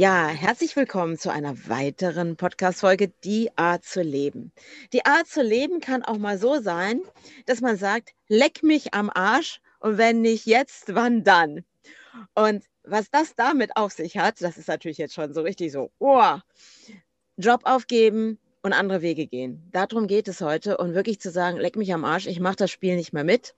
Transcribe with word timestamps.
Ja, 0.00 0.28
herzlich 0.28 0.76
willkommen 0.76 1.18
zu 1.18 1.30
einer 1.30 1.68
weiteren 1.68 2.36
Podcast-Folge, 2.36 3.12
Die 3.22 3.50
Art 3.56 3.84
zu 3.84 4.00
leben. 4.00 4.50
Die 4.94 5.04
Art 5.04 5.26
zu 5.26 5.42
leben 5.42 5.80
kann 5.80 6.02
auch 6.02 6.16
mal 6.16 6.38
so 6.38 6.58
sein, 6.58 7.02
dass 7.44 7.60
man 7.60 7.76
sagt, 7.76 8.14
leck 8.26 8.62
mich 8.62 8.94
am 8.94 9.10
Arsch 9.10 9.60
und 9.78 9.98
wenn 9.98 10.22
nicht 10.22 10.46
jetzt, 10.46 10.94
wann 10.94 11.22
dann? 11.22 11.66
Und 12.34 12.64
was 12.82 13.10
das 13.10 13.34
damit 13.34 13.76
auf 13.76 13.92
sich 13.92 14.16
hat, 14.16 14.40
das 14.40 14.56
ist 14.56 14.68
natürlich 14.68 14.96
jetzt 14.96 15.12
schon 15.12 15.34
so 15.34 15.42
richtig 15.42 15.70
so, 15.70 15.90
oh, 15.98 16.38
Job 17.36 17.60
aufgeben 17.64 18.38
und 18.62 18.72
andere 18.72 19.02
Wege 19.02 19.26
gehen. 19.26 19.68
Darum 19.70 20.06
geht 20.06 20.28
es 20.28 20.40
heute 20.40 20.78
und 20.78 20.94
wirklich 20.94 21.20
zu 21.20 21.30
sagen, 21.30 21.58
leck 21.58 21.76
mich 21.76 21.92
am 21.92 22.06
Arsch, 22.06 22.26
ich 22.26 22.40
mache 22.40 22.56
das 22.56 22.70
Spiel 22.70 22.96
nicht 22.96 23.12
mehr 23.12 23.24
mit 23.24 23.54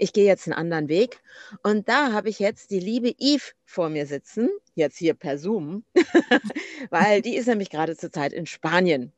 ich 0.00 0.12
gehe 0.12 0.24
jetzt 0.24 0.46
einen 0.46 0.54
anderen 0.54 0.88
Weg. 0.88 1.20
Und 1.62 1.88
da 1.88 2.12
habe 2.12 2.30
ich 2.30 2.38
jetzt 2.38 2.70
die 2.70 2.80
liebe 2.80 3.14
Eve 3.18 3.44
vor 3.64 3.90
mir 3.90 4.06
sitzen, 4.06 4.48
jetzt 4.74 4.96
hier 4.96 5.14
per 5.14 5.38
Zoom, 5.38 5.84
weil 6.90 7.20
die 7.22 7.36
ist 7.36 7.46
nämlich 7.46 7.70
gerade 7.70 7.96
zurzeit 7.96 8.32
in 8.32 8.46
Spanien. 8.46 9.12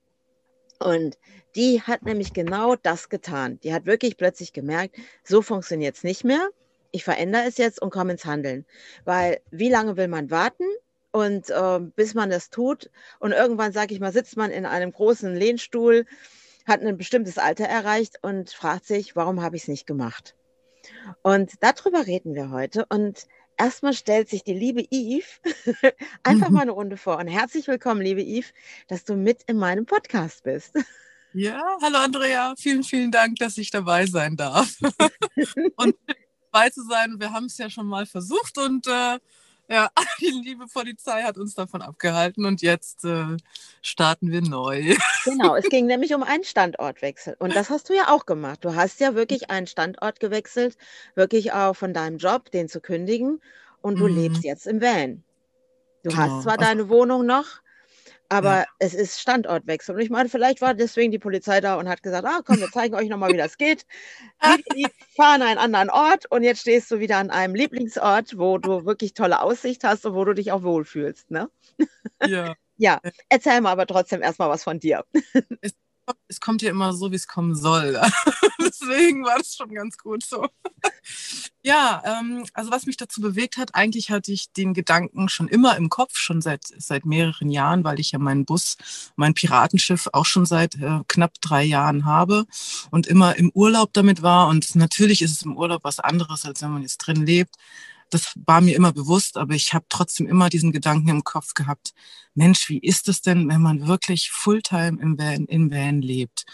Und 0.81 1.19
die 1.55 1.81
hat 1.81 2.03
nämlich 2.03 2.33
genau 2.33 2.75
das 2.75 3.09
getan. 3.09 3.61
Die 3.63 3.73
hat 3.73 3.87
wirklich 3.87 4.17
plötzlich 4.17 4.53
gemerkt, 4.53 4.97
so 5.23 5.41
funktioniert 5.41 5.97
es 5.97 6.03
nicht 6.03 6.25
mehr. 6.25 6.49
Ich 6.91 7.05
verändere 7.05 7.45
es 7.47 7.59
jetzt 7.59 7.81
und 7.81 7.91
komme 7.91 8.13
ins 8.13 8.25
Handeln. 8.25 8.67
Weil 9.05 9.41
wie 9.51 9.71
lange 9.71 9.97
will 9.97 10.09
man 10.09 10.31
warten? 10.31 10.65
Und 11.13 11.51
äh, 11.51 11.79
bis 11.95 12.15
man 12.15 12.31
das 12.31 12.51
tut 12.51 12.91
und 13.21 13.33
irgendwann, 13.33 13.73
sage 13.73 13.95
ich 13.95 14.01
mal, 14.01 14.13
sitzt 14.13 14.37
man 14.37 14.51
in 14.51 14.65
einem 14.65 14.93
großen 14.93 15.35
Lehnstuhl, 15.37 16.07
hat 16.67 16.81
ein 16.81 16.97
bestimmtes 16.97 17.37
Alter 17.37 17.67
erreicht 17.67 18.19
und 18.23 18.51
fragt 18.51 18.87
sich, 18.87 19.15
warum 19.15 19.43
habe 19.43 19.57
ich 19.57 19.63
es 19.63 19.69
nicht 19.69 19.87
gemacht? 19.87 20.35
Und 21.23 21.53
darüber 21.61 22.07
reden 22.07 22.35
wir 22.35 22.51
heute. 22.51 22.87
Und 22.87 23.27
erstmal 23.57 23.95
stellt 23.95 24.29
sich 24.29 24.45
die 24.45 24.55
liebe 24.55 24.85
Eve 24.91 25.27
einfach 26.23 26.49
mhm. 26.49 26.55
mal 26.55 26.63
eine 26.63 26.73
Runde 26.73 26.97
vor. 26.97 27.19
Und 27.19 27.29
herzlich 27.29 27.69
willkommen, 27.69 28.01
liebe 28.01 28.23
Eve, 28.23 28.49
dass 28.89 29.05
du 29.05 29.15
mit 29.15 29.43
in 29.47 29.59
meinem 29.59 29.87
Podcast 29.87 30.43
bist. 30.45 30.75
Ja, 31.35 31.63
hallo 31.81 31.97
Andrea. 31.97 32.53
Vielen, 32.59 32.85
vielen 32.85 33.11
Dank, 33.11 33.37
dass 33.37 33.57
ich 33.57 33.71
dabei 33.71 34.05
sein 34.05 34.37
darf. 34.37 34.77
und 35.77 35.97
dabei 36.53 36.69
zu 36.69 36.83
sein. 36.85 37.19
Wir 37.19 37.33
haben 37.33 37.47
es 37.47 37.57
ja 37.57 37.71
schon 37.71 37.87
mal 37.87 38.05
versucht 38.05 38.59
und 38.59 38.87
äh, 38.87 39.19
ja, 39.73 39.91
die 40.21 40.31
liebe 40.31 40.67
Polizei 40.67 41.23
hat 41.23 41.39
uns 41.39 41.55
davon 41.55 41.81
abgehalten 41.83 42.45
und 42.45 42.61
jetzt 42.61 43.05
äh, 43.05 43.37
starten 43.81 44.31
wir 44.31 44.43
neu. 44.43 44.95
Genau, 45.25 45.55
es 45.55 45.69
ging 45.69 45.87
nämlich 45.87 46.15
um 46.15 46.25
einen 46.25 46.43
Standortwechsel. 46.43 47.37
Und 47.39 47.55
das 47.55 47.71
hast 47.71 47.89
du 47.89 47.95
ja 47.95 48.09
auch 48.09 48.27
gemacht. 48.27 48.65
Du 48.65 48.75
hast 48.75 48.99
ja 48.99 49.15
wirklich 49.15 49.51
einen 49.51 49.69
Standort 49.69 50.19
gewechselt, 50.19 50.77
wirklich 51.15 51.53
auch 51.53 51.75
von 51.75 51.95
deinem 51.95 52.19
Job, 52.19 52.51
den 52.51 52.69
zu 52.69 52.81
kündigen. 52.81 53.41
Und 53.83 54.01
du 54.01 54.09
mhm. 54.09 54.17
lebst 54.17 54.43
jetzt 54.43 54.67
im 54.67 54.81
Van. 54.81 55.23
Du 56.03 56.11
genau. 56.11 56.23
hast 56.23 56.43
zwar 56.43 56.57
deine 56.57 56.89
Wohnung 56.89 57.25
noch, 57.25 57.62
aber 58.33 58.61
ja. 58.61 58.67
es 58.79 58.95
ist 58.95 59.21
Standortwechsel. 59.21 59.95
Und 59.95 60.01
ich 60.01 60.09
meine, 60.09 60.29
vielleicht 60.29 60.63
war 60.63 60.73
deswegen 60.73 61.13
die 61.13 61.19
Polizei 61.19 61.61
da 61.61 61.77
und 61.77 61.89
hat 61.89 62.03
gesagt, 62.03 62.27
ah 62.27 62.41
komm, 62.45 62.61
wir 62.61 62.71
zeigen 62.71 62.95
euch 62.95 63.09
nochmal, 63.09 63.31
wie 63.33 63.37
das 63.37 63.59
geht. 63.59 63.85
Die, 64.75 64.87
fahren 65.15 65.43
einen 65.43 65.59
anderen 65.59 65.91
Ort 65.91 66.25
und 66.31 66.43
jetzt 66.43 66.63
stehst 66.63 66.91
du 66.91 66.99
wieder 66.99 67.19
an 67.19 67.31
einem 67.31 67.55
Lieblingsort, 67.55 68.39
wo 68.39 68.57
du 68.57 68.87
wirklich 68.87 69.13
tolle 69.13 69.43
Aussicht 69.43 69.85
hast 69.85 70.07
und 70.07 70.15
wo 70.15 70.25
du 70.25 70.33
dich 70.33 70.51
auch 70.51 70.63
wohlfühlst. 70.63 71.31
Ne? 71.31 71.51
Ja. 72.25 72.55
ja, 72.79 73.01
erzähl 73.29 73.61
mal 73.61 73.73
aber 73.73 73.87
trotzdem 73.87 74.23
erstmal 74.23 74.49
was 74.49 74.65
von 74.65 74.81
dir. 74.81 75.05
Es 75.61 75.73
es 76.29 76.41
kommt 76.41 76.63
ja 76.63 76.71
immer 76.71 76.93
so, 76.93 77.11
wie 77.11 77.17
es 77.17 77.27
kommen 77.27 77.55
soll. 77.55 78.01
Deswegen 78.61 79.25
war 79.25 79.39
das 79.39 79.55
schon 79.55 79.75
ganz 79.75 79.97
gut 79.99 80.25
so. 80.25 80.47
ja, 81.63 82.03
ähm, 82.05 82.45
also 82.55 82.71
was 82.71 82.87
mich 82.87 82.97
dazu 82.97 83.21
bewegt 83.21 83.57
hat, 83.57 83.75
eigentlich 83.75 84.11
hatte 84.11 84.33
ich 84.33 84.53
den 84.53 84.75
Gedanken 84.75 85.29
schon 85.29 85.49
immer 85.49 85.77
im 85.77 85.89
Kopf, 85.89 86.17
schon 86.17 86.41
seit, 86.41 86.65
seit 86.79 87.05
mehreren 87.05 87.51
Jahren, 87.51 87.85
weil 87.85 88.01
ich 88.01 88.13
ja 88.13 88.19
meinen 88.19 88.45
Bus, 88.45 88.77
mein 89.17 89.35
Piratenschiff 89.35 90.09
auch 90.13 90.27
schon 90.27 90.47
seit 90.47 90.77
äh, 90.77 91.01
knapp 91.09 91.35
drei 91.41 91.65
Jahren 91.65 92.05
habe 92.05 92.47
und 92.91 93.07
immer 93.07 93.37
im 93.37 93.51
Urlaub 93.55 93.93
damit 93.93 94.23
war. 94.23 94.49
Und 94.49 94.75
natürlich 94.75 95.23
ist 95.23 95.33
es 95.33 95.43
im 95.43 95.57
Urlaub 95.57 95.85
was 95.85 95.99
anderes, 95.99 96.45
als 96.45 96.63
wenn 96.63 96.71
man 96.71 96.83
jetzt 96.83 96.99
drin 96.99 97.25
lebt 97.27 97.57
das 98.13 98.35
war 98.45 98.61
mir 98.61 98.77
immer 98.77 98.93
bewusst, 98.93 99.39
aber 99.39 99.55
ich 99.55 99.73
habe 99.73 99.87
trotzdem 99.89 100.27
immer 100.27 100.51
diesen 100.51 100.71
Gedanken 100.71 101.09
im 101.09 101.25
Kopf 101.25 101.55
gehabt, 101.55 101.95
Mensch, 102.35 102.69
wie 102.69 102.79
ist 102.79 103.09
es 103.09 103.21
denn, 103.21 103.49
wenn 103.49 103.61
man 103.61 103.87
wirklich 103.87 104.31
Fulltime 104.31 105.01
im 105.01 105.19
Van, 105.19 105.45
im 105.47 105.71
Van 105.71 106.01
lebt? 106.01 106.45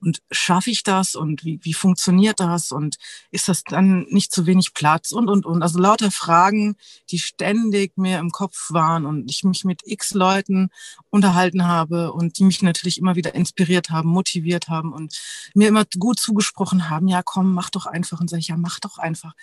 Und 0.00 0.20
schaffe 0.30 0.70
ich 0.70 0.82
das 0.82 1.14
und 1.14 1.44
wie, 1.44 1.60
wie 1.62 1.74
funktioniert 1.74 2.40
das 2.40 2.72
und 2.72 2.98
ist 3.30 3.48
das 3.48 3.62
dann 3.64 4.06
nicht 4.10 4.32
zu 4.32 4.46
wenig 4.46 4.74
Platz 4.74 5.12
und, 5.12 5.28
und, 5.28 5.44
und. 5.46 5.62
Also 5.62 5.78
lauter 5.78 6.10
Fragen, 6.10 6.76
die 7.10 7.18
ständig 7.18 7.96
mir 7.96 8.18
im 8.18 8.30
Kopf 8.30 8.70
waren 8.70 9.06
und 9.06 9.28
ich 9.28 9.42
mich 9.42 9.64
mit 9.64 9.82
x 9.84 10.14
Leuten 10.14 10.70
unterhalten 11.10 11.66
habe 11.66 12.12
und 12.12 12.38
die 12.38 12.44
mich 12.44 12.62
natürlich 12.62 12.98
immer 12.98 13.16
wieder 13.16 13.34
inspiriert 13.34 13.90
haben, 13.90 14.08
motiviert 14.08 14.68
haben 14.68 14.92
und 14.92 15.20
mir 15.54 15.68
immer 15.68 15.84
gut 15.98 16.18
zugesprochen 16.20 16.90
haben, 16.90 17.08
ja 17.08 17.22
komm, 17.24 17.54
mach 17.54 17.70
doch 17.70 17.86
einfach 17.86 18.20
und 18.20 18.30
sage 18.30 18.40
ich, 18.40 18.48
ja 18.48 18.56
mach 18.56 18.80
doch 18.80 18.98
einfach 18.98 19.34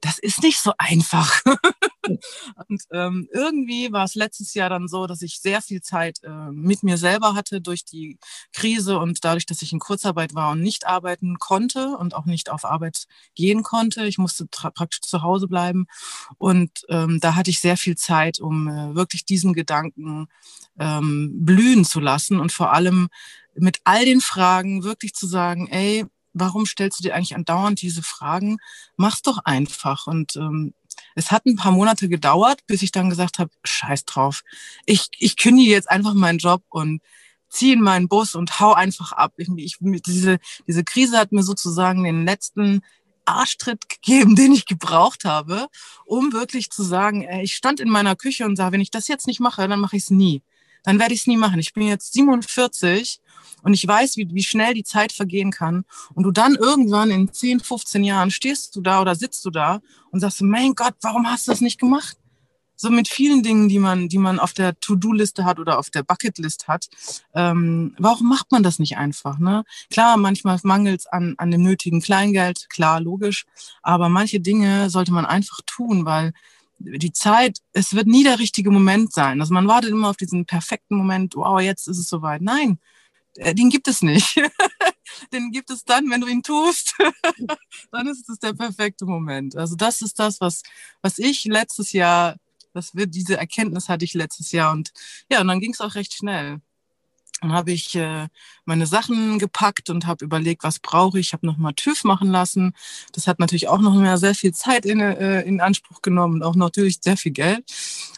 das 0.00 0.18
ist 0.18 0.42
nicht 0.42 0.58
so 0.58 0.72
einfach. 0.78 1.42
und 2.68 2.82
ähm, 2.92 3.28
irgendwie 3.32 3.92
war 3.92 4.04
es 4.04 4.14
letztes 4.14 4.54
Jahr 4.54 4.68
dann 4.68 4.88
so, 4.88 5.06
dass 5.06 5.22
ich 5.22 5.40
sehr 5.40 5.62
viel 5.62 5.80
Zeit 5.80 6.18
äh, 6.22 6.50
mit 6.52 6.82
mir 6.82 6.98
selber 6.98 7.34
hatte 7.34 7.60
durch 7.60 7.84
die 7.84 8.18
Krise 8.52 8.98
und 8.98 9.24
dadurch, 9.24 9.46
dass 9.46 9.62
ich 9.62 9.72
in 9.72 9.78
Kurzarbeit 9.78 10.34
war 10.34 10.52
und 10.52 10.60
nicht 10.60 10.86
arbeiten 10.86 11.38
konnte 11.38 11.96
und 11.96 12.14
auch 12.14 12.26
nicht 12.26 12.50
auf 12.50 12.64
Arbeit 12.64 13.06
gehen 13.34 13.62
konnte. 13.62 14.06
Ich 14.06 14.18
musste 14.18 14.46
praktisch 14.46 15.00
zu 15.00 15.22
Hause 15.22 15.48
bleiben 15.48 15.86
und 16.38 16.70
ähm, 16.88 17.18
da 17.20 17.34
hatte 17.34 17.50
ich 17.50 17.60
sehr 17.60 17.76
viel 17.76 17.96
Zeit, 17.96 18.40
um 18.40 18.68
äh, 18.68 18.94
wirklich 18.94 19.24
diesen 19.24 19.54
Gedanken 19.54 20.28
ähm, 20.78 21.32
blühen 21.44 21.84
zu 21.84 22.00
lassen 22.00 22.38
und 22.38 22.52
vor 22.52 22.72
allem 22.72 23.08
mit 23.54 23.80
all 23.84 24.04
den 24.04 24.20
Fragen 24.20 24.84
wirklich 24.84 25.14
zu 25.14 25.26
sagen, 25.26 25.68
ey, 25.68 26.04
warum 26.38 26.66
stellst 26.66 26.98
du 26.98 27.02
dir 27.02 27.14
eigentlich 27.14 27.34
andauernd 27.34 27.80
diese 27.80 28.02
Fragen? 28.02 28.58
Mach's 28.96 29.22
doch 29.22 29.38
einfach. 29.44 30.06
Und 30.06 30.36
ähm, 30.36 30.74
es 31.14 31.30
hat 31.30 31.46
ein 31.46 31.56
paar 31.56 31.72
Monate 31.72 32.08
gedauert, 32.08 32.60
bis 32.66 32.82
ich 32.82 32.92
dann 32.92 33.10
gesagt 33.10 33.38
habe, 33.38 33.50
scheiß 33.64 34.04
drauf. 34.04 34.42
Ich, 34.84 35.08
ich 35.18 35.36
kündige 35.36 35.70
jetzt 35.70 35.90
einfach 35.90 36.14
meinen 36.14 36.38
Job 36.38 36.62
und 36.68 37.00
ziehe 37.48 37.74
in 37.74 37.80
meinen 37.80 38.08
Bus 38.08 38.34
und 38.34 38.60
hau 38.60 38.72
einfach 38.72 39.12
ab. 39.12 39.32
Ich, 39.36 39.48
ich, 39.56 39.76
diese, 39.80 40.38
diese 40.66 40.84
Krise 40.84 41.18
hat 41.18 41.32
mir 41.32 41.42
sozusagen 41.42 42.04
den 42.04 42.24
letzten 42.24 42.82
Arschtritt 43.24 43.88
gegeben, 43.88 44.36
den 44.36 44.52
ich 44.52 44.66
gebraucht 44.66 45.24
habe, 45.24 45.68
um 46.04 46.32
wirklich 46.32 46.70
zu 46.70 46.82
sagen, 46.82 47.22
ey, 47.22 47.42
ich 47.42 47.54
stand 47.54 47.80
in 47.80 47.88
meiner 47.88 48.16
Küche 48.16 48.44
und 48.44 48.56
sage, 48.56 48.72
wenn 48.72 48.80
ich 48.80 48.90
das 48.90 49.08
jetzt 49.08 49.26
nicht 49.26 49.40
mache, 49.40 49.66
dann 49.68 49.80
mache 49.80 49.96
ich 49.96 50.04
es 50.04 50.10
nie. 50.10 50.42
Dann 50.86 51.00
werde 51.00 51.14
ich 51.14 51.20
es 51.20 51.26
nie 51.26 51.36
machen. 51.36 51.58
Ich 51.58 51.74
bin 51.74 51.82
jetzt 51.88 52.12
47 52.12 53.20
und 53.62 53.74
ich 53.74 53.86
weiß, 53.86 54.16
wie, 54.16 54.28
wie 54.32 54.44
schnell 54.44 54.72
die 54.72 54.84
Zeit 54.84 55.10
vergehen 55.10 55.50
kann. 55.50 55.84
Und 56.14 56.22
du 56.22 56.30
dann 56.30 56.54
irgendwann 56.54 57.10
in 57.10 57.32
10, 57.32 57.58
15 57.58 58.04
Jahren 58.04 58.30
stehst 58.30 58.76
du 58.76 58.80
da 58.80 59.00
oder 59.00 59.16
sitzt 59.16 59.44
du 59.44 59.50
da 59.50 59.80
und 60.12 60.20
sagst, 60.20 60.40
mein 60.42 60.76
Gott, 60.76 60.94
warum 61.02 61.28
hast 61.28 61.48
du 61.48 61.50
das 61.50 61.60
nicht 61.60 61.80
gemacht? 61.80 62.16
So 62.76 62.90
mit 62.90 63.08
vielen 63.08 63.42
Dingen, 63.42 63.68
die 63.68 63.80
man, 63.80 64.08
die 64.08 64.18
man 64.18 64.38
auf 64.38 64.52
der 64.52 64.78
To-Do-Liste 64.78 65.44
hat 65.44 65.58
oder 65.58 65.78
auf 65.80 65.90
der 65.90 66.04
Bucket-List 66.04 66.68
hat. 66.68 66.86
Ähm, 67.34 67.96
warum 67.98 68.28
macht 68.28 68.52
man 68.52 68.62
das 68.62 68.78
nicht 68.78 68.96
einfach? 68.96 69.38
Ne? 69.40 69.64
Klar, 69.90 70.16
manchmal 70.18 70.60
mangelt 70.62 71.00
es 71.00 71.06
an, 71.06 71.34
an 71.38 71.50
dem 71.50 71.62
nötigen 71.62 72.00
Kleingeld, 72.00 72.68
klar, 72.70 73.00
logisch. 73.00 73.46
Aber 73.82 74.08
manche 74.08 74.38
Dinge 74.38 74.88
sollte 74.88 75.12
man 75.12 75.26
einfach 75.26 75.60
tun, 75.66 76.04
weil 76.04 76.32
die 76.78 77.12
Zeit, 77.12 77.58
es 77.72 77.94
wird 77.94 78.06
nie 78.06 78.24
der 78.24 78.38
richtige 78.38 78.70
Moment 78.70 79.12
sein. 79.12 79.40
Also 79.40 79.54
man 79.54 79.68
wartet 79.68 79.90
immer 79.90 80.10
auf 80.10 80.16
diesen 80.16 80.46
perfekten 80.46 80.96
Moment, 80.96 81.34
wow, 81.34 81.60
jetzt 81.60 81.88
ist 81.88 81.98
es 81.98 82.08
soweit. 82.08 82.42
Nein, 82.42 82.78
äh, 83.36 83.54
den 83.54 83.70
gibt 83.70 83.88
es 83.88 84.02
nicht. 84.02 84.36
den 85.32 85.50
gibt 85.50 85.70
es 85.70 85.84
dann, 85.84 86.10
wenn 86.10 86.20
du 86.20 86.26
ihn 86.26 86.42
tust. 86.42 86.94
dann 87.92 88.06
ist 88.08 88.28
es 88.28 88.38
der 88.38 88.52
perfekte 88.52 89.06
Moment. 89.06 89.56
Also 89.56 89.76
das 89.76 90.02
ist 90.02 90.18
das, 90.18 90.40
was, 90.40 90.62
was 91.02 91.18
ich 91.18 91.44
letztes 91.44 91.92
Jahr, 91.92 92.36
das 92.72 92.94
wird, 92.94 93.14
diese 93.14 93.36
Erkenntnis 93.36 93.88
hatte 93.88 94.04
ich 94.04 94.14
letztes 94.14 94.52
Jahr 94.52 94.72
und 94.72 94.92
ja, 95.30 95.40
und 95.40 95.48
dann 95.48 95.60
ging 95.60 95.72
es 95.72 95.80
auch 95.80 95.94
recht 95.94 96.12
schnell. 96.14 96.60
Dann 97.42 97.52
habe 97.52 97.70
ich 97.70 97.94
äh, 97.94 98.28
meine 98.64 98.86
Sachen 98.86 99.38
gepackt 99.38 99.90
und 99.90 100.06
habe 100.06 100.24
überlegt, 100.24 100.64
was 100.64 100.78
brauche 100.78 101.18
ich. 101.18 101.28
Ich 101.28 101.32
habe 101.34 101.46
nochmal 101.46 101.74
TÜV 101.74 102.04
machen 102.04 102.30
lassen. 102.30 102.72
Das 103.12 103.26
hat 103.26 103.40
natürlich 103.40 103.68
auch 103.68 103.80
noch 103.80 103.94
mehr 103.94 104.16
sehr 104.16 104.34
viel 104.34 104.54
Zeit 104.54 104.86
in, 104.86 105.00
äh, 105.00 105.42
in 105.42 105.60
Anspruch 105.60 106.00
genommen 106.00 106.36
und 106.36 106.42
auch 106.42 106.56
natürlich 106.56 106.98
sehr 107.02 107.16
viel 107.18 107.32
Geld. 107.32 107.64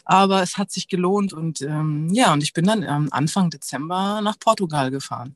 Aber 0.05 0.41
es 0.41 0.57
hat 0.57 0.71
sich 0.71 0.87
gelohnt 0.87 1.33
und 1.33 1.61
ähm, 1.61 2.07
ja, 2.13 2.31
und 2.33 2.43
ich 2.43 2.53
bin 2.53 2.65
dann 2.65 2.83
ähm, 2.83 3.09
Anfang 3.11 3.49
Dezember 3.49 4.21
nach 4.21 4.39
Portugal 4.39 4.89
gefahren. 4.89 5.35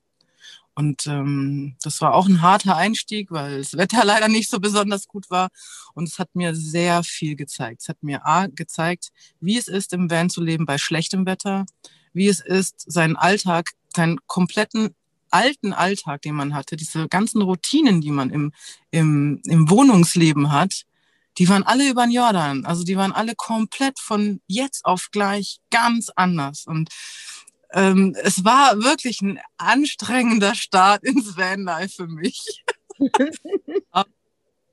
Und 0.76 1.06
ähm, 1.06 1.76
das 1.84 2.02
war 2.02 2.16
auch 2.16 2.28
ein 2.28 2.42
harter 2.42 2.76
Einstieg, 2.76 3.32
weil 3.32 3.60
das 3.60 3.78
Wetter 3.78 4.04
leider 4.06 4.28
nicht 4.28 4.50
so 4.50 4.60
besonders 4.60 5.08
gut 5.08 5.30
war. 5.30 5.50
Und 5.94 6.08
es 6.10 6.20
hat 6.20 6.36
mir 6.36 6.56
sehr 6.56 7.04
viel 7.04 7.36
gezeigt. 7.36 7.82
Es 7.82 7.90
hat 7.90 8.02
mir 8.02 8.26
A, 8.26 8.48
gezeigt, 8.48 9.10
wie 9.40 9.58
es 9.58 9.68
ist, 9.68 9.94
im 9.94 10.10
Van 10.10 10.30
zu 10.30 10.42
leben 10.42 10.66
bei 10.66 10.78
schlechtem 10.78 11.26
Wetter, 11.26 11.66
wie 12.14 12.28
es 12.28 12.40
ist, 12.40 12.92
seinen 12.92 13.16
Alltag, 13.16 13.72
seinen 13.96 14.20
kompletten 14.28 14.96
alten 15.34 15.74
Alltag, 15.74 16.22
den 16.22 16.36
man 16.36 16.54
hatte, 16.54 16.78
diese 16.78 17.08
ganzen 17.08 17.42
Routinen, 17.42 18.02
die 18.02 18.12
man 18.12 18.30
im, 18.30 18.54
im, 18.92 19.42
im 19.46 19.70
Wohnungsleben 19.70 20.52
hat, 20.52 20.84
die 21.40 21.50
waren 21.50 21.64
alle 21.64 21.90
über 21.90 22.06
den 22.06 22.12
Jordan. 22.12 22.66
Also 22.66 22.84
die 22.84 22.96
waren 22.96 23.12
alle 23.12 23.34
komplett 23.36 24.00
von 24.00 24.42
jetzt 24.48 24.86
auf 24.86 25.10
gleich 25.12 25.60
ganz 25.72 26.10
anders. 26.16 26.66
Und 26.68 26.90
ähm, 27.72 28.16
es 28.22 28.46
war 28.46 28.84
wirklich 28.84 29.22
ein 29.22 29.40
anstrengender 29.58 30.54
Start 30.54 31.04
ins 31.08 31.36
Vanlife 31.36 32.04
für 32.04 32.08
mich. 32.08 32.64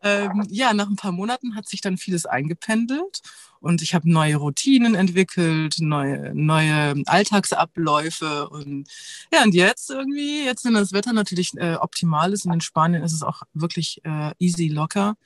ähm, 0.03 0.47
ja, 0.51 0.75
nach 0.75 0.89
ein 0.89 0.97
paar 0.97 1.13
Monaten 1.13 1.57
hat 1.57 1.67
sich 1.67 1.81
dann 1.81 1.97
vieles 1.97 2.27
eingependelt 2.27 3.23
und 3.61 3.83
ich 3.83 3.95
habe 3.95 4.11
neue 4.11 4.37
Routinen 4.37 4.95
entwickelt, 4.95 5.77
neue, 5.81 6.35
neue 6.35 7.03
Alltagsabläufe 7.07 8.49
und 8.49 8.89
ja, 9.33 9.43
und 9.43 9.55
jetzt 9.55 9.91
irgendwie, 9.91 10.45
jetzt 10.45 10.65
wenn 10.65 10.75
das 10.75 10.93
Wetter 10.93 11.13
natürlich 11.13 11.53
äh, 11.57 11.75
optimal 11.75 12.33
ist 12.33 12.47
und 12.47 12.55
in 12.55 12.61
Spanien 12.61 13.03
ist 13.03 13.13
es 13.13 13.23
auch 13.23 13.43
wirklich 13.53 14.01
äh, 14.05 14.33
easy 14.39 14.69
locker, 14.69 15.17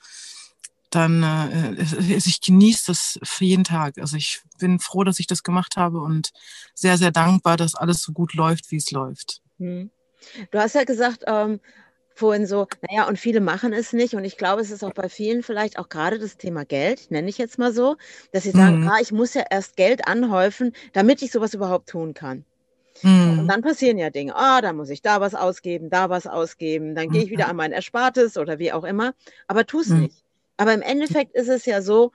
dann 0.89 1.23
äh, 1.23 1.81
ich 2.07 2.41
genieße 2.41 2.87
das 2.87 3.19
für 3.23 3.45
jeden 3.45 3.63
Tag. 3.63 3.97
Also 3.97 4.17
ich 4.17 4.41
bin 4.59 4.79
froh, 4.79 5.03
dass 5.03 5.19
ich 5.19 5.27
das 5.27 5.43
gemacht 5.43 5.75
habe 5.75 5.99
und 5.99 6.31
sehr, 6.73 6.97
sehr 6.97 7.11
dankbar, 7.11 7.57
dass 7.57 7.75
alles 7.75 8.01
so 8.01 8.13
gut 8.13 8.33
läuft, 8.33 8.71
wie 8.71 8.77
es 8.77 8.91
läuft. 8.91 9.41
Hm. 9.59 9.91
Du 10.51 10.59
hast 10.59 10.75
ja 10.75 10.83
gesagt, 10.83 11.23
ähm, 11.27 11.59
vorhin 12.15 12.47
so, 12.47 12.67
naja, 12.89 13.07
und 13.07 13.19
viele 13.19 13.41
machen 13.41 13.73
es 13.73 13.93
nicht. 13.93 14.15
Und 14.15 14.23
ich 14.23 14.37
glaube, 14.37 14.61
es 14.61 14.71
ist 14.71 14.83
auch 14.83 14.93
bei 14.93 15.09
vielen 15.09 15.43
vielleicht 15.43 15.77
auch 15.77 15.89
gerade 15.89 16.17
das 16.17 16.37
Thema 16.37 16.65
Geld, 16.65 17.11
nenne 17.11 17.29
ich 17.29 17.37
jetzt 17.37 17.59
mal 17.59 17.73
so, 17.73 17.97
dass 18.31 18.43
sie 18.43 18.51
sagen, 18.51 18.81
mhm. 18.81 18.87
ah, 18.87 18.97
ich 19.01 19.11
muss 19.11 19.33
ja 19.33 19.43
erst 19.49 19.75
Geld 19.75 20.07
anhäufen, 20.07 20.73
damit 20.93 21.21
ich 21.21 21.31
sowas 21.31 21.53
überhaupt 21.53 21.89
tun 21.89 22.13
kann. 22.13 22.45
Mhm. 23.03 23.39
Und 23.39 23.47
dann 23.49 23.61
passieren 23.61 23.97
ja 23.97 24.09
Dinge. 24.09 24.33
Ah, 24.35 24.61
da 24.61 24.71
muss 24.71 24.89
ich 24.89 25.01
da 25.01 25.19
was 25.19 25.35
ausgeben, 25.35 25.89
da 25.89 26.09
was 26.09 26.25
ausgeben, 26.25 26.95
dann 26.95 27.09
gehe 27.09 27.23
ich 27.23 27.29
wieder 27.29 27.45
mhm. 27.45 27.51
an 27.51 27.55
mein 27.57 27.71
Erspartes 27.73 28.37
oder 28.37 28.57
wie 28.57 28.71
auch 28.71 28.85
immer. 28.85 29.13
Aber 29.47 29.65
tu 29.65 29.81
es 29.81 29.89
mhm. 29.89 30.03
nicht. 30.03 30.23
Aber 30.57 30.73
im 30.73 30.81
Endeffekt 30.81 31.35
ist 31.35 31.49
es 31.49 31.65
ja 31.65 31.81
so, 31.81 32.13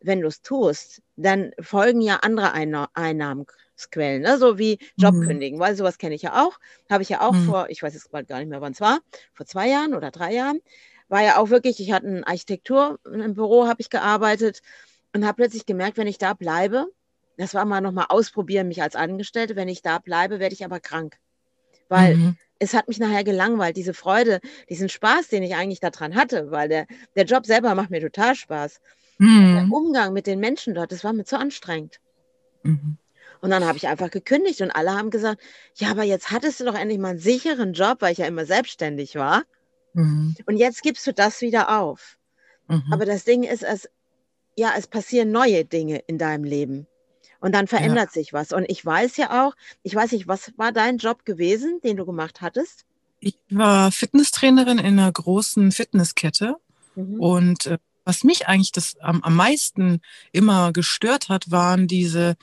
wenn 0.00 0.20
du 0.20 0.28
es 0.28 0.42
tust, 0.42 1.02
dann 1.16 1.50
folgen 1.60 2.00
ja 2.00 2.20
andere 2.22 2.52
Einnahmen 2.54 3.46
Quellen, 3.88 4.22
ne? 4.22 4.36
so 4.36 4.58
wie 4.58 4.78
Job 4.96 5.14
mhm. 5.14 5.26
kündigen, 5.26 5.58
weil 5.58 5.74
sowas 5.74 5.96
kenne 5.96 6.14
ich 6.14 6.22
ja 6.22 6.44
auch. 6.44 6.58
Habe 6.90 7.02
ich 7.02 7.08
ja 7.08 7.22
auch 7.22 7.32
mhm. 7.32 7.46
vor, 7.46 7.70
ich 7.70 7.82
weiß 7.82 7.94
jetzt 7.94 8.10
gar 8.10 8.38
nicht 8.38 8.48
mehr, 8.48 8.60
wann 8.60 8.72
es 8.72 8.80
war, 8.80 9.00
vor 9.32 9.46
zwei 9.46 9.68
Jahren 9.68 9.94
oder 9.94 10.10
drei 10.10 10.34
Jahren. 10.34 10.60
War 11.08 11.22
ja 11.22 11.38
auch 11.38 11.50
wirklich, 11.50 11.80
ich 11.80 11.92
hatte 11.92 12.06
ein 12.06 12.24
Architektur, 12.24 12.98
im 13.04 13.34
Büro 13.34 13.66
habe 13.66 13.80
ich 13.80 13.90
gearbeitet 13.90 14.60
und 15.14 15.24
habe 15.24 15.36
plötzlich 15.36 15.66
gemerkt, 15.66 15.96
wenn 15.96 16.06
ich 16.06 16.18
da 16.18 16.34
bleibe, 16.34 16.86
das 17.40 17.54
war 17.54 17.64
mal 17.64 17.80
nochmal 17.80 18.06
ausprobieren, 18.10 18.68
mich 18.68 18.82
als 18.82 18.96
Angestellte, 18.96 19.56
wenn 19.56 19.68
ich 19.68 19.80
da 19.80 19.98
bleibe, 19.98 20.40
werde 20.40 20.54
ich 20.54 20.64
aber 20.64 20.78
krank. 20.78 21.16
Weil 21.88 22.16
mhm. 22.16 22.36
es 22.58 22.74
hat 22.74 22.86
mich 22.86 22.98
nachher 22.98 23.24
gelangweilt, 23.24 23.76
diese 23.76 23.94
Freude, 23.94 24.40
diesen 24.68 24.88
Spaß, 24.88 25.28
den 25.28 25.42
ich 25.42 25.54
eigentlich 25.56 25.80
daran 25.80 26.14
hatte, 26.14 26.50
weil 26.50 26.68
der, 26.68 26.86
der 27.16 27.24
Job 27.24 27.46
selber 27.46 27.74
macht 27.74 27.90
mir 27.90 28.00
total 28.00 28.34
Spaß. 28.34 28.80
Mhm. 29.18 29.54
Der 29.54 29.76
Umgang 29.76 30.12
mit 30.12 30.26
den 30.26 30.38
Menschen 30.38 30.74
dort, 30.74 30.92
das 30.92 31.02
war 31.02 31.12
mir 31.12 31.24
zu 31.24 31.38
anstrengend. 31.38 32.00
Mhm. 32.62 32.98
Und 33.40 33.50
dann 33.50 33.64
habe 33.64 33.78
ich 33.78 33.88
einfach 33.88 34.10
gekündigt 34.10 34.60
und 34.60 34.70
alle 34.70 34.92
haben 34.92 35.10
gesagt, 35.10 35.40
ja, 35.74 35.90
aber 35.90 36.02
jetzt 36.02 36.30
hattest 36.30 36.60
du 36.60 36.64
doch 36.64 36.74
endlich 36.74 36.98
mal 36.98 37.10
einen 37.10 37.18
sicheren 37.18 37.72
Job, 37.72 37.98
weil 38.00 38.12
ich 38.12 38.18
ja 38.18 38.26
immer 38.26 38.44
selbstständig 38.44 39.16
war. 39.16 39.44
Mhm. 39.94 40.36
Und 40.46 40.56
jetzt 40.56 40.82
gibst 40.82 41.06
du 41.06 41.12
das 41.12 41.40
wieder 41.40 41.80
auf. 41.80 42.18
Mhm. 42.68 42.84
Aber 42.92 43.06
das 43.06 43.24
Ding 43.24 43.42
ist, 43.42 43.62
es, 43.62 43.88
ja, 44.56 44.72
es 44.76 44.86
passieren 44.86 45.30
neue 45.30 45.64
Dinge 45.64 45.98
in 46.06 46.18
deinem 46.18 46.44
Leben. 46.44 46.86
Und 47.40 47.54
dann 47.54 47.66
verändert 47.66 48.08
ja. 48.08 48.12
sich 48.12 48.32
was. 48.34 48.52
Und 48.52 48.66
ich 48.68 48.84
weiß 48.84 49.16
ja 49.16 49.46
auch, 49.46 49.54
ich 49.82 49.94
weiß 49.94 50.12
nicht, 50.12 50.28
was 50.28 50.52
war 50.58 50.72
dein 50.72 50.98
Job 50.98 51.24
gewesen, 51.24 51.80
den 51.82 51.96
du 51.96 52.04
gemacht 52.04 52.42
hattest? 52.42 52.84
Ich 53.20 53.38
war 53.48 53.90
Fitnesstrainerin 53.90 54.78
in 54.78 54.98
einer 54.98 55.10
großen 55.10 55.72
Fitnesskette. 55.72 56.56
Mhm. 56.94 57.20
Und 57.20 57.66
äh, 57.66 57.78
was 58.04 58.24
mich 58.24 58.48
eigentlich 58.48 58.72
das 58.72 58.96
am, 59.00 59.22
am 59.22 59.34
meisten 59.34 60.00
immer 60.32 60.72
gestört 60.72 61.28
hat, 61.28 61.50
waren 61.50 61.86
diese, 61.86 62.36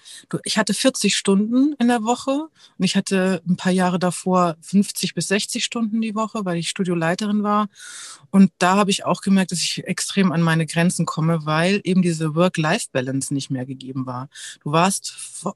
ich 0.44 0.58
hatte 0.58 0.74
40 0.74 1.16
Stunden 1.16 1.74
in 1.80 1.88
der 1.88 2.04
Woche 2.04 2.48
und 2.78 2.86
ich 2.86 2.96
hatte 2.96 3.42
ein 3.48 3.58
paar 3.58 3.72
Jahre 3.72 4.00
davor 4.00 4.56
50 4.62 5.14
bis 5.14 5.28
60 5.28 5.64
Stunden 5.64 6.02
die 6.02 6.16
Woche, 6.16 6.46
weil 6.46 6.58
ich 6.58 6.70
Studioleiterin 6.70 7.44
war. 7.44 7.68
Und 8.30 8.52
da 8.60 8.76
habe 8.76 8.92
ich 8.92 9.06
auch 9.06 9.22
gemerkt, 9.22 9.52
dass 9.52 9.62
ich 9.62 9.86
extrem 9.86 10.32
an 10.32 10.42
meine 10.42 10.66
Grenzen 10.66 11.06
komme, 11.06 11.46
weil 11.46 11.82
eben 11.84 12.02
diese 12.02 12.36
Work-Life-Balance 12.36 13.34
nicht 13.34 13.50
mehr 13.50 13.66
gegeben 13.66 14.06
war. 14.06 14.30
Du 14.64 14.72
warst 14.72 15.12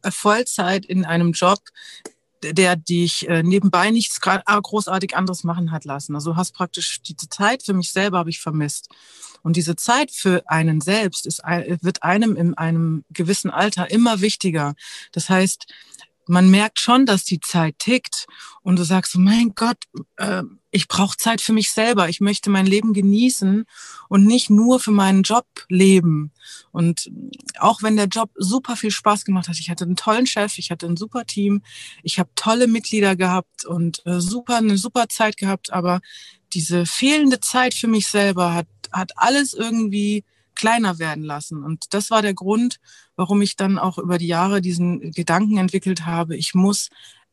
Vollzeit 0.09 0.85
in 0.85 1.05
einem 1.05 1.33
Job, 1.33 1.59
der 2.43 2.75
dich 2.75 3.27
äh, 3.29 3.43
nebenbei 3.43 3.91
nichts 3.91 4.19
ah, 4.23 4.59
großartig 4.59 5.15
anderes 5.15 5.43
machen 5.43 5.71
hat 5.71 5.85
lassen. 5.85 6.15
Also 6.15 6.35
hast 6.35 6.53
praktisch 6.53 7.01
diese 7.01 7.29
Zeit 7.29 7.63
für 7.63 7.73
mich 7.73 7.91
selber 7.91 8.19
habe 8.19 8.29
ich 8.29 8.39
vermisst. 8.39 8.89
Und 9.43 9.55
diese 9.55 9.75
Zeit 9.75 10.11
für 10.11 10.43
einen 10.47 10.81
selbst 10.81 11.25
ist, 11.25 11.39
wird 11.39 12.03
einem 12.03 12.35
in 12.35 12.53
einem 12.55 13.03
gewissen 13.09 13.49
Alter 13.49 13.89
immer 13.89 14.21
wichtiger. 14.21 14.75
Das 15.11 15.29
heißt, 15.29 15.65
man 16.31 16.49
merkt 16.49 16.79
schon, 16.79 17.05
dass 17.05 17.25
die 17.25 17.41
Zeit 17.41 17.77
tickt 17.79 18.25
und 18.61 18.79
du 18.79 18.83
sagst, 18.83 19.17
mein 19.17 19.53
Gott, 19.53 19.77
äh, 20.15 20.43
ich 20.71 20.87
brauche 20.87 21.17
Zeit 21.17 21.41
für 21.41 21.51
mich 21.51 21.71
selber. 21.71 22.07
Ich 22.07 22.21
möchte 22.21 22.49
mein 22.49 22.65
Leben 22.65 22.93
genießen 22.93 23.65
und 24.07 24.25
nicht 24.25 24.49
nur 24.49 24.79
für 24.79 24.91
meinen 24.91 25.23
Job 25.23 25.45
leben. 25.67 26.31
Und 26.71 27.11
auch 27.59 27.83
wenn 27.83 27.97
der 27.97 28.07
Job 28.07 28.31
super 28.35 28.77
viel 28.77 28.91
Spaß 28.91 29.25
gemacht 29.25 29.49
hat, 29.49 29.59
ich 29.59 29.69
hatte 29.69 29.83
einen 29.83 29.97
tollen 29.97 30.25
Chef, 30.25 30.57
ich 30.57 30.71
hatte 30.71 30.85
ein 30.85 30.95
super 30.95 31.25
Team, 31.25 31.63
ich 32.01 32.17
habe 32.17 32.29
tolle 32.35 32.67
Mitglieder 32.67 33.17
gehabt 33.17 33.65
und 33.65 34.01
äh, 34.05 34.21
super 34.21 34.57
eine 34.57 34.77
super 34.77 35.09
Zeit 35.09 35.35
gehabt, 35.35 35.73
aber 35.73 35.99
diese 36.53 36.85
fehlende 36.85 37.41
Zeit 37.41 37.73
für 37.73 37.87
mich 37.87 38.07
selber 38.07 38.53
hat 38.53 38.67
hat 38.91 39.11
alles 39.15 39.53
irgendwie 39.53 40.23
kleiner 40.61 40.99
werden 40.99 41.23
lassen. 41.23 41.63
Und 41.63 41.85
das 41.89 42.11
war 42.11 42.21
der 42.21 42.35
Grund, 42.35 42.77
warum 43.15 43.41
ich 43.41 43.55
dann 43.55 43.79
auch 43.79 43.97
über 43.97 44.19
die 44.19 44.27
Jahre 44.27 44.61
diesen 44.61 45.11
Gedanken 45.11 45.57
entwickelt 45.57 46.05
habe, 46.05 46.37
ich 46.37 46.53
muss 46.53 46.89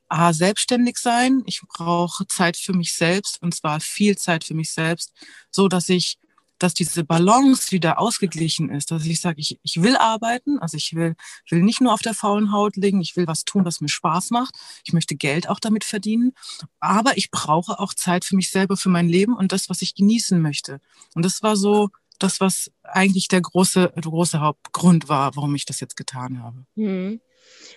A, 0.08 0.32
selbstständig 0.32 0.96
sein, 0.96 1.42
ich 1.44 1.60
brauche 1.68 2.26
Zeit 2.26 2.56
für 2.56 2.72
mich 2.72 2.94
selbst 2.94 3.42
und 3.42 3.54
zwar 3.54 3.80
viel 3.80 4.16
Zeit 4.16 4.44
für 4.44 4.54
mich 4.54 4.72
selbst, 4.72 5.12
so 5.50 5.68
dass 5.68 5.90
ich, 5.90 6.16
dass 6.58 6.72
diese 6.72 7.04
Balance 7.04 7.70
wieder 7.70 7.98
ausgeglichen 7.98 8.70
ist, 8.70 8.90
dass 8.90 9.04
ich 9.04 9.20
sage, 9.20 9.40
ich, 9.42 9.60
ich 9.62 9.82
will 9.82 9.96
arbeiten, 9.98 10.58
also 10.60 10.78
ich 10.78 10.94
will, 10.94 11.14
will 11.50 11.62
nicht 11.62 11.82
nur 11.82 11.92
auf 11.92 12.00
der 12.00 12.14
faulen 12.14 12.50
Haut 12.50 12.76
liegen, 12.76 13.02
ich 13.02 13.14
will 13.14 13.26
was 13.26 13.44
tun, 13.44 13.66
was 13.66 13.82
mir 13.82 13.90
Spaß 13.90 14.30
macht, 14.30 14.54
ich 14.86 14.94
möchte 14.94 15.16
Geld 15.16 15.50
auch 15.50 15.60
damit 15.60 15.84
verdienen, 15.84 16.32
aber 16.80 17.18
ich 17.18 17.30
brauche 17.30 17.78
auch 17.78 17.92
Zeit 17.92 18.24
für 18.24 18.36
mich 18.36 18.48
selber, 18.48 18.78
für 18.78 18.88
mein 18.88 19.10
Leben 19.10 19.36
und 19.36 19.52
das, 19.52 19.68
was 19.68 19.82
ich 19.82 19.94
genießen 19.94 20.40
möchte. 20.40 20.80
Und 21.14 21.26
das 21.26 21.42
war 21.42 21.56
so 21.56 21.90
das, 22.18 22.40
was 22.40 22.70
eigentlich 22.82 23.28
der 23.28 23.40
große, 23.40 23.92
der 23.94 24.02
große 24.02 24.40
Hauptgrund 24.40 25.08
war, 25.08 25.36
warum 25.36 25.54
ich 25.54 25.64
das 25.64 25.80
jetzt 25.80 25.96
getan 25.96 26.42
habe. 26.42 26.64
Mhm. 26.74 27.20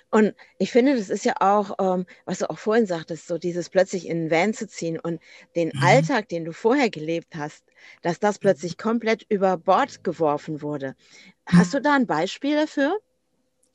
Und 0.09 0.33
ich 0.59 0.71
finde, 0.71 0.95
das 0.97 1.09
ist 1.09 1.23
ja 1.23 1.35
auch, 1.39 1.75
ähm, 1.79 2.05
was 2.25 2.39
du 2.39 2.49
auch 2.49 2.57
vorhin 2.57 2.85
sagtest, 2.85 3.27
so 3.27 3.37
dieses 3.37 3.69
plötzlich 3.69 4.07
in 4.07 4.23
den 4.23 4.31
Van 4.31 4.53
zu 4.53 4.67
ziehen 4.67 4.99
und 4.99 5.21
den 5.55 5.71
mhm. 5.73 5.83
Alltag, 5.83 6.29
den 6.29 6.45
du 6.45 6.51
vorher 6.51 6.89
gelebt 6.89 7.35
hast, 7.35 7.63
dass 8.01 8.19
das 8.19 8.39
plötzlich 8.39 8.77
komplett 8.77 9.25
über 9.29 9.57
Bord 9.57 10.03
geworfen 10.03 10.61
wurde. 10.61 10.95
Hast 11.45 11.73
mhm. 11.73 11.77
du 11.77 11.81
da 11.83 11.95
ein 11.95 12.07
Beispiel 12.07 12.55
dafür? 12.55 12.97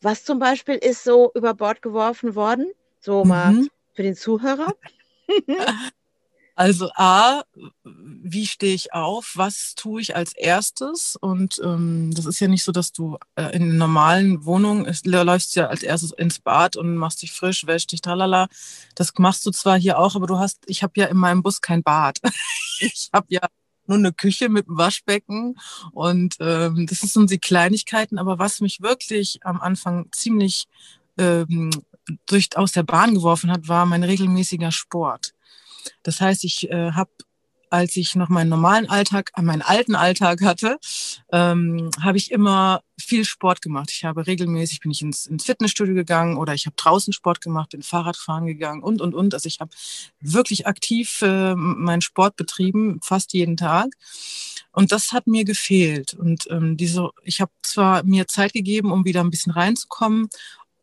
Was 0.03 0.25
zum 0.25 0.39
Beispiel 0.39 0.77
ist 0.77 1.05
so 1.05 1.33
über 1.35 1.55
Bord 1.55 1.81
geworfen 1.81 2.35
worden? 2.35 2.71
So 3.01 3.25
mal 3.25 3.53
mhm. 3.53 3.69
für 3.95 4.03
den 4.03 4.15
Zuhörer? 4.15 4.75
Also 6.57 6.91
A, 6.95 7.43
wie 7.85 8.47
stehe 8.47 8.75
ich 8.75 8.95
auf? 8.95 9.33
Was 9.35 9.75
tue 9.77 10.01
ich 10.01 10.17
als 10.17 10.33
erstes? 10.33 11.15
Und 11.21 11.61
ähm, 11.63 12.13
das 12.15 12.25
ist 12.25 12.41
ja 12.41 12.49
nicht 12.49 12.65
so, 12.65 12.73
dass 12.73 12.93
du 12.93 13.19
äh, 13.37 13.55
in 13.55 13.77
normalen 13.77 14.47
Wohnungen 14.47 14.87
ist, 14.87 15.05
läufst 15.07 15.55
ja 15.55 15.67
als 15.67 15.83
erstes 15.83 16.13
ins 16.13 16.39
Bad 16.39 16.79
und 16.79 16.97
machst 16.97 17.21
dich 17.21 17.33
frisch, 17.33 17.67
wäschst 17.67 17.93
dich, 17.93 18.01
tralala. 18.01 18.49
Das 18.95 19.13
machst 19.19 19.45
du 19.45 19.51
zwar 19.51 19.79
hier 19.79 19.99
auch, 19.99 20.17
aber 20.17 20.27
du 20.27 20.39
hast, 20.39 20.63
ich 20.67 20.83
habe 20.83 20.95
ja 20.97 21.07
in 21.07 21.19
meinem 21.19 21.43
Bus 21.43 21.61
kein 21.61 21.83
Bad. 21.83 22.21
ich 22.81 23.11
habe 23.13 23.27
ja 23.29 23.43
nur 23.87 23.99
eine 23.99 24.15
Küche 24.15 24.49
mit 24.49 24.67
einem 24.67 24.79
Waschbecken 24.79 25.59
und 25.93 26.37
ähm, 26.41 26.87
das 26.87 27.01
sind 27.01 27.11
so 27.11 27.25
die 27.27 27.39
Kleinigkeiten. 27.39 28.19
Aber 28.19 28.39
was 28.39 28.63
mich 28.63 28.81
wirklich 28.81 29.41
am 29.43 29.61
Anfang 29.61 30.09
ziemlich 30.11 30.69
ähm, 31.19 31.71
durch, 32.25 32.57
aus 32.57 32.73
der 32.73 32.83
Bahn 32.83 33.15
geworfen 33.15 33.51
hat, 33.53 33.69
war 33.69 33.85
mein 33.85 34.05
regelmäßiger 34.05 34.73
Sport. 34.73 35.36
Das 36.03 36.21
heißt, 36.21 36.45
ich 36.45 36.71
äh, 36.71 36.93
habe 36.93 37.11
als 37.71 37.97
ich 37.97 38.15
noch 38.15 38.29
meinen 38.29 38.49
normalen 38.49 38.89
Alltag, 38.89 39.31
äh, 39.37 39.43
meinen 39.43 39.63
alten 39.63 39.95
Alltag 39.95 40.43
hatte, 40.43 40.79
ähm, 41.33 41.91
habe 42.01 42.19
ich 42.19 42.31
immer 42.31 42.83
viel 42.99 43.25
Sport 43.25 43.61
gemacht. 43.61 43.91
Ich 43.93 44.05
habe 44.05 44.27
regelmäßig, 44.27 44.81
bin 44.81 44.91
ich 44.91 45.03
ins, 45.03 45.27
ins 45.27 45.45
Fitnessstudio 45.45 45.95
gegangen 45.95 46.37
oder 46.37 46.55
ich 46.55 46.67
habe 46.67 46.77
draußen 46.77 47.13
Sport 47.13 47.41
gemacht, 47.41 47.71
bin 47.71 47.83
Fahrradfahren 47.83 48.47
gegangen 48.47 48.83
und, 48.83 49.01
und, 49.01 49.15
und. 49.15 49.35
Also 49.35 49.47
ich 49.47 49.61
habe 49.61 49.71
wirklich 50.21 50.67
aktiv 50.67 51.21
äh, 51.23 51.55
meinen 51.55 52.01
Sport 52.01 52.37
betrieben, 52.37 53.01
fast 53.03 53.33
jeden 53.33 53.57
Tag. 53.57 53.89
Und 54.73 54.93
das 54.93 55.13
hat 55.13 55.27
mir 55.27 55.45
gefehlt. 55.45 56.15
Und 56.15 56.47
ähm, 56.51 56.77
diese, 56.77 57.11
ich 57.23 57.41
habe 57.41 57.53
zwar 57.63 58.03
mir 58.05 58.27
Zeit 58.27 58.53
gegeben, 58.53 58.93
um 58.93 59.05
wieder 59.05 59.23
ein 59.23 59.31
bisschen 59.31 59.53
reinzukommen, 59.53 60.29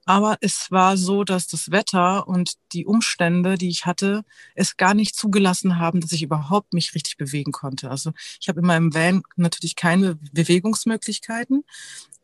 aber 0.05 0.37
es 0.41 0.69
war 0.69 0.97
so, 0.97 1.23
dass 1.23 1.47
das 1.47 1.71
Wetter 1.71 2.27
und 2.27 2.53
die 2.73 2.85
Umstände, 2.85 3.57
die 3.57 3.69
ich 3.69 3.85
hatte, 3.85 4.23
es 4.55 4.77
gar 4.77 4.93
nicht 4.93 5.15
zugelassen 5.15 5.79
haben, 5.79 6.01
dass 6.01 6.11
ich 6.11 6.23
überhaupt 6.23 6.73
mich 6.73 6.93
richtig 6.95 7.17
bewegen 7.17 7.51
konnte. 7.51 7.89
Also 7.89 8.11
ich 8.39 8.49
habe 8.49 8.59
in 8.59 8.65
meinem 8.65 8.93
Van 8.93 9.23
natürlich 9.35 9.75
keine 9.75 10.15
Bewegungsmöglichkeiten. 10.31 11.63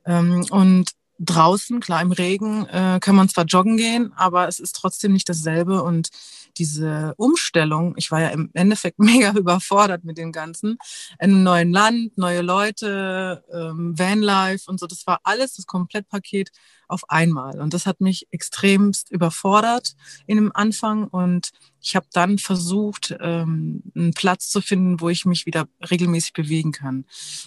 Ähm, 0.05 0.45
und 0.49 0.91
draußen, 1.19 1.79
klar 1.81 2.01
im 2.01 2.11
Regen, 2.11 2.65
äh, 2.67 2.99
kann 3.01 3.15
man 3.15 3.29
zwar 3.29 3.45
joggen 3.45 3.77
gehen, 3.77 4.13
aber 4.15 4.47
es 4.47 4.59
ist 4.59 4.75
trotzdem 4.75 5.13
nicht 5.13 5.27
dasselbe. 5.27 5.83
Und 5.83 6.09
diese 6.57 7.13
Umstellung, 7.17 7.93
ich 7.97 8.11
war 8.11 8.21
ja 8.21 8.29
im 8.29 8.49
Endeffekt 8.53 8.99
mega 8.99 9.31
überfordert 9.33 10.03
mit 10.03 10.17
dem 10.17 10.31
Ganzen, 10.31 10.77
in 11.19 11.31
einem 11.31 11.43
neuen 11.43 11.71
Land, 11.71 12.17
neue 12.17 12.41
Leute, 12.41 13.43
ähm, 13.53 13.97
Vanlife 13.97 14.69
und 14.69 14.79
so, 14.79 14.87
das 14.87 15.05
war 15.07 15.19
alles 15.23 15.55
das 15.55 15.65
Komplettpaket 15.65 16.51
auf 16.89 17.09
einmal. 17.09 17.59
Und 17.61 17.73
das 17.73 17.85
hat 17.85 18.01
mich 18.01 18.27
extremst 18.31 19.11
überfordert 19.11 19.95
in 20.25 20.37
dem 20.37 20.51
Anfang. 20.53 21.05
Und 21.05 21.51
ich 21.81 21.95
habe 21.95 22.07
dann 22.11 22.37
versucht, 22.37 23.15
ähm, 23.21 23.83
einen 23.95 24.13
Platz 24.13 24.49
zu 24.49 24.59
finden, 24.59 24.99
wo 24.99 25.09
ich 25.09 25.25
mich 25.25 25.45
wieder 25.45 25.67
regelmäßig 25.89 26.33
bewegen 26.33 26.71
kann. 26.71 27.05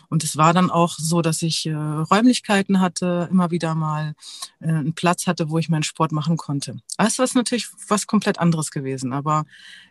Und 0.08 0.24
es 0.24 0.36
war 0.36 0.54
dann 0.54 0.70
auch 0.70 0.96
so, 0.96 1.22
dass 1.22 1.42
ich 1.42 1.66
äh, 1.66 1.74
Räumlichkeiten 1.74 2.80
hatte, 2.80 3.28
immer 3.30 3.50
wieder 3.50 3.74
mal 3.74 4.14
äh, 4.60 4.68
einen 4.68 4.94
Platz 4.94 5.26
hatte, 5.26 5.50
wo 5.50 5.58
ich 5.58 5.68
meinen 5.68 5.82
Sport 5.82 6.12
machen 6.12 6.36
konnte. 6.36 6.76
Das 6.96 7.18
ist 7.18 7.34
natürlich 7.34 7.68
was 7.88 8.06
komplett 8.06 8.38
anderes 8.38 8.70
gewesen. 8.70 9.12
Aber 9.12 9.44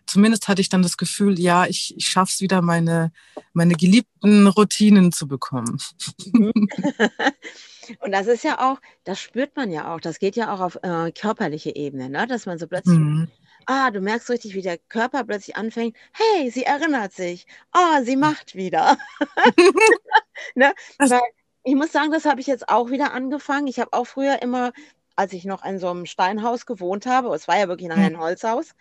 zumindest 0.07 0.47
hatte 0.47 0.61
ich 0.61 0.69
dann 0.69 0.81
das 0.81 0.97
Gefühl, 0.97 1.39
ja, 1.39 1.65
ich, 1.65 1.93
ich 1.97 2.07
schaffe 2.07 2.31
es 2.33 2.41
wieder, 2.41 2.61
meine, 2.61 3.11
meine 3.53 3.75
geliebten 3.75 4.47
Routinen 4.47 5.11
zu 5.11 5.27
bekommen. 5.27 5.77
Und 7.99 8.11
das 8.11 8.27
ist 8.27 8.43
ja 8.43 8.71
auch, 8.71 8.79
das 9.03 9.19
spürt 9.19 9.55
man 9.55 9.71
ja 9.71 9.93
auch, 9.93 9.99
das 9.99 10.19
geht 10.19 10.35
ja 10.35 10.53
auch 10.53 10.59
auf 10.59 10.79
äh, 10.83 11.11
körperliche 11.11 11.75
Ebene, 11.75 12.09
ne? 12.09 12.27
dass 12.27 12.45
man 12.45 12.57
so 12.57 12.67
plötzlich, 12.67 12.97
mhm. 12.97 13.29
ah, 13.65 13.91
du 13.91 14.01
merkst 14.01 14.29
richtig, 14.29 14.55
wie 14.55 14.61
der 14.61 14.77
Körper 14.77 15.23
plötzlich 15.23 15.55
anfängt, 15.55 15.95
hey, 16.13 16.49
sie 16.49 16.63
erinnert 16.63 17.13
sich, 17.13 17.47
ah, 17.71 18.01
sie 18.03 18.15
macht 18.15 18.55
wieder. 18.55 18.97
ne? 20.55 20.73
Weil 20.97 21.21
ich 21.63 21.75
muss 21.75 21.91
sagen, 21.91 22.11
das 22.11 22.25
habe 22.25 22.41
ich 22.41 22.47
jetzt 22.47 22.69
auch 22.69 22.89
wieder 22.89 23.13
angefangen. 23.13 23.67
Ich 23.67 23.79
habe 23.79 23.93
auch 23.93 24.05
früher 24.05 24.41
immer, 24.41 24.71
als 25.15 25.33
ich 25.33 25.45
noch 25.45 25.63
in 25.63 25.79
so 25.79 25.89
einem 25.89 26.05
Steinhaus 26.05 26.65
gewohnt 26.65 27.05
habe, 27.05 27.33
es 27.35 27.47
war 27.47 27.57
ja 27.57 27.67
wirklich 27.67 27.89
nachher 27.89 28.07
ein. 28.07 28.19
Holzhaus, 28.19 28.71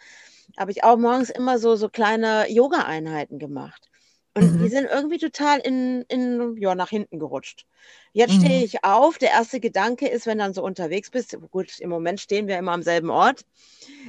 habe 0.58 0.70
ich 0.70 0.84
auch 0.84 0.96
morgens 0.96 1.30
immer 1.30 1.58
so, 1.58 1.76
so 1.76 1.88
kleine 1.88 2.50
Yoga-Einheiten 2.50 3.38
gemacht. 3.38 3.89
Und 4.34 4.54
mhm. 4.54 4.62
die 4.62 4.68
sind 4.68 4.88
irgendwie 4.90 5.18
total 5.18 5.58
in, 5.58 6.02
in, 6.02 6.56
ja, 6.56 6.74
nach 6.74 6.90
hinten 6.90 7.18
gerutscht. 7.18 7.66
Jetzt 8.12 8.34
mhm. 8.34 8.40
stehe 8.44 8.64
ich 8.64 8.84
auf. 8.84 9.18
Der 9.18 9.30
erste 9.30 9.58
Gedanke 9.58 10.08
ist, 10.08 10.26
wenn 10.26 10.38
dann 10.38 10.54
so 10.54 10.62
unterwegs 10.62 11.10
bist, 11.10 11.36
gut, 11.50 11.80
im 11.80 11.90
Moment 11.90 12.20
stehen 12.20 12.46
wir 12.46 12.58
immer 12.58 12.72
am 12.72 12.82
selben 12.82 13.10
Ort. 13.10 13.44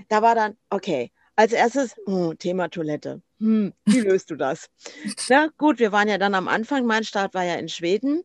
Da 0.09 0.21
war 0.21 0.35
dann, 0.35 0.57
okay, 0.69 1.11
als 1.35 1.53
erstes, 1.53 1.95
oh, 2.05 2.33
Thema 2.33 2.69
Toilette. 2.69 3.21
Hm, 3.39 3.73
wie 3.85 4.01
löst 4.01 4.29
du 4.29 4.35
das? 4.35 4.69
Na 5.29 5.49
gut, 5.57 5.79
wir 5.79 5.91
waren 5.91 6.07
ja 6.07 6.19
dann 6.19 6.35
am 6.35 6.47
Anfang, 6.47 6.85
mein 6.85 7.03
Start 7.03 7.33
war 7.33 7.43
ja 7.43 7.55
in 7.55 7.69
Schweden. 7.69 8.23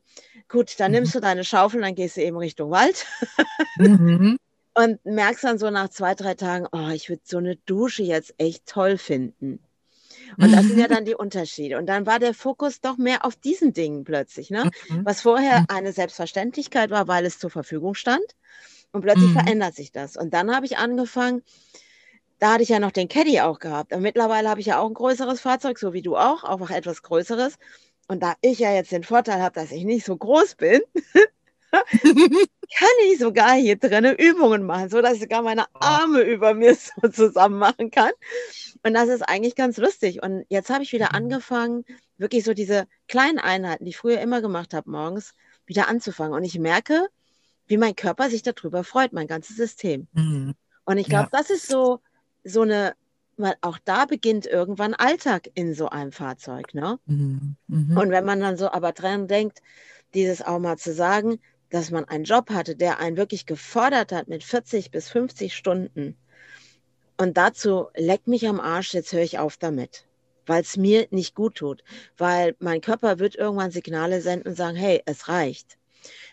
Gut, 0.49 0.79
dann 0.79 0.91
mhm. 0.91 0.97
nimmst 0.97 1.15
du 1.15 1.21
deine 1.21 1.45
Schaufel, 1.45 1.81
dann 1.81 1.95
gehst 1.95 2.19
du 2.19 2.23
eben 2.23 2.37
Richtung 2.37 2.71
Wald. 2.71 3.07
mhm. 3.79 4.39
Und 4.79 5.03
merkst 5.07 5.43
dann 5.43 5.57
so 5.57 5.71
nach 5.71 5.89
zwei, 5.89 6.15
drei 6.15 6.35
Tagen, 6.35 6.67
oh, 6.71 6.91
ich 6.93 7.09
würde 7.09 7.23
so 7.25 7.39
eine 7.39 7.57
Dusche 7.57 8.03
jetzt 8.03 8.35
echt 8.37 8.67
toll 8.67 8.99
finden. 8.99 9.59
Und 10.39 10.53
das 10.53 10.67
sind 10.67 10.79
ja 10.79 10.89
dann 10.89 11.05
die 11.05 11.15
Unterschiede. 11.15 11.79
Und 11.79 11.87
dann 11.87 12.07
war 12.07 12.19
der 12.19 12.35
Fokus 12.35 12.81
doch 12.81 12.97
mehr 12.97 13.25
auf 13.25 13.37
diesen 13.37 13.73
Dingen 13.73 14.05
plötzlich, 14.05 14.51
ne? 14.51 14.71
Mhm. 14.89 15.05
Was 15.05 15.21
vorher 15.21 15.61
mhm. 15.61 15.67
eine 15.69 15.93
Selbstverständlichkeit 15.93 16.91
war, 16.91 17.09
weil 17.09 17.27
es 17.27 17.39
zur 17.39 17.51
Verfügung 17.51 17.95
stand. 17.95 18.25
Und 18.93 19.03
plötzlich 19.03 19.31
mhm. 19.31 19.41
verändert 19.41 19.75
sich 19.75 19.93
das. 19.93 20.17
Und 20.17 20.33
dann 20.33 20.55
habe 20.55 20.65
ich 20.67 20.79
angefangen, 20.79 21.43
da 22.39 22.55
hatte 22.55 22.63
ich 22.63 22.69
ja 22.69 22.79
noch 22.79 22.93
den 22.93 23.09
Caddy 23.09 23.41
auch 23.41 23.59
gehabt. 23.59 23.93
Und 23.93 24.03
mittlerweile 24.03 24.49
habe 24.49 24.61
ich 24.61 24.67
ja 24.67 24.79
auch 24.79 24.89
ein 24.89 24.95
größeres 24.95 25.41
Fahrzeug, 25.41 25.79
so 25.79 25.93
wie 25.93 26.03
du 26.03 26.17
auch, 26.17 26.45
auch 26.45 26.71
etwas 26.71 27.03
größeres. 27.03 27.59
Und 28.09 28.23
da 28.23 28.35
ich 28.41 28.59
ja 28.59 28.73
jetzt 28.73 28.93
den 28.93 29.03
Vorteil 29.03 29.43
habe, 29.43 29.55
dass 29.55 29.73
ich 29.73 29.85
nicht 29.85 30.07
so 30.07 30.17
groß 30.17 30.55
bin, 30.55 30.81
kann 32.67 32.89
ich 33.11 33.19
sogar 33.19 33.55
hier 33.55 33.77
drinnen 33.77 34.17
Übungen 34.17 34.65
machen, 34.65 34.89
so 34.89 35.01
dass 35.03 35.15
ich 35.15 35.21
sogar 35.21 35.43
meine 35.43 35.65
Arme 35.75 36.21
über 36.21 36.55
mir 36.55 36.75
so 37.03 37.09
zusammen 37.09 37.59
machen 37.59 37.91
kann. 37.91 38.13
Und 38.83 38.95
das 38.95 39.09
ist 39.09 39.23
eigentlich 39.23 39.55
ganz 39.55 39.77
lustig. 39.77 40.23
Und 40.23 40.45
jetzt 40.49 40.71
habe 40.71 40.83
ich 40.83 40.93
wieder 40.93 41.11
mhm. 41.11 41.17
angefangen, 41.17 41.85
wirklich 42.19 42.45
so 42.45 42.55
diese 42.55 42.87
kleinen 43.09 43.39
Einheiten, 43.39 43.85
die 43.85 43.91
ich 43.91 43.97
früher 43.97 44.21
immer 44.21 44.41
gemacht 44.41 44.75
habe, 44.75 44.91
morgens, 44.91 45.35
wieder 45.67 45.89
anzufangen. 45.89 46.35
Und 46.35 46.45
ich 46.45 46.59
merke, 46.59 47.09
wie 47.67 47.77
mein 47.77 47.97
Körper 47.97 48.31
sich 48.31 48.43
darüber 48.43 48.85
freut, 48.85 49.13
mein 49.13 49.27
ganzes 49.27 49.57
System. 49.57 50.07
Mhm. 50.13 50.55
Und 50.85 50.99
ich 50.99 51.09
glaube, 51.09 51.31
ja. 51.33 51.39
das 51.39 51.51
ist 51.51 51.69
so, 51.69 52.01
so 52.45 52.63
eine, 52.63 52.95
weil 53.37 53.55
auch 53.61 53.79
da 53.85 54.07
beginnt 54.07 54.47
irgendwann 54.47 54.95
Alltag 54.95 55.51
in 55.55 55.75
so 55.75 55.89
einem 55.89 56.13
Fahrzeug. 56.13 56.75
Ne? 56.75 56.99
Mhm. 57.07 57.57
Mhm. 57.67 57.97
Und 57.97 58.11
wenn 58.11 58.25
man 58.25 58.41
dann 58.41 58.57
so 58.57 58.71
aber 58.71 58.93
dran 58.93 59.27
denkt, 59.27 59.63
dieses 60.15 60.43
auch 60.43 60.61
mal 60.61 60.79
zu 60.79 60.95
sagen, 60.95 61.41
dass 61.71 61.91
man 61.91 62.05
einen 62.05 62.25
Job 62.25 62.51
hatte, 62.51 62.77
der 62.77 62.99
einen 62.99 63.17
wirklich 63.17 63.47
gefordert 63.47 64.13
hat 64.13 64.29
mit 64.29 64.45
40 64.45 64.91
bis 64.91 65.09
50 65.09 65.55
Stunden, 65.55 66.17
und 67.19 67.37
dazu 67.37 67.89
leck 67.95 68.27
mich 68.27 68.47
am 68.47 68.61
Arsch, 68.61 68.93
jetzt 68.93 69.13
höre 69.13 69.23
ich 69.23 69.39
auf 69.39 69.57
damit, 69.57 70.05
weil 70.45 70.61
es 70.61 70.77
mir 70.77 71.07
nicht 71.11 71.35
gut 71.35 71.57
tut, 71.57 71.83
weil 72.19 72.55
mein 72.59 72.81
Körper 72.81 73.19
wird 73.19 73.37
irgendwann 73.37 73.71
Signale 73.71 74.21
senden 74.21 74.51
und 74.51 74.57
sagen, 74.57 74.77
hey, 74.77 75.03
es 75.07 75.29
reicht. 75.29 75.79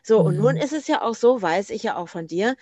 So, 0.04 0.20
mhm. 0.20 0.26
und 0.26 0.38
nun 0.38 0.56
mhm. 0.56 0.62
ist 0.62 0.74
es 0.74 0.88
ja 0.88 1.02
auch 1.02 1.16
so, 1.16 1.42
weiß 1.42 1.70
ich 1.70 1.84
ja 1.84 1.96
auch 1.96 2.10
von 2.10 2.28
dir, 2.28 2.56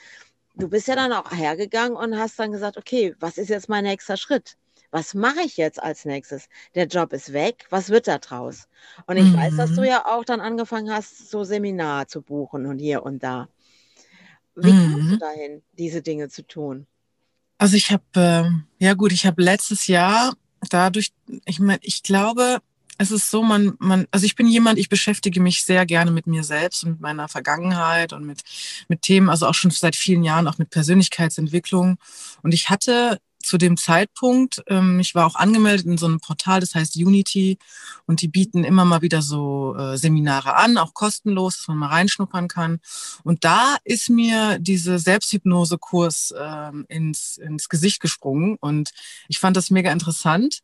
du 0.55 0.69
bist 0.69 0.87
ja 0.87 0.95
dann 0.95 1.13
auch 1.13 1.31
hergegangen 1.31 1.97
und 1.97 2.17
hast 2.17 2.39
dann 2.39 2.51
gesagt, 2.51 2.77
okay, 2.77 3.15
was 3.19 3.37
ist 3.37 3.49
jetzt 3.49 3.69
mein 3.69 3.85
nächster 3.85 4.17
Schritt? 4.17 4.57
Was 4.91 5.13
mache 5.13 5.41
ich 5.45 5.57
jetzt 5.57 5.81
als 5.81 6.05
nächstes? 6.05 6.47
Der 6.75 6.85
Job 6.85 7.13
ist 7.13 7.33
weg, 7.33 7.65
was 7.69 7.89
wird 7.89 8.07
da 8.07 8.17
draus? 8.17 8.67
Und 9.07 9.17
ich 9.17 9.25
mhm. 9.25 9.37
weiß, 9.37 9.55
dass 9.55 9.73
du 9.73 9.81
mhm. 9.81 9.87
ja 9.87 10.05
auch 10.05 10.25
dann 10.25 10.41
angefangen 10.41 10.91
hast, 10.93 11.31
so 11.31 11.43
Seminar 11.43 12.07
zu 12.07 12.21
buchen 12.21 12.65
und 12.65 12.77
hier 12.79 13.03
und 13.03 13.23
da. 13.23 13.47
Wie 14.55 14.71
mhm. 14.71 14.93
kommst 14.93 15.11
du 15.13 15.17
dahin, 15.17 15.61
diese 15.77 16.01
Dinge 16.01 16.29
zu 16.29 16.45
tun? 16.45 16.87
Also 17.57 17.77
ich 17.77 17.91
habe, 17.91 18.03
äh, 18.15 18.83
ja 18.83 18.93
gut, 18.93 19.11
ich 19.11 19.25
habe 19.25 19.41
letztes 19.41 19.87
Jahr 19.87 20.33
dadurch, 20.69 21.13
ich 21.45 21.59
meine, 21.59 21.79
ich 21.83 22.03
glaube, 22.03 22.59
es 22.97 23.11
ist 23.11 23.31
so, 23.31 23.41
man, 23.41 23.73
man, 23.79 24.07
also 24.11 24.25
ich 24.25 24.35
bin 24.35 24.47
jemand, 24.47 24.77
ich 24.77 24.89
beschäftige 24.89 25.41
mich 25.41 25.63
sehr 25.63 25.85
gerne 25.85 26.11
mit 26.11 26.27
mir 26.27 26.43
selbst 26.43 26.83
und 26.83 26.91
mit 26.91 27.01
meiner 27.01 27.27
Vergangenheit 27.27 28.13
und 28.13 28.25
mit, 28.25 28.41
mit 28.89 29.01
Themen, 29.01 29.29
also 29.29 29.47
auch 29.47 29.55
schon 29.55 29.71
seit 29.71 29.95
vielen 29.95 30.23
Jahren, 30.23 30.47
auch 30.47 30.59
mit 30.59 30.69
Persönlichkeitsentwicklung. 30.69 31.97
Und 32.43 32.53
ich 32.53 32.69
hatte 32.69 33.19
zu 33.41 33.57
dem 33.57 33.77
Zeitpunkt, 33.77 34.63
ähm, 34.67 34.99
ich 34.99 35.15
war 35.15 35.25
auch 35.25 35.35
angemeldet 35.35 35.85
in 35.85 35.97
so 35.97 36.05
einem 36.05 36.19
Portal, 36.19 36.59
das 36.59 36.75
heißt 36.75 36.95
Unity, 36.95 37.57
und 38.05 38.21
die 38.21 38.27
bieten 38.27 38.63
immer 38.63 38.85
mal 38.85 39.01
wieder 39.01 39.21
so 39.21 39.75
äh, 39.75 39.97
Seminare 39.97 40.55
an, 40.55 40.77
auch 40.77 40.93
kostenlos, 40.93 41.57
dass 41.57 41.67
man 41.67 41.77
mal 41.77 41.87
reinschnuppern 41.87 42.47
kann. 42.47 42.79
Und 43.23 43.43
da 43.43 43.77
ist 43.83 44.09
mir 44.09 44.59
diese 44.59 44.99
Selbsthypnose-Kurs 44.99 46.33
ähm, 46.39 46.85
ins, 46.87 47.37
ins 47.37 47.69
Gesicht 47.69 47.99
gesprungen 48.01 48.57
und 48.59 48.91
ich 49.27 49.39
fand 49.39 49.57
das 49.57 49.69
mega 49.69 49.91
interessant. 49.91 50.61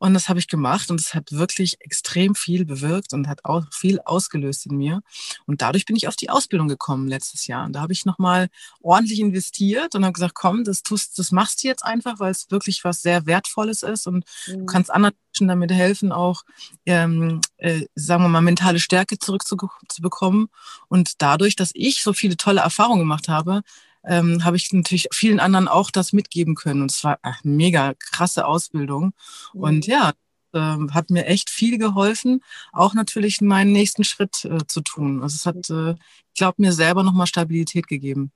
Und 0.00 0.14
das 0.14 0.30
habe 0.30 0.38
ich 0.38 0.48
gemacht 0.48 0.90
und 0.90 0.98
es 0.98 1.14
hat 1.14 1.30
wirklich 1.30 1.76
extrem 1.80 2.34
viel 2.34 2.64
bewirkt 2.64 3.12
und 3.12 3.28
hat 3.28 3.44
auch 3.44 3.64
viel 3.70 4.00
ausgelöst 4.00 4.64
in 4.64 4.78
mir. 4.78 5.02
Und 5.46 5.60
dadurch 5.60 5.84
bin 5.84 5.94
ich 5.94 6.08
auf 6.08 6.16
die 6.16 6.30
Ausbildung 6.30 6.68
gekommen 6.68 7.06
letztes 7.06 7.46
Jahr. 7.46 7.66
Und 7.66 7.74
da 7.74 7.82
habe 7.82 7.92
ich 7.92 8.06
nochmal 8.06 8.48
ordentlich 8.80 9.20
investiert 9.20 9.94
und 9.94 10.04
habe 10.04 10.14
gesagt, 10.14 10.34
komm, 10.34 10.64
das 10.64 10.82
tust, 10.82 11.18
das 11.18 11.32
machst 11.32 11.62
du 11.62 11.68
jetzt 11.68 11.84
einfach, 11.84 12.18
weil 12.18 12.30
es 12.30 12.50
wirklich 12.50 12.82
was 12.82 13.02
sehr 13.02 13.26
Wertvolles 13.26 13.82
ist 13.82 14.06
und 14.06 14.24
mhm. 14.46 14.60
du 14.60 14.64
kannst 14.64 14.90
anderen 14.90 15.14
Menschen 15.28 15.48
damit 15.48 15.70
helfen, 15.70 16.12
auch, 16.12 16.44
ähm, 16.86 17.42
äh, 17.58 17.84
sagen 17.94 18.24
wir 18.24 18.28
mal, 18.28 18.40
mentale 18.40 18.80
Stärke 18.80 19.18
zurückzubekommen. 19.18 20.48
Und 20.88 21.20
dadurch, 21.20 21.56
dass 21.56 21.72
ich 21.74 22.02
so 22.02 22.14
viele 22.14 22.38
tolle 22.38 22.62
Erfahrungen 22.62 23.00
gemacht 23.00 23.28
habe, 23.28 23.60
ähm, 24.04 24.44
habe 24.44 24.56
ich 24.56 24.72
natürlich 24.72 25.08
vielen 25.12 25.40
anderen 25.40 25.68
auch 25.68 25.90
das 25.90 26.12
mitgeben 26.12 26.54
können. 26.54 26.82
Und 26.82 26.90
es 26.90 27.04
war 27.04 27.18
eine 27.22 27.34
mega 27.44 27.94
krasse 27.94 28.46
Ausbildung. 28.46 29.12
Mhm. 29.52 29.60
Und 29.60 29.86
ja, 29.86 30.12
äh, 30.52 30.76
hat 30.90 31.10
mir 31.10 31.26
echt 31.26 31.50
viel 31.50 31.78
geholfen, 31.78 32.42
auch 32.72 32.94
natürlich 32.94 33.40
meinen 33.40 33.72
nächsten 33.72 34.04
Schritt 34.04 34.44
äh, 34.44 34.66
zu 34.66 34.80
tun. 34.80 35.22
Also 35.22 35.36
es 35.36 35.46
hat, 35.46 35.70
äh, 35.70 35.92
ich 35.92 36.38
glaube, 36.38 36.62
mir 36.62 36.72
selber 36.72 37.02
nochmal 37.02 37.26
Stabilität 37.26 37.86
gegeben. 37.86 38.32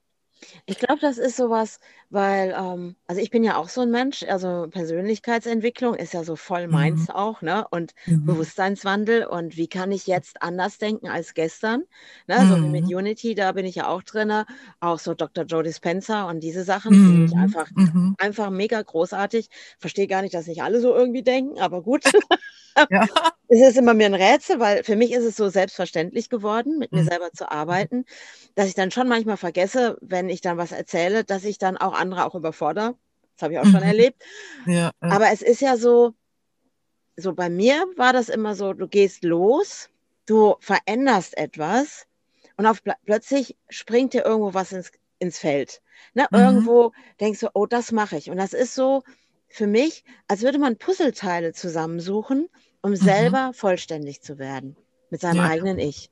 Ich 0.66 0.78
glaube, 0.78 1.00
das 1.00 1.18
ist 1.18 1.36
sowas, 1.36 1.78
weil, 2.10 2.54
ähm, 2.58 2.96
also 3.06 3.20
ich 3.20 3.30
bin 3.30 3.44
ja 3.44 3.56
auch 3.56 3.68
so 3.68 3.82
ein 3.82 3.90
Mensch, 3.90 4.22
also 4.24 4.66
Persönlichkeitsentwicklung 4.70 5.94
ist 5.94 6.14
ja 6.14 6.24
so 6.24 6.36
voll 6.36 6.68
meins 6.68 7.04
Mhm. 7.04 7.08
auch, 7.10 7.42
ne? 7.42 7.66
Und 7.70 7.92
Mhm. 8.06 8.24
Bewusstseinswandel 8.24 9.24
und 9.26 9.56
wie 9.56 9.68
kann 9.68 9.92
ich 9.92 10.06
jetzt 10.06 10.40
anders 10.42 10.78
denken 10.78 11.08
als 11.08 11.34
gestern? 11.34 11.84
Ne? 12.26 12.46
So 12.46 12.60
wie 12.62 12.70
mit 12.70 12.86
Mhm. 12.86 12.94
Unity, 12.94 13.34
da 13.34 13.52
bin 13.52 13.66
ich 13.66 13.74
ja 13.76 13.88
auch 13.88 14.02
drin, 14.02 14.32
auch 14.80 14.98
so 14.98 15.14
Dr. 15.14 15.44
Joe 15.44 15.62
Dispenza 15.62 16.24
und 16.30 16.40
diese 16.40 16.64
Sachen 16.64 16.98
finde 17.00 17.24
ich 17.26 17.36
Mhm. 17.36 17.42
einfach, 17.42 17.70
Mhm. 17.76 18.14
einfach 18.18 18.50
mega 18.50 18.80
großartig. 18.80 19.48
Verstehe 19.78 20.06
gar 20.06 20.22
nicht, 20.22 20.34
dass 20.34 20.46
nicht 20.46 20.62
alle 20.62 20.80
so 20.80 20.94
irgendwie 20.94 21.22
denken, 21.22 21.58
aber 21.60 21.82
gut. 21.82 22.04
Ja. 22.90 23.06
Es 23.48 23.60
ist 23.60 23.76
immer 23.78 23.94
mir 23.94 24.06
ein 24.06 24.14
Rätsel, 24.14 24.58
weil 24.60 24.84
für 24.84 24.96
mich 24.96 25.12
ist 25.12 25.24
es 25.24 25.36
so 25.36 25.48
selbstverständlich 25.50 26.30
geworden, 26.30 26.78
mit 26.78 26.92
mir 26.92 27.02
Mhm. 27.02 27.08
selber 27.10 27.30
zu 27.32 27.50
arbeiten, 27.50 28.04
dass 28.54 28.68
ich 28.68 28.74
dann 28.74 28.90
schon 28.90 29.08
manchmal 29.08 29.36
vergesse, 29.36 29.98
wenn 30.00 30.28
ich 30.30 30.34
dann 30.41 30.59
was 30.59 30.73
erzähle, 30.73 31.25
dass 31.25 31.45
ich 31.45 31.59
dann 31.59 31.76
auch 31.76 31.93
andere 31.95 32.25
auch 32.26 32.35
überfordere. 32.35 32.97
Das 33.37 33.43
habe 33.43 33.55
ich 33.55 33.59
auch 33.61 33.67
schon 33.67 33.83
Mhm. 33.83 33.88
erlebt. 33.88 34.23
Ja, 34.67 34.75
ja. 34.75 34.93
Aber 35.11 35.31
es 35.33 35.43
ist 35.43 35.61
ja 35.61 35.76
so, 35.76 36.14
so 37.17 37.33
bei 37.35 37.49
mir 37.49 37.85
war 37.97 38.12
das 38.12 38.29
immer 38.29 38.55
so, 38.55 38.73
du 38.73 38.88
gehst 38.88 39.25
los, 39.25 39.88
du 40.26 40.57
veränderst 40.61 41.37
etwas 41.37 42.07
und 42.57 42.67
auf 42.67 42.83
pl 42.83 42.95
plötzlich 43.05 43.57
springt 43.69 44.12
dir 44.14 44.25
irgendwo 44.25 44.55
was 44.55 44.73
ins, 44.73 44.91
ins 45.19 45.38
Feld. 45.38 45.83
Ne? 46.14 46.26
Mhm. 46.31 46.38
Irgendwo 46.38 46.93
denkst 47.21 47.41
du, 47.41 47.49
oh, 47.55 47.67
das 47.67 47.93
mache 47.93 48.17
ich. 48.17 48.31
Und 48.31 48.37
das 48.37 48.53
ist 48.53 48.75
so 48.75 49.03
für 49.49 49.67
mich, 49.67 50.05
als 50.29 50.43
würde 50.43 50.59
man 50.59 50.76
Puzzleteile 50.76 51.53
zusammensuchen, 51.53 52.49
um 52.83 52.93
Mhm. 52.93 52.97
selber 52.97 53.53
vollständig 53.55 54.23
zu 54.23 54.38
werden 54.38 54.76
mit 55.11 55.21
seinem 55.21 55.38
Ja. 55.38 55.47
eigenen 55.50 55.79
Ich. 55.79 56.11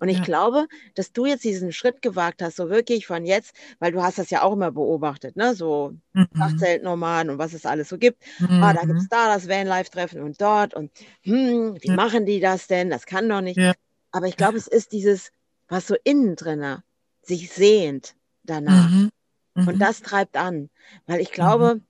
Und 0.00 0.08
ich 0.08 0.20
Ja. 0.20 0.22
glaube, 0.22 0.66
dass 0.94 1.12
du 1.12 1.26
jetzt 1.26 1.44
diesen 1.44 1.72
Schritt 1.72 2.02
gewagt 2.02 2.42
hast, 2.42 2.56
so 2.56 2.70
wirklich 2.70 3.06
von 3.06 3.24
jetzt, 3.26 3.54
weil 3.78 3.92
du 3.92 4.02
hast 4.02 4.18
das 4.18 4.30
ja 4.30 4.42
auch 4.42 4.52
immer 4.54 4.70
beobachtet, 4.72 5.36
ne? 5.36 5.54
so 5.54 5.92
Mhm. 6.14 6.26
Nachtzeltnomaden 6.36 7.30
und 7.30 7.38
was 7.38 7.52
es 7.54 7.64
alles 7.66 7.88
so 7.88 7.98
gibt. 7.98 8.22
Ah, 8.58 8.72
da 8.74 8.84
gibt 8.84 9.00
es 9.00 9.06
Mhm. 9.06 9.08
da 9.08 9.28
das 9.32 9.48
Vanlife-Treffen 9.48 10.20
und 10.22 10.40
dort 10.40 10.74
und 10.74 10.90
hm, 11.22 11.76
wie 11.80 11.90
Ja. 11.90 11.96
machen 11.96 12.26
die 12.26 12.40
das 12.40 12.66
denn? 12.66 12.90
Das 12.90 13.06
kann 13.06 13.28
doch 13.28 13.40
nicht. 13.40 13.56
Ja. 13.56 13.74
Aber 14.12 14.26
ich 14.26 14.36
glaube, 14.36 14.58
es 14.58 14.66
ist 14.68 14.92
dieses, 14.92 15.30
was 15.68 15.86
so 15.86 15.96
innen 16.04 16.36
drinne 16.36 16.82
sich 17.22 17.50
sehnt 17.52 18.16
danach. 18.44 18.92
Mhm. 18.92 19.10
Und 19.66 19.74
Mhm. 19.74 19.80
das 19.82 20.02
treibt 20.02 20.36
an. 20.36 20.70
Weil 21.06 21.20
ich 21.20 21.32
Mhm. 21.32 21.32
glaube, 21.32 21.80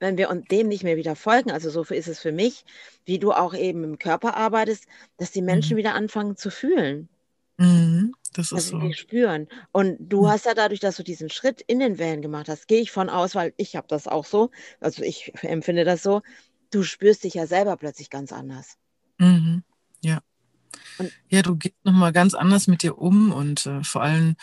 wenn 0.00 0.16
wir 0.18 0.30
uns 0.30 0.46
dem 0.48 0.68
nicht 0.68 0.84
mehr 0.84 0.96
wieder 0.96 1.16
folgen, 1.16 1.50
also 1.50 1.70
so 1.70 1.82
ist 1.94 2.08
es 2.08 2.20
für 2.20 2.32
mich, 2.32 2.64
wie 3.04 3.18
du 3.18 3.32
auch 3.32 3.54
eben 3.54 3.84
im 3.84 3.98
Körper 3.98 4.36
arbeitest, 4.36 4.86
dass 5.18 5.30
die 5.32 5.42
Menschen 5.42 5.74
Mhm. 5.74 5.78
wieder 5.78 5.94
anfangen 5.94 6.36
zu 6.36 6.50
fühlen. 6.50 7.08
Mhm. 7.58 8.14
Das 8.32 8.46
ist 8.52 8.52
Also 8.52 8.70
so. 8.70 8.78
die 8.80 8.94
spüren. 8.94 9.48
Und 9.72 9.96
du 10.00 10.22
Mhm. 10.22 10.28
hast 10.28 10.46
ja 10.46 10.54
dadurch, 10.54 10.80
dass 10.80 10.96
du 10.96 11.02
diesen 11.04 11.30
Schritt 11.30 11.60
in 11.62 11.78
den 11.80 11.98
Van 11.98 12.22
gemacht 12.22 12.48
hast, 12.48 12.68
gehe 12.68 12.80
ich 12.80 12.90
von 12.90 13.08
aus, 13.08 13.34
weil 13.34 13.52
ich 13.56 13.76
habe 13.76 13.86
das 13.88 14.06
auch 14.08 14.24
so, 14.24 14.50
also 14.80 15.02
ich 15.02 15.32
empfinde 15.42 15.84
das 15.84 16.02
so, 16.02 16.22
du 16.70 16.82
spürst 16.82 17.24
dich 17.24 17.34
ja 17.34 17.46
selber 17.46 17.76
plötzlich 17.76 18.10
ganz 18.10 18.32
anders. 18.32 18.76
Mhm. 19.18 19.62
Ja. 20.02 20.20
Und 20.98 21.14
Ja, 21.28 21.42
du 21.42 21.56
gehst 21.56 21.74
nochmal 21.84 22.12
ganz 22.12 22.34
anders 22.34 22.66
mit 22.66 22.82
dir 22.82 22.98
um 22.98 23.32
und 23.32 23.66
äh, 23.66 23.82
vor 23.84 24.02
allem, 24.02 24.36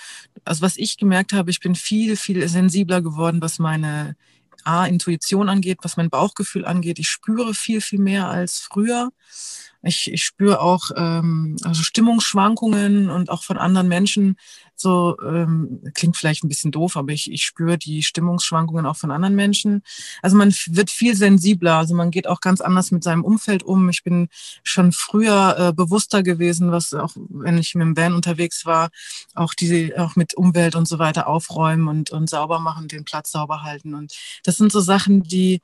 also 0.45 0.61
was 0.61 0.77
ich 0.77 0.97
gemerkt 0.97 1.33
habe, 1.33 1.51
ich 1.51 1.59
bin 1.59 1.75
viel, 1.75 2.15
viel 2.17 2.47
sensibler 2.47 3.01
geworden, 3.01 3.41
was 3.41 3.59
meine 3.59 4.15
A, 4.65 4.85
Intuition 4.85 5.49
angeht, 5.49 5.79
was 5.81 5.97
mein 5.97 6.09
Bauchgefühl 6.09 6.65
angeht. 6.65 6.99
Ich 6.99 7.09
spüre 7.09 7.53
viel, 7.53 7.81
viel 7.81 7.99
mehr 7.99 8.27
als 8.29 8.59
früher. 8.59 9.11
Ich, 9.83 10.11
ich 10.11 10.23
spüre 10.23 10.61
auch 10.61 10.91
ähm, 10.95 11.55
also 11.63 11.81
Stimmungsschwankungen 11.81 13.09
und 13.09 13.29
auch 13.29 13.43
von 13.43 13.57
anderen 13.57 13.87
Menschen. 13.87 14.37
So 14.75 15.17
ähm, 15.21 15.81
klingt 15.93 16.17
vielleicht 16.17 16.43
ein 16.43 16.49
bisschen 16.49 16.71
doof, 16.71 16.97
aber 16.97 17.11
ich, 17.11 17.31
ich 17.31 17.43
spüre 17.43 17.77
die 17.77 18.03
Stimmungsschwankungen 18.03 18.85
auch 18.85 18.95
von 18.95 19.11
anderen 19.11 19.35
Menschen. 19.35 19.83
Also 20.21 20.35
man 20.35 20.53
wird 20.67 20.89
viel 20.89 21.15
sensibler. 21.15 21.77
Also 21.77 21.95
man 21.95 22.11
geht 22.11 22.27
auch 22.27 22.41
ganz 22.41 22.61
anders 22.61 22.91
mit 22.91 23.03
seinem 23.03 23.23
Umfeld 23.23 23.63
um. 23.63 23.89
Ich 23.89 24.03
bin 24.03 24.27
schon 24.63 24.91
früher 24.91 25.55
äh, 25.57 25.73
bewusster 25.73 26.23
gewesen, 26.23 26.71
was 26.71 26.93
auch, 26.93 27.15
wenn 27.15 27.57
ich 27.57 27.75
mit 27.75 27.85
dem 27.85 27.97
Van 27.97 28.13
unterwegs 28.13 28.65
war, 28.65 28.89
auch 29.35 29.53
diese, 29.53 29.93
auch 29.97 30.15
mit 30.15 30.33
Umwelt 30.35 30.75
und 30.75 30.87
so 30.87 30.99
weiter 30.99 31.27
aufräumen 31.27 31.87
und, 31.87 32.11
und 32.11 32.29
sauber 32.29 32.59
machen, 32.59 32.87
den 32.87 33.05
Platz 33.05 33.31
sauber 33.31 33.63
halten. 33.63 33.93
Und 33.93 34.13
das 34.43 34.57
sind 34.57 34.71
so 34.71 34.79
Sachen, 34.79 35.23
die, 35.23 35.61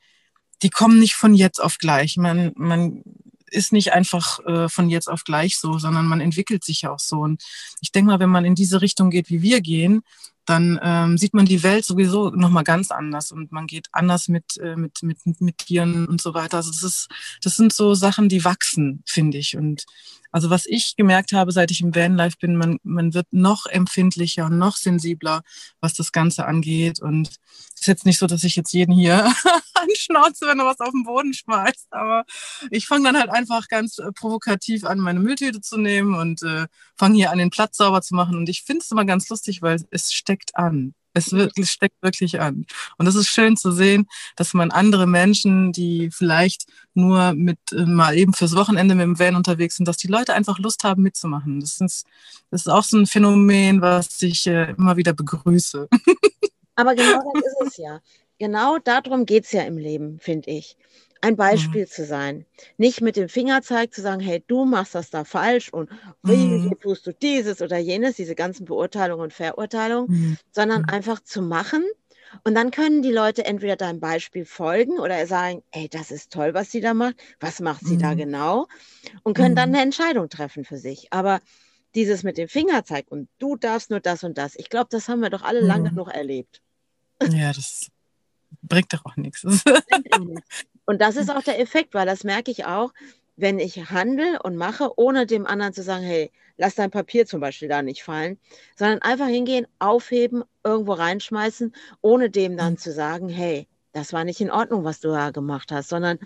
die 0.62 0.70
kommen 0.70 1.00
nicht 1.00 1.16
von 1.16 1.34
jetzt 1.34 1.62
auf 1.62 1.78
gleich. 1.78 2.18
Man, 2.18 2.52
man 2.56 3.04
ist 3.50 3.74
nicht 3.74 3.94
einfach 3.94 4.40
äh, 4.46 4.70
von 4.70 4.90
jetzt 4.90 5.10
auf 5.10 5.24
gleich 5.24 5.58
so, 5.58 5.78
sondern 5.78 6.06
man 6.06 6.22
entwickelt 6.22 6.64
sich 6.64 6.82
ja 6.82 6.92
auch 6.92 7.00
so. 7.00 7.20
Und 7.20 7.44
ich 7.82 7.92
denke 7.92 8.12
mal, 8.12 8.20
wenn 8.20 8.30
man 8.30 8.46
in 8.46 8.56
diese 8.56 8.82
Richtung 8.82 9.10
geht, 9.10 9.30
wie 9.30 9.42
wir 9.42 9.62
gehen, 9.62 10.04
dann 10.48 10.80
ähm, 10.82 11.18
sieht 11.18 11.34
man 11.34 11.46
die 11.46 11.62
Welt 11.62 11.84
sowieso 11.86 12.30
nochmal 12.30 12.64
ganz 12.64 12.90
anders 12.90 13.34
und 13.34 13.52
man 13.52 13.68
geht 13.68 13.88
anders 13.92 14.30
mit, 14.30 14.58
äh, 14.58 14.78
mit, 14.78 15.04
mit, 15.04 15.18
mit 15.42 15.58
Tieren 15.58 16.08
und 16.08 16.22
so 16.22 16.34
weiter. 16.34 16.58
Also 16.58 16.72
das 16.72 16.84
ist, 16.84 17.08
das 17.44 17.58
sind 17.58 17.74
so 17.74 17.94
Sachen, 17.96 18.30
die 18.30 18.46
wachsen, 18.46 19.04
finde 19.06 19.38
ich. 19.38 19.58
Und 19.58 19.84
also 20.32 20.50
was 20.50 20.66
ich 20.66 20.96
gemerkt 20.96 21.32
habe, 21.34 21.52
seit 21.52 21.72
ich 21.72 21.82
im 21.82 21.96
Vanlife 21.96 22.38
bin, 22.40 22.56
man, 22.56 22.78
man 22.84 23.14
wird 23.14 23.28
noch 23.32 23.66
empfindlicher 23.66 24.46
und 24.46 24.58
noch 24.58 24.78
sensibler, 24.78 25.42
was 25.82 25.96
das 25.96 26.12
Ganze 26.12 26.46
angeht. 26.46 27.02
Und 27.02 27.28
es 27.74 27.82
ist 27.82 27.88
jetzt 27.88 28.06
nicht 28.06 28.20
so, 28.20 28.28
dass 28.28 28.44
ich 28.44 28.56
jetzt 28.56 28.72
jeden 28.72 28.94
hier 28.94 29.26
anschnauze, 29.74 30.46
wenn 30.46 30.60
er 30.60 30.66
was 30.66 30.80
auf 30.80 30.92
den 30.92 31.04
Boden 31.04 31.34
schmeißt. 31.34 31.88
Aber 31.92 32.24
ich 32.72 32.88
fange 32.88 33.06
dann 33.06 33.18
halt 33.18 33.30
einfach 33.32 33.68
ganz 33.68 33.98
äh, 33.98 34.12
provokativ 34.12 34.84
an, 34.84 35.00
meine 35.00 35.20
Mülltüte 35.20 35.60
zu 35.62 35.78
nehmen 35.78 36.14
und 36.14 36.44
äh, 36.44 36.68
fange 36.96 37.16
hier 37.16 37.32
an, 37.32 37.40
den 37.40 37.50
Platz 37.50 37.78
sauber 37.78 38.02
zu 38.02 38.14
machen. 38.14 38.38
Und 38.38 38.48
ich 38.48 38.64
finde 38.64 38.84
es 38.84 38.92
immer 38.92 39.06
ganz 39.06 39.30
lustig, 39.30 39.62
weil 39.62 39.84
es 39.90 40.14
steckt 40.14 40.37
an. 40.54 40.94
Es 41.14 41.32
wirklich, 41.32 41.70
steckt 41.70 41.96
wirklich 42.04 42.40
an. 42.40 42.66
Und 42.98 43.08
es 43.08 43.16
ist 43.16 43.28
schön 43.28 43.58
zu 43.58 43.72
sehen, 43.72 44.08
dass 44.36 44.54
man 44.54 44.70
andere 44.70 45.08
Menschen, 45.08 45.72
die 45.72 46.12
vielleicht 46.12 46.68
nur 46.94 47.34
mit 47.34 47.58
äh, 47.72 47.86
mal 47.86 48.16
eben 48.16 48.34
fürs 48.34 48.56
Wochenende 48.56 48.94
mit 48.94 49.04
dem 49.04 49.20
Van 49.20 49.36
unterwegs 49.36 49.78
sind, 49.78 49.88
dass 49.88 49.98
die 49.98 50.08
Leute 50.08 50.36
einfach 50.36 50.60
Lust 50.60 50.84
haben 50.84 51.02
mitzumachen. 51.02 51.60
Das 51.60 51.82
ist, 51.82 52.06
das 52.52 52.62
ist 52.62 52.68
auch 52.68 52.84
so 52.84 52.98
ein 52.98 53.08
Phänomen, 53.08 53.82
was 53.82 54.22
ich 54.22 54.46
äh, 54.46 54.72
immer 54.78 54.96
wieder 54.96 55.14
begrüße. 55.14 55.88
Aber 56.76 56.94
genau 56.94 57.20
das 57.34 57.44
ist 57.44 57.68
es 57.68 57.78
ja. 57.78 58.00
Genau 58.38 58.78
darum 58.78 59.26
geht 59.26 59.46
es 59.46 59.52
ja 59.52 59.64
im 59.64 59.80
Leben, 59.80 60.20
finde 60.20 60.52
ich. 60.52 60.78
Ein 61.22 61.36
Beispiel 61.36 61.84
Mhm. 61.84 61.88
zu 61.88 62.06
sein. 62.06 62.46
Nicht 62.78 63.02
mit 63.02 63.16
dem 63.16 63.30
Fingerzeig 63.30 63.94
zu 63.94 64.02
sagen, 64.02 64.20
hey, 64.22 64.44
du 64.48 64.66
machst 64.66 64.96
das 64.96 65.10
da 65.10 65.24
falsch 65.24 65.72
und 65.74 65.90
wie, 66.24 66.60
Mhm. 66.68 66.80
tust 66.80 67.08
du 67.08 67.14
dieses 67.14 67.62
oder 67.62 67.78
jenes, 67.78 68.16
diese 68.16 68.36
ganzen 68.36 68.66
Beurteilungen 68.66 69.24
und 69.24 69.34
Verurteilungen, 69.34 70.10
Mhm. 70.12 70.38
sondern 70.52 70.82
Mhm. 70.82 70.90
einfach 70.90 71.20
zu 71.22 71.42
machen. 71.42 71.84
Und 72.44 72.56
dann 72.56 72.72
können 72.72 73.02
die 73.02 73.12
Leute 73.12 73.46
entweder 73.46 73.78
deinem 73.78 74.00
Beispiel 74.02 74.46
folgen 74.46 75.00
oder 75.00 75.26
sagen, 75.28 75.64
ey, 75.72 75.88
das 75.90 76.12
ist 76.12 76.32
toll, 76.32 76.54
was 76.54 76.72
sie 76.72 76.82
da 76.82 76.94
macht. 76.94 77.16
Was 77.40 77.60
macht 77.62 77.86
sie 77.86 77.98
da 77.98 78.14
Mhm. 78.14 78.18
genau? 78.18 78.68
Und 79.24 79.36
können 79.36 79.56
dann 79.56 79.70
Mhm. 79.70 79.76
eine 79.76 79.84
Entscheidung 79.86 80.30
treffen 80.30 80.66
für 80.66 80.78
sich. 80.78 81.08
Aber 81.12 81.40
dieses 81.96 82.24
mit 82.24 82.38
dem 82.38 82.50
Fingerzeig 82.50 83.06
und 83.10 83.30
du 83.40 83.56
darfst 83.58 83.90
nur 83.92 84.02
das 84.02 84.24
und 84.24 84.38
das, 84.38 84.56
ich 84.56 84.70
glaube, 84.70 84.88
das 84.92 85.08
haben 85.10 85.22
wir 85.22 85.30
doch 85.30 85.42
alle 85.44 85.62
lang 85.62 85.84
Mhm. 85.84 85.90
genug 85.90 86.10
erlebt. 86.10 86.62
Ja, 87.24 87.54
das 87.54 87.88
bringt 88.62 88.94
doch 88.94 89.06
auch 89.06 89.16
nichts. 89.18 89.44
Und 90.88 91.02
das 91.02 91.18
ist 91.18 91.30
auch 91.30 91.44
der 91.44 91.60
Effekt, 91.62 91.94
weil 91.94 92.08
das 92.08 92.26
merke 92.26 92.52
ich 92.52 92.66
auch, 92.66 92.94
wenn 93.36 93.60
ich 93.60 93.92
handle 93.92 94.42
und 94.44 94.58
mache, 94.58 94.92
ohne 94.98 95.28
dem 95.28 95.46
anderen 95.46 95.74
zu 95.74 95.84
sagen, 95.84 96.04
hey, 96.04 96.32
lass 96.58 96.76
dein 96.76 96.92
Papier 96.92 97.28
zum 97.28 97.42
Beispiel 97.42 97.68
da 97.70 97.84
nicht 97.84 98.04
fallen, 98.04 98.40
sondern 98.76 99.02
einfach 99.04 99.28
hingehen, 99.28 99.68
aufheben, 99.80 100.44
irgendwo 100.64 100.94
reinschmeißen, 100.94 101.76
ohne 102.02 102.32
dem 102.32 102.58
dann 102.58 102.74
Mhm. 102.74 102.78
zu 102.80 102.94
sagen, 102.94 103.30
hey, 103.30 103.68
das 103.94 104.14
war 104.14 104.26
nicht 104.26 104.42
in 104.42 104.52
Ordnung, 104.52 104.86
was 104.86 105.02
du 105.02 105.10
da 105.10 105.32
gemacht 105.32 105.72
hast, 105.72 105.90
sondern 105.90 106.20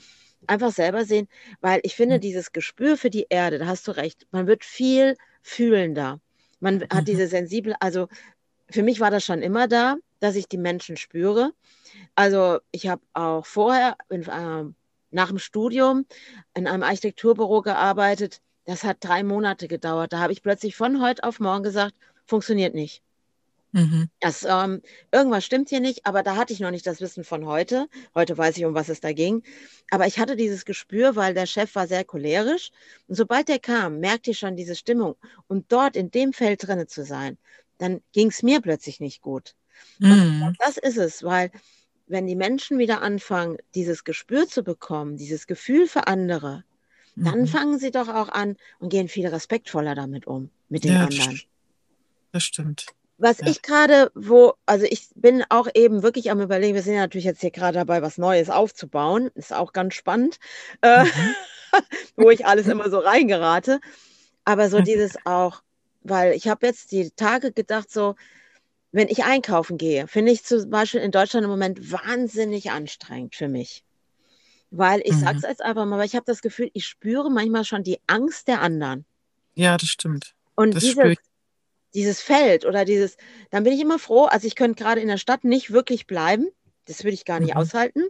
einfach 0.48 0.72
selber 0.72 1.06
sehen, 1.06 1.30
weil 1.62 1.82
ich 1.84 1.96
finde, 1.96 2.18
Mhm. 2.18 2.22
dieses 2.22 2.54
Gespür 2.54 2.98
für 2.98 3.10
die 3.10 3.28
Erde, 3.30 3.60
da 3.60 3.68
hast 3.68 3.88
du 3.88 3.94
recht, 3.94 4.28
man 4.32 4.48
wird 4.48 4.66
viel 4.66 5.18
fühlender. 5.44 6.22
Man 6.62 6.82
hat 6.92 7.02
Mhm. 7.02 7.06
diese 7.08 7.28
sensible, 7.28 7.76
also 7.82 8.08
für 8.70 8.84
mich 8.84 9.00
war 9.00 9.12
das 9.12 9.26
schon 9.26 9.42
immer 9.42 9.68
da, 9.70 9.98
dass 10.22 10.36
ich 10.36 10.48
die 10.48 10.58
Menschen 10.58 10.96
spüre. 10.96 11.52
Also 12.16 12.60
ich 12.72 12.88
habe 12.88 13.02
auch 13.14 13.46
vorher 13.46 13.98
in, 14.10 14.26
ähm, 14.32 14.76
nach 15.10 15.28
dem 15.28 15.40
Studium 15.40 16.06
in 16.54 16.68
einem 16.68 16.84
Architekturbüro 16.84 17.62
gearbeitet. 17.62 18.42
Das 18.66 18.84
hat 18.84 18.98
drei 19.02 19.24
Monate 19.24 19.68
gedauert. 19.68 20.14
Da 20.14 20.20
habe 20.20 20.32
ich 20.32 20.44
plötzlich 20.44 20.76
von 20.78 21.02
heute 21.02 21.24
auf 21.24 21.40
morgen 21.40 21.64
gesagt, 21.64 21.96
funktioniert 22.26 22.76
nicht. 22.76 23.04
Mhm. 23.74 24.10
Das, 24.20 24.44
ähm, 24.48 24.82
irgendwas 25.12 25.46
stimmt 25.46 25.70
hier 25.70 25.80
nicht, 25.80 26.06
aber 26.06 26.24
da 26.24 26.36
hatte 26.36 26.54
ich 26.54 26.60
noch 26.60 26.72
nicht 26.72 26.86
das 26.86 27.00
Wissen 27.00 27.24
von 27.24 27.46
heute. 27.46 27.88
Heute 28.14 28.38
weiß 28.38 28.58
ich, 28.58 28.66
um 28.66 28.74
was 28.74 28.90
es 28.90 29.00
da 29.00 29.14
ging. 29.14 29.44
Aber 29.90 30.08
ich 30.08 30.20
hatte 30.20 30.36
dieses 30.36 30.66
Gespür, 30.66 31.16
weil 31.16 31.34
der 31.34 31.46
Chef 31.46 31.74
war 31.76 31.88
sehr 31.88 32.04
cholerisch. 32.04 32.72
Und 33.08 33.16
sobald 33.16 33.50
er 33.50 33.60
kam, 33.60 34.00
merkte 34.00 34.32
ich 34.32 34.40
schon 34.40 34.56
diese 34.56 34.76
Stimmung. 34.76 35.16
Und 35.48 35.72
dort 35.72 35.96
in 35.96 36.12
dem 36.12 36.34
Feld 36.34 36.68
drinne 36.68 36.86
zu 36.88 37.06
sein, 37.06 37.38
dann 37.78 38.02
ging 38.12 38.28
es 38.28 38.44
mir 38.44 38.62
plötzlich 38.62 39.00
nicht 39.00 39.22
gut. 39.22 39.56
Mhm. 40.00 40.56
das 40.60 40.78
ist 40.78 40.98
es, 40.98 41.24
weil 41.24 41.52
wenn 42.08 42.28
die 42.28 42.36
Menschen 42.36 42.78
wieder 42.78 43.02
anfangen, 43.02 43.58
dieses 43.76 44.04
Gespür 44.04 44.48
zu 44.48 44.64
bekommen, 44.64 45.18
dieses 45.18 45.48
Gefühl 45.48 45.88
für 45.88 46.08
andere, 46.08 46.64
dann 47.16 47.42
Mhm. 47.42 47.48
fangen 47.48 47.80
sie 47.80 47.92
doch 47.92 48.10
auch 48.10 48.30
an 48.30 48.58
und 48.80 48.90
gehen 48.90 49.08
viel 49.08 49.28
respektvoller 49.28 49.96
damit 49.96 50.28
um, 50.28 50.50
mit 50.70 50.84
den 50.84 50.94
Ja, 50.94 51.06
anderen. 51.06 51.42
das 52.32 52.44
stimmt. 52.44 52.86
Was 53.18 53.40
ja. 53.40 53.48
ich 53.48 53.62
gerade, 53.62 54.12
wo, 54.16 54.54
also 54.66 54.86
ich 54.90 55.10
bin 55.14 55.44
auch 55.50 55.68
eben 55.76 56.02
wirklich 56.02 56.32
am 56.32 56.42
überlegen, 56.42 56.74
wir 56.74 56.82
sind 56.82 56.96
ja 56.96 57.02
natürlich 57.02 57.26
jetzt 57.26 57.42
hier 57.42 57.52
gerade 57.52 57.78
dabei, 57.78 58.02
was 58.02 58.18
Neues 58.18 58.50
aufzubauen. 58.50 59.30
Ist 59.36 59.54
auch 59.54 59.74
ganz 59.74 59.94
spannend, 59.94 60.40
äh, 60.82 61.04
mhm. 61.04 61.36
wo 62.16 62.32
ich 62.32 62.46
alles 62.48 62.68
immer 62.68 62.90
so 62.90 62.98
reingerate. 62.98 63.80
Aber 64.44 64.70
so 64.70 64.82
dieses 64.82 65.24
auch, 65.26 65.62
weil 66.02 66.34
ich 66.34 66.48
habe 66.48 66.66
jetzt 66.66 66.92
die 66.92 67.12
Tage 67.12 67.52
gedacht, 67.52 67.92
so, 67.92 68.16
wenn 68.92 69.08
ich 69.08 69.24
einkaufen 69.24 69.78
gehe, 69.78 70.08
finde 70.08 70.32
ich 70.32 70.44
zum 70.44 70.70
Beispiel 70.70 71.02
in 71.02 71.12
Deutschland 71.12 71.44
im 71.44 71.50
Moment 71.50 71.92
wahnsinnig 71.92 72.72
anstrengend 72.72 73.36
für 73.36 73.48
mich. 73.48 73.84
Weil 74.70 75.02
ich 75.04 75.14
mhm. 75.14 75.20
sage 75.20 75.38
es 75.38 75.44
jetzt 75.44 75.62
einfach 75.62 75.86
mal, 75.86 75.98
weil 75.98 76.06
ich 76.06 76.16
habe 76.16 76.26
das 76.26 76.42
Gefühl, 76.42 76.70
ich 76.74 76.86
spüre 76.86 77.30
manchmal 77.30 77.66
schon 77.66 77.84
die 77.84 78.00
Angst 78.08 78.48
der 78.48 78.62
anderen. 78.62 79.06
Ja, 79.54 79.78
das 79.78 79.90
stimmt. 79.90 80.34
Und 80.56 80.76
das 80.76 80.84
dieses, 80.84 81.18
dieses 81.94 82.22
Feld 82.22 82.66
oder 82.66 82.86
dieses, 82.86 83.18
dann 83.50 83.64
bin 83.64 83.74
ich 83.74 83.82
immer 83.82 84.00
froh, 84.00 84.26
also 84.26 84.48
ich 84.48 84.56
könnte 84.56 84.82
gerade 84.82 85.02
in 85.02 85.08
der 85.08 85.18
Stadt 85.18 85.44
nicht 85.44 85.72
wirklich 85.72 86.08
bleiben, 86.08 86.48
das 86.86 87.04
würde 87.04 87.14
ich 87.14 87.26
gar 87.26 87.40
nicht 87.40 87.54
mhm. 87.54 87.62
aushalten, 87.62 88.04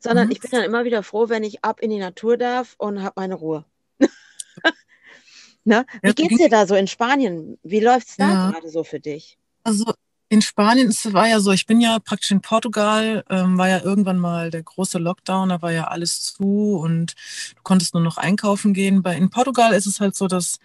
sondern 0.00 0.26
mhm. 0.26 0.32
ich 0.32 0.40
bin 0.40 0.50
dann 0.50 0.64
immer 0.64 0.84
wieder 0.84 1.02
froh, 1.02 1.28
wenn 1.28 1.44
ich 1.44 1.64
ab 1.64 1.80
in 1.80 1.90
die 1.90 1.98
Natur 1.98 2.36
darf 2.36 2.74
und 2.78 3.02
habe 3.02 3.14
meine 3.16 3.34
Ruhe. 3.34 3.64
ne? 5.64 5.86
Wie 6.02 6.14
geht's 6.14 6.38
dir 6.38 6.48
da 6.48 6.66
so 6.66 6.74
in 6.74 6.86
Spanien? 6.86 7.58
Wie 7.62 7.80
läuft 7.80 8.08
es 8.08 8.16
da 8.16 8.28
ja. 8.28 8.50
gerade 8.50 8.68
so 8.68 8.84
für 8.84 9.00
dich? 9.00 9.38
Also 9.62 9.94
in 10.34 10.42
Spanien 10.42 10.88
es 10.88 11.12
war 11.12 11.28
ja 11.28 11.38
so, 11.40 11.52
ich 11.52 11.66
bin 11.66 11.80
ja 11.80 11.98
praktisch 12.00 12.32
in 12.32 12.40
Portugal, 12.40 13.24
ähm, 13.30 13.56
war 13.56 13.68
ja 13.68 13.82
irgendwann 13.82 14.18
mal 14.18 14.50
der 14.50 14.62
große 14.62 14.98
Lockdown, 14.98 15.48
da 15.48 15.62
war 15.62 15.72
ja 15.72 15.84
alles 15.84 16.22
zu 16.22 16.76
und 16.76 17.14
du 17.54 17.62
konntest 17.62 17.94
nur 17.94 18.02
noch 18.02 18.16
einkaufen 18.16 18.74
gehen. 18.74 19.02
Bei, 19.02 19.16
in 19.16 19.30
Portugal 19.30 19.72
ist 19.72 19.86
es 19.86 20.00
halt 20.00 20.16
so, 20.16 20.26
dass 20.26 20.58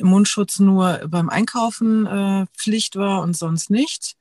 Mundschutz 0.00 0.58
nur 0.58 1.00
beim 1.08 1.30
Einkaufen 1.30 2.06
äh, 2.06 2.46
Pflicht 2.56 2.96
war 2.96 3.22
und 3.22 3.36
sonst 3.36 3.70
nicht. 3.70 4.16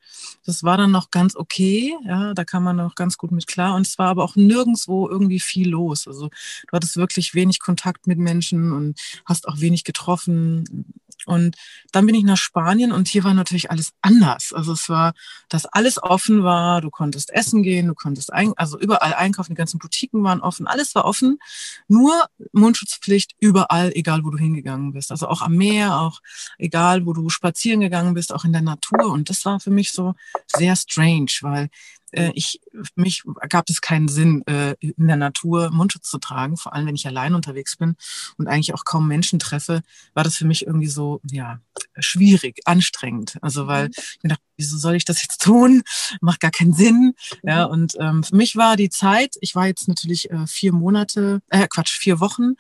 Das 0.46 0.64
war 0.64 0.78
dann 0.78 0.92
noch 0.92 1.12
ganz 1.12 1.36
okay, 1.36 1.94
ja, 2.06 2.34
da 2.34 2.46
kam 2.46 2.64
man 2.64 2.78
noch 2.78 2.96
ganz 2.96 3.18
gut 3.18 3.32
mit 3.32 3.48
klar. 3.48 3.76
Und 3.76 3.88
es 3.88 3.98
war 3.98 4.08
aber 4.08 4.24
auch 4.24 4.36
nirgendwo 4.36 5.10
irgendwie 5.10 5.40
viel 5.40 5.70
los. 5.70 6.08
Also 6.08 6.30
du 6.30 6.72
hattest 6.72 6.98
wirklich 6.98 7.34
wenig 7.34 7.60
Kontakt 7.60 8.08
mit 8.08 8.18
Menschen 8.18 8.72
und 8.72 9.00
hast 9.26 9.48
auch 9.48 9.60
wenig 9.60 9.84
getroffen. 9.84 10.94
Und 11.26 11.56
dann 11.92 12.06
bin 12.06 12.16
ich 12.16 12.24
nach 12.24 12.38
Spanien 12.38 12.92
und 12.92 13.08
hier 13.08 13.24
war 13.24 13.34
natürlich 13.34 13.72
alles 13.72 13.92
anders. 14.02 14.54
Also 14.54 14.74
es 14.74 14.90
war, 14.90 15.14
dass 15.50 15.66
alles 15.66 16.02
offen 16.02 16.44
war, 16.44 16.82
du 16.82 16.90
konntest 16.90 17.32
essen 17.32 17.64
gehen, 17.64 17.88
du 17.88 17.96
konntest 17.96 18.32
ein, 18.32 18.54
also 18.56 18.80
überall 18.80 19.14
einkaufen, 19.14 19.52
die 19.52 19.58
ganzen 19.58 19.80
Boutiquen 19.80 20.24
waren 20.24 20.42
offen, 20.42 20.68
alles 20.68 20.96
war 20.96 21.06
offen. 21.06 21.40
Nur 21.88 22.26
Mundschutzpflicht 22.52 23.36
überall, 23.40 23.92
egal 23.96 24.24
wo 24.24 24.30
du 24.30 24.38
hingegangen 24.38 24.94
bist. 24.94 25.12
Also 25.12 25.28
auch 25.28 25.42
am 25.42 25.56
Meer, 25.56 26.00
auch 26.00 26.22
egal 26.58 27.06
wo 27.06 27.14
du 27.14 27.30
spazieren 27.30 27.80
gegangen 27.82 28.14
bist, 28.14 28.34
auch 28.34 28.46
in 28.46 28.54
der 28.54 28.62
Natur. 28.62 29.06
Und 29.06 29.30
das 29.30 29.46
war 29.46 29.60
für 29.60 29.72
mich 29.72 29.92
so 29.92 30.14
sehr 30.56 30.76
strange, 30.76 31.32
weil 31.42 31.70
äh, 32.16 32.32
ich, 32.34 32.60
für 32.72 33.02
mich 33.02 33.24
gab 33.50 33.70
es 33.70 33.82
keinen 33.82 34.08
Sinn, 34.08 34.44
äh, 34.48 34.76
in 34.80 35.08
der 35.08 35.18
Natur 35.18 35.72
Mundschutz 35.72 36.10
zu 36.10 36.18
tragen, 36.18 36.58
vor 36.58 36.74
allem 36.74 36.88
wenn 36.88 36.96
ich 36.96 37.08
allein 37.08 37.36
unterwegs 37.36 37.76
bin 37.76 37.96
und 38.38 38.48
eigentlich 38.48 38.74
auch 38.74 38.86
kaum 38.86 39.08
Menschen 39.08 39.40
treffe, 39.40 39.82
war 40.14 40.24
das 40.24 40.36
für 40.36 40.46
mich 40.46 40.66
irgendwie 40.66 40.88
so, 40.88 41.22
ja, 41.30 41.60
schwierig, 42.00 42.60
anstrengend. 42.66 43.38
Also 43.42 43.68
weil 43.68 43.88
mhm. 43.88 43.92
ich 43.96 44.24
mir 44.24 44.30
dachte, 44.30 44.44
wieso 44.58 44.78
soll 44.78 44.96
ich 44.96 45.06
das 45.06 45.22
jetzt 45.22 45.42
tun? 45.42 45.84
Macht 46.22 46.40
gar 46.40 46.52
keinen 46.52 46.74
Sinn. 46.74 47.14
Ja, 47.44 47.68
mhm. 47.68 47.74
und 47.74 47.94
ähm, 48.00 48.24
für 48.24 48.36
mich 48.36 48.56
war 48.56 48.76
die 48.76 48.90
Zeit, 48.90 49.36
ich 49.42 49.56
war 49.56 49.68
jetzt 49.68 49.88
natürlich 49.88 50.30
äh, 50.32 50.48
vier 50.48 50.74
Monate, 50.74 51.42
äh, 51.50 51.68
Quatsch, 51.68 51.98
vier 51.98 52.20
Wochen 52.20 52.56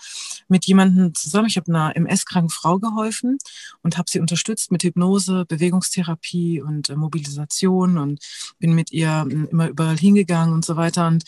mit 0.47 0.65
jemandem 0.65 1.13
zusammen. 1.13 1.47
Ich 1.47 1.57
habe 1.57 1.67
einer 1.69 1.95
MS-kranken 1.95 2.49
Frau 2.49 2.79
geholfen 2.79 3.37
und 3.81 3.97
habe 3.97 4.09
sie 4.09 4.19
unterstützt 4.19 4.71
mit 4.71 4.83
Hypnose, 4.83 5.45
Bewegungstherapie 5.45 6.61
und 6.61 6.89
äh, 6.89 6.95
Mobilisation 6.95 7.97
und 7.97 8.19
bin 8.59 8.73
mit 8.73 8.91
ihr 8.91 9.25
äh, 9.29 9.33
immer 9.51 9.69
überall 9.69 9.97
hingegangen 9.97 10.53
und 10.53 10.65
so 10.65 10.75
weiter. 10.75 11.07
Und 11.07 11.23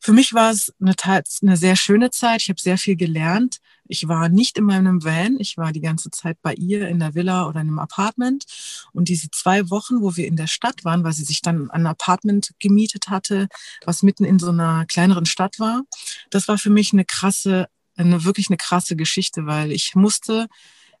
für 0.00 0.12
mich 0.12 0.32
war 0.32 0.50
es 0.50 0.72
eine, 0.80 0.94
eine 1.42 1.56
sehr 1.56 1.76
schöne 1.76 2.10
Zeit. 2.10 2.42
Ich 2.42 2.48
habe 2.48 2.60
sehr 2.60 2.78
viel 2.78 2.96
gelernt. 2.96 3.58
Ich 3.88 4.06
war 4.06 4.28
nicht 4.28 4.58
in 4.58 4.64
meinem 4.64 5.02
Van. 5.02 5.36
Ich 5.40 5.56
war 5.56 5.72
die 5.72 5.80
ganze 5.80 6.10
Zeit 6.10 6.38
bei 6.42 6.54
ihr 6.54 6.88
in 6.88 7.00
der 7.00 7.14
Villa 7.14 7.48
oder 7.48 7.60
in 7.60 7.68
einem 7.68 7.78
Apartment. 7.78 8.44
Und 8.92 9.08
diese 9.08 9.30
zwei 9.30 9.70
Wochen, 9.70 10.00
wo 10.00 10.16
wir 10.16 10.26
in 10.26 10.36
der 10.36 10.46
Stadt 10.46 10.84
waren, 10.84 11.04
weil 11.04 11.14
sie 11.14 11.24
sich 11.24 11.42
dann 11.42 11.70
ein 11.70 11.86
Apartment 11.86 12.52
gemietet 12.60 13.08
hatte, 13.08 13.48
was 13.84 14.02
mitten 14.02 14.24
in 14.24 14.38
so 14.38 14.50
einer 14.50 14.86
kleineren 14.86 15.26
Stadt 15.26 15.58
war, 15.58 15.82
das 16.30 16.48
war 16.48 16.58
für 16.58 16.70
mich 16.70 16.92
eine 16.92 17.04
krasse, 17.04 17.66
eine 17.96 18.24
wirklich 18.24 18.48
eine 18.50 18.56
krasse 18.58 18.94
Geschichte, 18.94 19.46
weil 19.46 19.72
ich 19.72 19.94
musste 19.94 20.48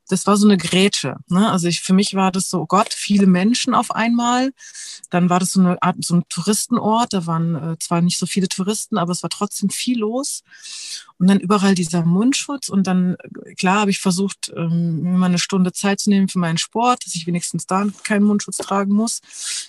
das 0.08 0.26
war 0.26 0.36
so 0.36 0.46
eine 0.46 0.56
Grätsche. 0.56 1.16
Ne? 1.28 1.50
Also 1.50 1.68
ich, 1.68 1.80
für 1.80 1.92
mich 1.92 2.14
war 2.14 2.32
das 2.32 2.50
so, 2.50 2.62
oh 2.62 2.66
Gott, 2.66 2.92
viele 2.92 3.26
Menschen 3.26 3.74
auf 3.74 3.94
einmal. 3.94 4.52
Dann 5.10 5.30
war 5.30 5.38
das 5.38 5.52
so 5.52 5.60
eine 5.60 5.82
Art, 5.82 5.96
so 6.00 6.16
ein 6.16 6.24
Touristenort. 6.28 7.12
Da 7.12 7.26
waren 7.26 7.54
äh, 7.54 7.78
zwar 7.78 8.00
nicht 8.00 8.18
so 8.18 8.26
viele 8.26 8.48
Touristen, 8.48 8.98
aber 8.98 9.12
es 9.12 9.22
war 9.22 9.30
trotzdem 9.30 9.70
viel 9.70 9.98
los. 9.98 10.42
Und 11.18 11.28
dann 11.28 11.40
überall 11.40 11.74
dieser 11.74 12.04
Mundschutz. 12.04 12.68
Und 12.68 12.86
dann, 12.86 13.16
äh, 13.44 13.54
klar, 13.54 13.80
habe 13.80 13.90
ich 13.90 14.00
versucht, 14.00 14.50
ähm, 14.56 15.02
mir 15.02 15.18
mal 15.18 15.26
eine 15.26 15.38
Stunde 15.38 15.72
Zeit 15.72 16.00
zu 16.00 16.10
nehmen 16.10 16.28
für 16.28 16.38
meinen 16.38 16.58
Sport, 16.58 17.04
dass 17.04 17.14
ich 17.14 17.26
wenigstens 17.26 17.66
da 17.66 17.86
keinen 18.02 18.24
Mundschutz 18.24 18.56
tragen 18.56 18.94
muss. 18.94 19.20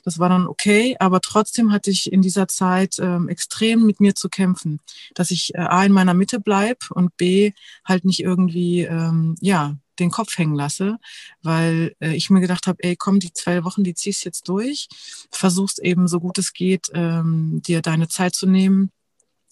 Das 0.06 0.20
war 0.20 0.30
dann 0.30 0.48
okay. 0.48 0.96
Aber 1.00 1.20
trotzdem 1.22 1.72
hatte 1.72 1.92
ich 1.92 2.12
in 2.12 2.22
dieser 2.22 2.48
Zeit 2.48 2.98
ähm, 3.00 3.28
extrem 3.28 3.86
mit 3.86 4.00
mir 4.00 4.16
zu 4.16 4.30
kämpfen, 4.30 4.80
dass 5.16 5.32
ich 5.32 5.54
äh, 5.56 5.60
A 5.60 5.84
in 5.84 5.92
meiner 5.92 6.14
Mitte 6.14 6.40
bleib 6.40 6.92
und 6.92 7.18
B 7.18 7.52
halt 7.84 8.06
nicht 8.06 8.22
irgendwie, 8.22 8.82
ähm, 8.84 9.36
ja, 9.42 9.76
den 10.00 10.12
Kopf 10.12 10.38
hängen 10.38 10.56
lasse, 10.56 10.98
weil 11.42 11.96
äh, 12.00 12.14
ich 12.16 12.30
mir 12.30 12.42
gedacht 12.42 12.68
habe, 12.68 12.82
ey, 12.84 12.96
komm, 12.96 13.20
die 13.20 13.34
zwei 13.34 13.64
Wochen, 13.64 13.84
die 13.84 13.94
ziehst 13.94 14.26
jetzt 14.26 14.48
durch, 14.48 14.88
versuchst 15.32 15.80
eben 15.80 16.08
so 16.08 16.20
gut 16.20 16.38
es 16.38 16.54
geht, 16.54 16.88
ähm, 16.94 17.62
dir 17.66 17.82
deine 17.82 18.08
Zeit 18.08 18.36
zu 18.36 18.48
nehmen. 18.48 18.92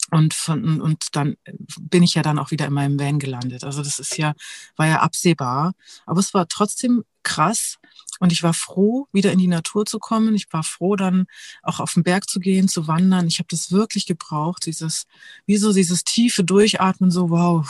Und, 0.09 0.33
von, 0.33 0.79
und 0.79 1.03
dann 1.11 1.35
bin 1.81 2.01
ich 2.01 2.13
ja 2.13 2.21
dann 2.21 2.39
auch 2.39 2.51
wieder 2.51 2.65
in 2.65 2.73
meinem 2.73 2.97
Van 2.97 3.19
gelandet. 3.19 3.65
Also 3.65 3.83
das 3.83 3.99
ist 3.99 4.17
ja, 4.17 4.35
war 4.77 4.87
ja 4.87 5.01
absehbar. 5.01 5.73
Aber 6.05 6.21
es 6.21 6.33
war 6.33 6.47
trotzdem 6.47 7.03
krass. 7.23 7.77
Und 8.19 8.31
ich 8.31 8.41
war 8.41 8.53
froh, 8.53 9.07
wieder 9.11 9.33
in 9.33 9.37
die 9.37 9.47
Natur 9.47 9.85
zu 9.85 9.99
kommen. 9.99 10.33
Ich 10.33 10.51
war 10.51 10.63
froh, 10.63 10.95
dann 10.95 11.25
auch 11.61 11.81
auf 11.81 11.93
den 11.93 12.03
Berg 12.03 12.29
zu 12.29 12.39
gehen, 12.39 12.69
zu 12.69 12.87
wandern. 12.87 13.27
Ich 13.27 13.39
habe 13.39 13.47
das 13.49 13.71
wirklich 13.71 14.05
gebraucht, 14.05 14.65
dieses, 14.65 15.05
wie 15.45 15.57
so 15.57 15.73
dieses 15.73 16.05
tiefe 16.05 16.43
Durchatmen, 16.43 17.11
so 17.11 17.29
wow, 17.29 17.67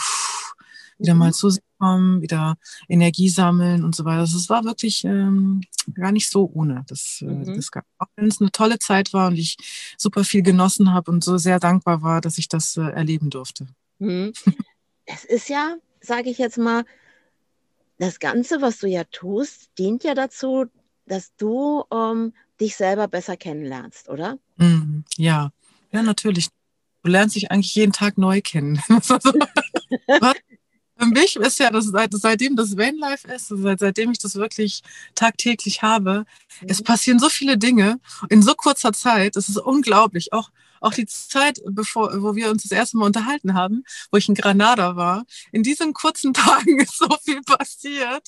wieder 0.99 1.15
mal 1.15 1.29
mhm. 1.29 1.33
zu 1.33 1.49
sich 1.49 1.63
kommen, 1.77 2.21
wieder 2.21 2.57
Energie 2.87 3.29
sammeln 3.29 3.83
und 3.83 3.95
so 3.95 4.05
weiter. 4.05 4.19
Also 4.19 4.37
es 4.37 4.49
war 4.49 4.63
wirklich 4.63 5.03
ähm, 5.03 5.61
gar 5.93 6.11
nicht 6.11 6.29
so 6.29 6.49
ohne. 6.53 6.83
Das, 6.87 7.19
äh, 7.21 7.25
mhm. 7.25 7.55
das 7.55 7.71
gab, 7.71 7.85
auch 7.97 8.07
wenn 8.15 8.27
es 8.27 8.41
eine 8.41 8.51
tolle 8.51 8.79
Zeit 8.79 9.13
war 9.13 9.27
und 9.27 9.37
ich 9.37 9.57
super 9.97 10.23
viel 10.23 10.41
genossen 10.41 10.93
habe 10.93 11.11
und 11.11 11.23
so 11.23 11.37
sehr 11.37 11.59
dankbar 11.59 12.01
war, 12.01 12.21
dass 12.21 12.37
ich 12.37 12.47
das 12.47 12.77
äh, 12.77 12.81
erleben 12.81 13.29
durfte. 13.29 13.67
Mhm. 13.99 14.33
Es 15.09 15.23
ist 15.23 15.47
ja, 15.47 15.77
sage 16.01 16.29
ich 16.29 16.37
jetzt 16.37 16.57
mal, 16.57 16.83
das 17.97 18.19
Ganze, 18.19 18.61
was 18.61 18.79
du 18.79 18.87
ja 18.87 19.05
tust, 19.05 19.69
dient 19.77 20.03
ja 20.03 20.13
dazu, 20.13 20.65
dass 21.05 21.33
du 21.37 21.85
ähm, 21.93 22.33
dich 22.59 22.75
selber 22.75 23.07
besser 23.07 23.37
kennenlernst, 23.37 24.09
oder? 24.09 24.37
Mhm. 24.57 25.05
Ja, 25.15 25.51
ja, 25.91 26.03
natürlich. 26.03 26.49
Du 27.03 27.11
lernst 27.11 27.35
dich 27.35 27.51
eigentlich 27.51 27.73
jeden 27.73 27.93
Tag 27.93 28.17
neu 28.17 28.41
kennen. 28.41 28.81
Für 30.97 31.05
mich 31.05 31.35
ist 31.35 31.59
ja, 31.59 31.69
das 31.69 31.85
seit, 31.85 32.13
seitdem 32.13 32.55
das 32.55 32.77
Vanlife 32.77 33.27
ist, 33.27 33.47
seit, 33.49 33.79
seitdem 33.79 34.11
ich 34.11 34.19
das 34.19 34.35
wirklich 34.35 34.81
tagtäglich 35.15 35.81
habe, 35.81 36.25
mhm. 36.61 36.67
es 36.69 36.81
passieren 36.81 37.19
so 37.19 37.29
viele 37.29 37.57
Dinge 37.57 37.99
in 38.29 38.41
so 38.41 38.53
kurzer 38.55 38.93
Zeit. 38.93 39.35
Es 39.35 39.49
ist 39.49 39.57
unglaublich. 39.57 40.33
Auch, 40.33 40.49
auch 40.81 40.93
die 40.93 41.05
Zeit, 41.05 41.61
bevor, 41.69 42.21
wo 42.21 42.35
wir 42.35 42.49
uns 42.49 42.63
das 42.63 42.71
erste 42.71 42.97
Mal 42.97 43.05
unterhalten 43.05 43.53
haben, 43.53 43.83
wo 44.11 44.17
ich 44.17 44.27
in 44.27 44.35
Granada 44.35 44.95
war. 44.95 45.25
In 45.51 45.63
diesen 45.63 45.93
kurzen 45.93 46.33
Tagen 46.33 46.79
ist 46.79 46.97
so 46.97 47.09
viel 47.23 47.41
passiert. 47.41 48.27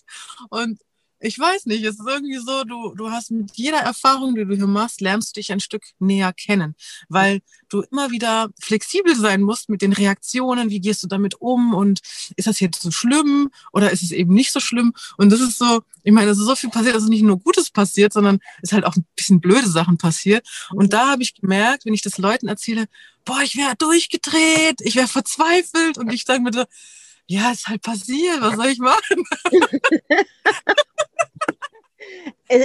Und 0.50 0.80
ich 1.22 1.38
weiß 1.38 1.66
nicht, 1.66 1.84
es 1.84 2.00
ist 2.00 2.08
irgendwie 2.08 2.38
so, 2.38 2.64
du, 2.64 2.96
du 2.96 3.12
hast 3.12 3.32
mit 3.32 3.52
jeder 3.56 3.80
Erfahrung, 3.80 4.36
die 4.36 4.46
du 4.46 4.56
hier 4.56 4.68
machst, 4.68 5.02
lernst 5.02 5.36
du 5.36 5.40
dich 5.40 5.52
ein 5.52 5.60
Stück 5.60 5.84
näher 6.00 6.32
kennen, 6.34 6.76
weil 7.10 7.42
du 7.68 7.82
immer 7.92 8.12
wieder 8.12 8.50
flexibel 8.60 9.16
sein 9.16 9.42
musst 9.42 9.70
mit 9.70 9.82
den 9.82 9.94
Reaktionen, 9.94 10.70
wie 10.70 10.80
gehst 10.80 11.04
du 11.04 11.08
damit 11.08 11.36
um 11.42 11.74
und 11.74 12.00
ist 12.38 12.48
das 12.48 12.60
jetzt 12.60 12.82
so 12.82 12.92
schlimm 12.92 13.50
oder 13.74 13.92
ist 13.92 14.02
es 14.02 14.12
eben 14.12 14.34
nicht 14.34 14.52
so 14.52 14.60
schlimm? 14.60 14.94
Und 15.18 15.32
das 15.32 15.42
ist 15.42 15.58
so, 15.58 15.82
ich 16.04 16.14
meine, 16.14 16.32
es 16.32 16.38
ist 16.38 16.46
so 16.46 16.56
viel 16.56 16.70
passiert, 16.70 16.96
dass 16.96 17.04
nicht 17.06 17.24
nur 17.24 17.40
Gutes 17.40 17.70
passiert, 17.70 18.14
sondern 18.14 18.40
es 18.62 18.72
halt 18.72 18.86
auch 18.86 18.96
ein 18.96 19.06
bisschen 19.16 19.42
blöde 19.42 19.70
Sachen 19.70 19.98
passiert. 19.98 20.48
Und 20.72 20.86
mhm. 20.86 20.90
da 20.90 21.08
habe 21.10 21.24
ich 21.24 21.36
gemerkt, 21.36 21.86
wenn 21.86 21.94
ich 21.94 22.02
das 22.02 22.18
Leuten 22.18 22.48
erzähle, 22.48 22.86
boah, 23.26 23.42
ich 23.42 23.58
wäre 23.58 23.76
durchgedreht, 23.78 24.82
ich 24.82 24.96
wäre 24.96 25.08
verzweifelt 25.08 25.98
und 25.98 26.14
ich 26.14 26.24
sage 26.24 26.42
mir 26.42 26.54
so, 26.54 26.64
ja, 27.28 27.52
ist 27.52 27.68
halt 27.68 27.84
passiert, 27.84 28.42
was 28.42 28.56
soll 28.56 28.68
ich 28.68 28.80
machen? 28.80 29.24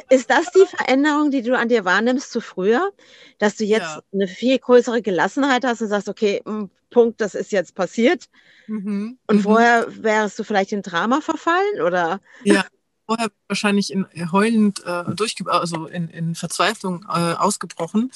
Ist 0.09 0.31
das 0.31 0.47
die 0.53 0.65
Veränderung, 0.67 1.31
die 1.31 1.43
du 1.43 1.57
an 1.57 1.69
dir 1.69 1.85
wahrnimmst 1.85 2.31
zu 2.31 2.41
früher? 2.41 2.91
Dass 3.39 3.57
du 3.57 3.65
jetzt 3.65 3.83
ja. 3.83 4.03
eine 4.13 4.29
viel 4.29 4.59
größere 4.59 5.03
Gelassenheit 5.03 5.65
hast 5.65 5.83
und 5.83 5.89
sagst, 5.89 6.09
okay, 6.09 6.41
hm, 6.45 6.71
Punkt, 6.91 7.21
das 7.21 7.35
ist 7.35 7.53
jetzt 7.53 7.75
passiert. 7.75 8.27
Mhm. 8.67 9.19
Und 9.27 9.37
mhm. 9.37 9.43
vorher 9.43 9.87
wärst 10.03 10.39
du 10.39 10.45
vielleicht 10.45 10.73
in 10.73 10.83
Drama 10.83 11.21
verfallen, 11.21 11.83
oder? 11.83 12.21
Ja, 12.45 12.65
vorher 13.07 13.29
wahrscheinlich 13.49 13.93
in, 13.93 14.07
heulend 14.33 14.83
äh, 14.87 15.05
durchge 15.15 15.51
also 15.51 15.87
in, 15.87 16.09
in 16.09 16.35
Verzweiflung 16.35 17.05
äh, 17.09 17.35
ausgebrochen. 17.35 18.11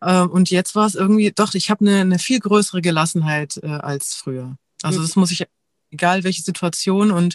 Äh, 0.00 0.20
und 0.22 0.50
jetzt 0.50 0.74
war 0.74 0.86
es 0.86 0.94
irgendwie, 0.94 1.32
doch, 1.32 1.54
ich 1.54 1.70
habe 1.70 1.84
eine, 1.84 2.00
eine 2.00 2.18
viel 2.18 2.38
größere 2.38 2.82
Gelassenheit 2.82 3.58
äh, 3.62 3.66
als 3.66 4.14
früher. 4.14 4.56
Also 4.82 5.02
das 5.02 5.16
muss 5.16 5.32
ich, 5.32 5.44
egal 5.90 6.22
welche 6.22 6.42
Situation. 6.42 7.10
Und 7.10 7.34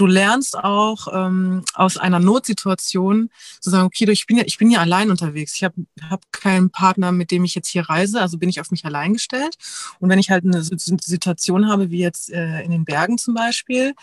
du 0.00 0.06
lernst 0.06 0.56
auch 0.56 1.08
ähm, 1.12 1.62
aus 1.74 1.98
einer 1.98 2.20
Notsituation 2.20 3.28
zu 3.60 3.70
sagen, 3.70 3.84
okay, 3.84 4.10
ich 4.10 4.26
bin 4.26 4.38
ja, 4.38 4.44
ich 4.46 4.56
bin 4.56 4.70
ja 4.70 4.80
allein 4.80 5.10
unterwegs. 5.10 5.54
Ich 5.54 5.64
habe 5.64 5.74
hab 6.08 6.32
keinen 6.32 6.70
Partner, 6.70 7.12
mit 7.12 7.30
dem 7.30 7.44
ich 7.44 7.54
jetzt 7.54 7.68
hier 7.68 7.82
reise, 7.82 8.20
also 8.20 8.38
bin 8.38 8.48
ich 8.48 8.60
auf 8.60 8.70
mich 8.70 8.86
allein 8.86 9.12
gestellt. 9.12 9.56
Und 9.98 10.08
wenn 10.08 10.18
ich 10.18 10.30
halt 10.30 10.44
eine 10.44 10.62
Situation 10.62 11.68
habe, 11.68 11.90
wie 11.90 11.98
jetzt 11.98 12.30
äh, 12.30 12.62
in 12.62 12.70
den 12.70 12.86
Bergen 12.86 13.18
zum 13.18 13.34
Beispiel, 13.34 13.94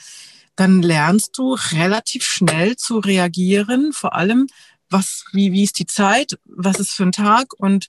dann 0.55 0.81
lernst 0.81 1.37
du 1.37 1.55
relativ 1.71 2.23
schnell 2.23 2.75
zu 2.75 2.99
reagieren, 2.99 3.91
vor 3.91 4.13
allem, 4.13 4.47
was, 4.89 5.25
wie, 5.33 5.51
wie 5.51 5.63
ist 5.63 5.79
die 5.79 5.85
Zeit, 5.87 6.37
was 6.45 6.79
ist 6.79 6.91
für 6.91 7.03
ein 7.03 7.11
Tag 7.11 7.53
und 7.57 7.87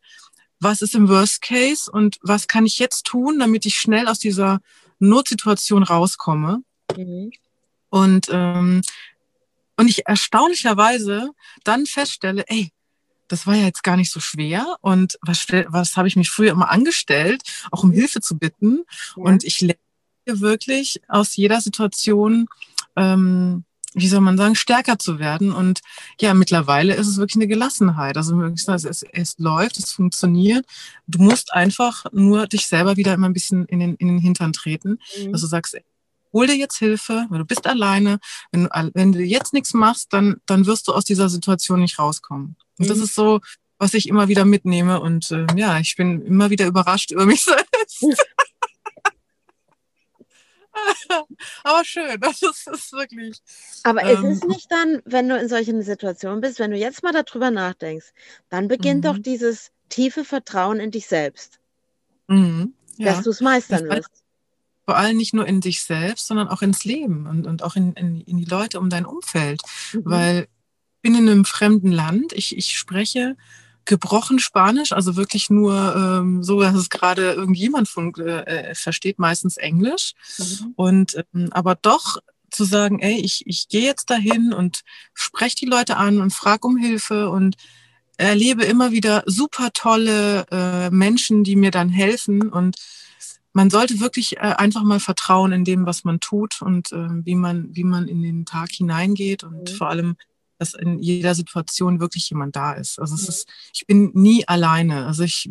was 0.60 0.82
ist 0.82 0.94
im 0.94 1.08
Worst 1.08 1.42
Case 1.42 1.90
und 1.90 2.18
was 2.22 2.48
kann 2.48 2.66
ich 2.66 2.78
jetzt 2.78 3.04
tun, 3.04 3.38
damit 3.38 3.66
ich 3.66 3.76
schnell 3.76 4.08
aus 4.08 4.18
dieser 4.18 4.60
Notsituation 4.98 5.82
rauskomme. 5.82 6.62
Mhm. 6.96 7.30
Und, 7.90 8.28
ähm, 8.30 8.82
und 9.76 9.88
ich 9.88 10.06
erstaunlicherweise 10.06 11.30
dann 11.64 11.86
feststelle, 11.86 12.44
ey, 12.48 12.72
das 13.28 13.46
war 13.46 13.54
ja 13.54 13.64
jetzt 13.64 13.84
gar 13.84 13.96
nicht 13.96 14.10
so 14.10 14.20
schwer. 14.20 14.76
Und 14.80 15.18
was, 15.22 15.46
was 15.68 15.96
habe 15.96 16.08
ich 16.08 16.16
mich 16.16 16.30
früher 16.30 16.52
immer 16.52 16.70
angestellt, 16.70 17.42
auch 17.70 17.84
um 17.84 17.92
Hilfe 17.92 18.20
zu 18.20 18.36
bitten. 18.38 18.84
Ja. 19.16 19.22
Und 19.22 19.44
ich 19.44 19.60
lerne 19.60 19.78
wirklich 20.26 21.00
aus 21.08 21.36
jeder 21.36 21.60
Situation, 21.60 22.48
ähm, 22.96 23.64
wie 23.94 24.08
soll 24.08 24.20
man 24.20 24.36
sagen, 24.36 24.54
stärker 24.54 24.98
zu 24.98 25.18
werden. 25.18 25.52
Und 25.52 25.80
ja, 26.20 26.34
mittlerweile 26.34 26.94
ist 26.94 27.06
es 27.06 27.16
wirklich 27.16 27.36
eine 27.36 27.48
Gelassenheit. 27.48 28.16
Also 28.16 28.40
es, 28.42 29.02
es 29.12 29.38
läuft, 29.38 29.78
es 29.78 29.92
funktioniert. 29.92 30.66
Du 31.06 31.22
musst 31.22 31.52
einfach 31.52 32.04
nur 32.12 32.46
dich 32.46 32.66
selber 32.66 32.96
wieder 32.96 33.14
immer 33.14 33.28
ein 33.28 33.32
bisschen 33.32 33.64
in 33.66 33.80
den, 33.80 33.94
in 33.96 34.08
den 34.08 34.18
Hintern 34.18 34.52
treten, 34.52 34.98
mhm. 35.18 35.32
dass 35.32 35.40
du 35.40 35.46
sagst, 35.46 35.76
hol 36.32 36.46
dir 36.46 36.56
jetzt 36.56 36.78
Hilfe, 36.78 37.26
weil 37.28 37.38
du 37.38 37.44
bist 37.44 37.66
alleine. 37.66 38.18
Wenn 38.52 38.64
du, 38.64 38.90
wenn 38.94 39.12
du 39.12 39.22
jetzt 39.22 39.52
nichts 39.52 39.74
machst, 39.74 40.12
dann, 40.12 40.40
dann 40.46 40.66
wirst 40.66 40.88
du 40.88 40.92
aus 40.92 41.04
dieser 41.04 41.28
Situation 41.28 41.80
nicht 41.80 41.98
rauskommen. 41.98 42.56
Und 42.78 42.86
mhm. 42.86 42.88
das 42.88 42.98
ist 42.98 43.14
so, 43.14 43.40
was 43.78 43.94
ich 43.94 44.08
immer 44.08 44.28
wieder 44.28 44.44
mitnehme. 44.44 45.00
Und 45.00 45.30
äh, 45.30 45.46
ja, 45.56 45.78
ich 45.78 45.96
bin 45.96 46.22
immer 46.22 46.50
wieder 46.50 46.66
überrascht 46.66 47.10
über 47.10 47.26
mich 47.26 47.42
selbst. 48.00 48.04
Aber 51.64 51.84
schön, 51.84 52.20
das 52.20 52.42
ist, 52.42 52.68
ist 52.68 52.92
wirklich. 52.92 53.40
Aber 53.84 54.02
ähm, 54.02 54.24
ist 54.24 54.42
es 54.42 54.48
nicht 54.48 54.70
dann, 54.70 55.02
wenn 55.04 55.28
du 55.28 55.36
in 55.38 55.48
solchen 55.48 55.82
Situationen 55.82 56.40
bist, 56.40 56.58
wenn 56.58 56.70
du 56.70 56.76
jetzt 56.76 57.02
mal 57.02 57.12
darüber 57.12 57.50
nachdenkst, 57.50 58.12
dann 58.48 58.68
beginnt 58.68 59.04
doch 59.04 59.16
mhm. 59.16 59.22
dieses 59.22 59.70
tiefe 59.88 60.24
Vertrauen 60.24 60.80
in 60.80 60.90
dich 60.90 61.06
selbst. 61.06 61.58
Mhm. 62.26 62.74
Dass 62.98 63.22
du 63.22 63.30
es 63.30 63.40
meistern 63.40 63.88
wirst. 63.88 64.10
Vor 64.88 64.96
allem 64.96 65.18
nicht 65.18 65.34
nur 65.34 65.46
in 65.46 65.60
dich 65.60 65.82
selbst, 65.82 66.28
sondern 66.28 66.48
auch 66.48 66.62
ins 66.62 66.86
Leben 66.86 67.26
und, 67.26 67.46
und 67.46 67.62
auch 67.62 67.76
in, 67.76 67.92
in, 67.92 68.22
in 68.22 68.38
die 68.38 68.46
Leute 68.46 68.80
um 68.80 68.88
dein 68.88 69.04
Umfeld. 69.04 69.60
Mhm. 69.92 70.00
Weil 70.06 70.48
ich 70.94 71.02
bin 71.02 71.14
in 71.14 71.28
einem 71.28 71.44
fremden 71.44 71.92
Land, 71.92 72.32
ich, 72.32 72.56
ich 72.56 72.74
spreche 72.78 73.36
gebrochen 73.84 74.38
Spanisch, 74.38 74.92
also 74.92 75.14
wirklich 75.14 75.50
nur 75.50 75.94
ähm, 75.94 76.42
so, 76.42 76.62
dass 76.62 76.74
es 76.74 76.88
gerade 76.88 77.32
irgendjemand 77.32 77.86
von, 77.86 78.14
äh, 78.14 78.74
versteht, 78.74 79.18
meistens 79.18 79.58
Englisch. 79.58 80.14
Mhm. 80.38 80.72
Und 80.74 81.22
ähm, 81.34 81.48
aber 81.50 81.74
doch 81.74 82.16
zu 82.50 82.64
sagen, 82.64 82.98
ey, 83.00 83.20
ich, 83.20 83.46
ich 83.46 83.68
gehe 83.68 83.84
jetzt 83.84 84.08
dahin 84.08 84.54
und 84.54 84.84
spreche 85.12 85.56
die 85.56 85.66
Leute 85.66 85.98
an 85.98 86.22
und 86.22 86.32
frage 86.32 86.66
um 86.66 86.78
Hilfe 86.78 87.28
und 87.28 87.56
erlebe 88.16 88.64
immer 88.64 88.90
wieder 88.90 89.22
super 89.26 89.68
tolle 89.74 90.46
äh, 90.50 90.88
Menschen, 90.88 91.44
die 91.44 91.56
mir 91.56 91.72
dann 91.72 91.90
helfen 91.90 92.48
und 92.48 92.76
man 93.58 93.70
sollte 93.70 93.98
wirklich 93.98 94.36
äh, 94.36 94.54
einfach 94.56 94.84
mal 94.84 95.00
vertrauen 95.00 95.50
in 95.50 95.64
dem, 95.64 95.84
was 95.84 96.04
man 96.04 96.20
tut 96.20 96.62
und 96.62 96.92
äh, 96.92 97.08
wie 97.24 97.34
man 97.34 97.74
wie 97.74 97.82
man 97.82 98.06
in 98.06 98.22
den 98.22 98.46
Tag 98.46 98.70
hineingeht 98.70 99.42
und 99.42 99.72
mhm. 99.72 99.74
vor 99.74 99.88
allem 99.88 100.16
dass 100.60 100.74
in 100.74 101.00
jeder 101.00 101.34
Situation 101.34 102.00
wirklich 102.00 102.30
jemand 102.30 102.54
da 102.56 102.72
ist. 102.72 102.98
Also 102.98 103.14
es 103.14 103.22
mhm. 103.22 103.28
ist, 103.28 103.48
ich 103.72 103.86
bin 103.86 104.10
nie 104.14 104.46
alleine. 104.48 105.06
Also 105.06 105.22
ich, 105.22 105.48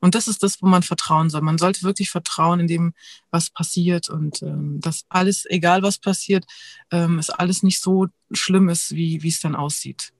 und 0.00 0.16
das 0.16 0.26
ist 0.26 0.42
das, 0.42 0.60
wo 0.60 0.66
man 0.66 0.82
vertrauen 0.82 1.30
soll. 1.30 1.40
Man 1.40 1.56
sollte 1.56 1.84
wirklich 1.84 2.10
vertrauen 2.10 2.58
in 2.58 2.66
dem, 2.66 2.92
was 3.30 3.50
passiert 3.50 4.08
und 4.08 4.42
ähm, 4.42 4.80
dass 4.80 5.04
alles, 5.08 5.44
egal 5.48 5.82
was 5.82 5.98
passiert, 5.98 6.46
ähm, 6.90 7.20
es 7.20 7.30
alles 7.30 7.62
nicht 7.62 7.80
so 7.80 8.08
schlimm 8.32 8.68
ist, 8.68 8.90
wie, 8.96 9.22
wie 9.22 9.28
es 9.28 9.38
dann 9.38 9.54
aussieht. 9.54 10.12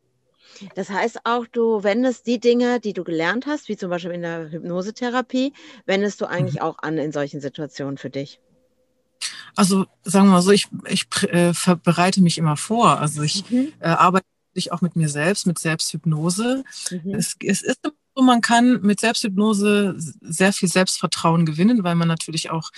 Das 0.74 0.90
heißt 0.90 1.20
auch, 1.24 1.46
du 1.46 1.82
wendest 1.82 2.26
die 2.26 2.40
Dinge, 2.40 2.80
die 2.80 2.92
du 2.92 3.04
gelernt 3.04 3.46
hast, 3.46 3.68
wie 3.68 3.76
zum 3.76 3.90
Beispiel 3.90 4.12
in 4.12 4.22
der 4.22 4.50
Hypnosetherapie, 4.50 5.52
wendest 5.86 6.20
du 6.20 6.26
eigentlich 6.26 6.56
mhm. 6.56 6.62
auch 6.62 6.78
an 6.82 6.98
in 6.98 7.12
solchen 7.12 7.40
Situationen 7.40 7.98
für 7.98 8.10
dich? 8.10 8.40
Also 9.56 9.86
sagen 10.04 10.26
wir 10.26 10.32
mal 10.32 10.42
so, 10.42 10.50
ich, 10.50 10.68
ich 10.88 11.06
äh, 11.24 11.52
bereite 11.82 12.22
mich 12.22 12.38
immer 12.38 12.56
vor. 12.56 12.98
Also 12.98 13.22
ich 13.22 13.50
mhm. 13.50 13.72
äh, 13.80 13.88
arbeite 13.88 14.26
auch 14.70 14.80
mit 14.80 14.96
mir 14.96 15.08
selbst, 15.08 15.46
mit 15.46 15.58
Selbsthypnose. 15.58 16.64
Mhm. 16.90 17.14
Es, 17.14 17.36
es 17.42 17.62
ist 17.62 17.80
so, 17.82 18.22
man 18.22 18.40
kann 18.40 18.80
mit 18.82 19.00
Selbsthypnose 19.00 19.94
sehr 19.96 20.52
viel 20.52 20.68
Selbstvertrauen 20.68 21.46
gewinnen, 21.46 21.84
weil 21.84 21.94
man 21.94 22.08
natürlich 22.08 22.50
auch 22.50 22.70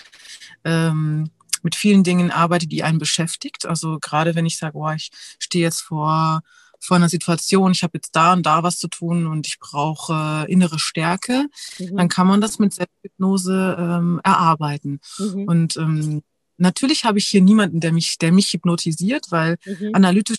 ähm, 0.64 1.30
mit 1.62 1.74
vielen 1.74 2.04
Dingen 2.04 2.30
arbeitet, 2.30 2.72
die 2.72 2.82
einen 2.82 2.98
beschäftigt. 2.98 3.66
Also 3.66 3.98
gerade 4.00 4.34
wenn 4.34 4.46
ich 4.46 4.58
sage, 4.58 4.76
oh, 4.76 4.90
ich 4.90 5.10
stehe 5.38 5.64
jetzt 5.64 5.80
vor 5.80 6.42
vor 6.82 6.96
einer 6.96 7.08
Situation, 7.08 7.72
ich 7.72 7.82
habe 7.82 7.98
jetzt 7.98 8.16
da 8.16 8.32
und 8.32 8.44
da 8.44 8.62
was 8.62 8.78
zu 8.78 8.88
tun 8.88 9.26
und 9.26 9.46
ich 9.46 9.58
brauche 9.58 10.46
äh, 10.46 10.52
innere 10.52 10.78
Stärke, 10.78 11.46
mhm. 11.78 11.96
dann 11.96 12.08
kann 12.08 12.26
man 12.26 12.40
das 12.40 12.58
mit 12.58 12.74
Selbsthypnose 12.74 13.76
ähm, 13.78 14.20
erarbeiten. 14.24 15.00
Mhm. 15.18 15.44
Und 15.44 15.76
ähm, 15.76 16.22
Natürlich 16.58 17.04
habe 17.04 17.18
ich 17.18 17.26
hier 17.26 17.42
niemanden, 17.42 17.80
der 17.80 17.92
mich, 17.92 18.18
der 18.18 18.30
mich 18.30 18.52
hypnotisiert, 18.52 19.26
weil 19.30 19.56
mhm. 19.64 19.90
analytisch 19.94 20.38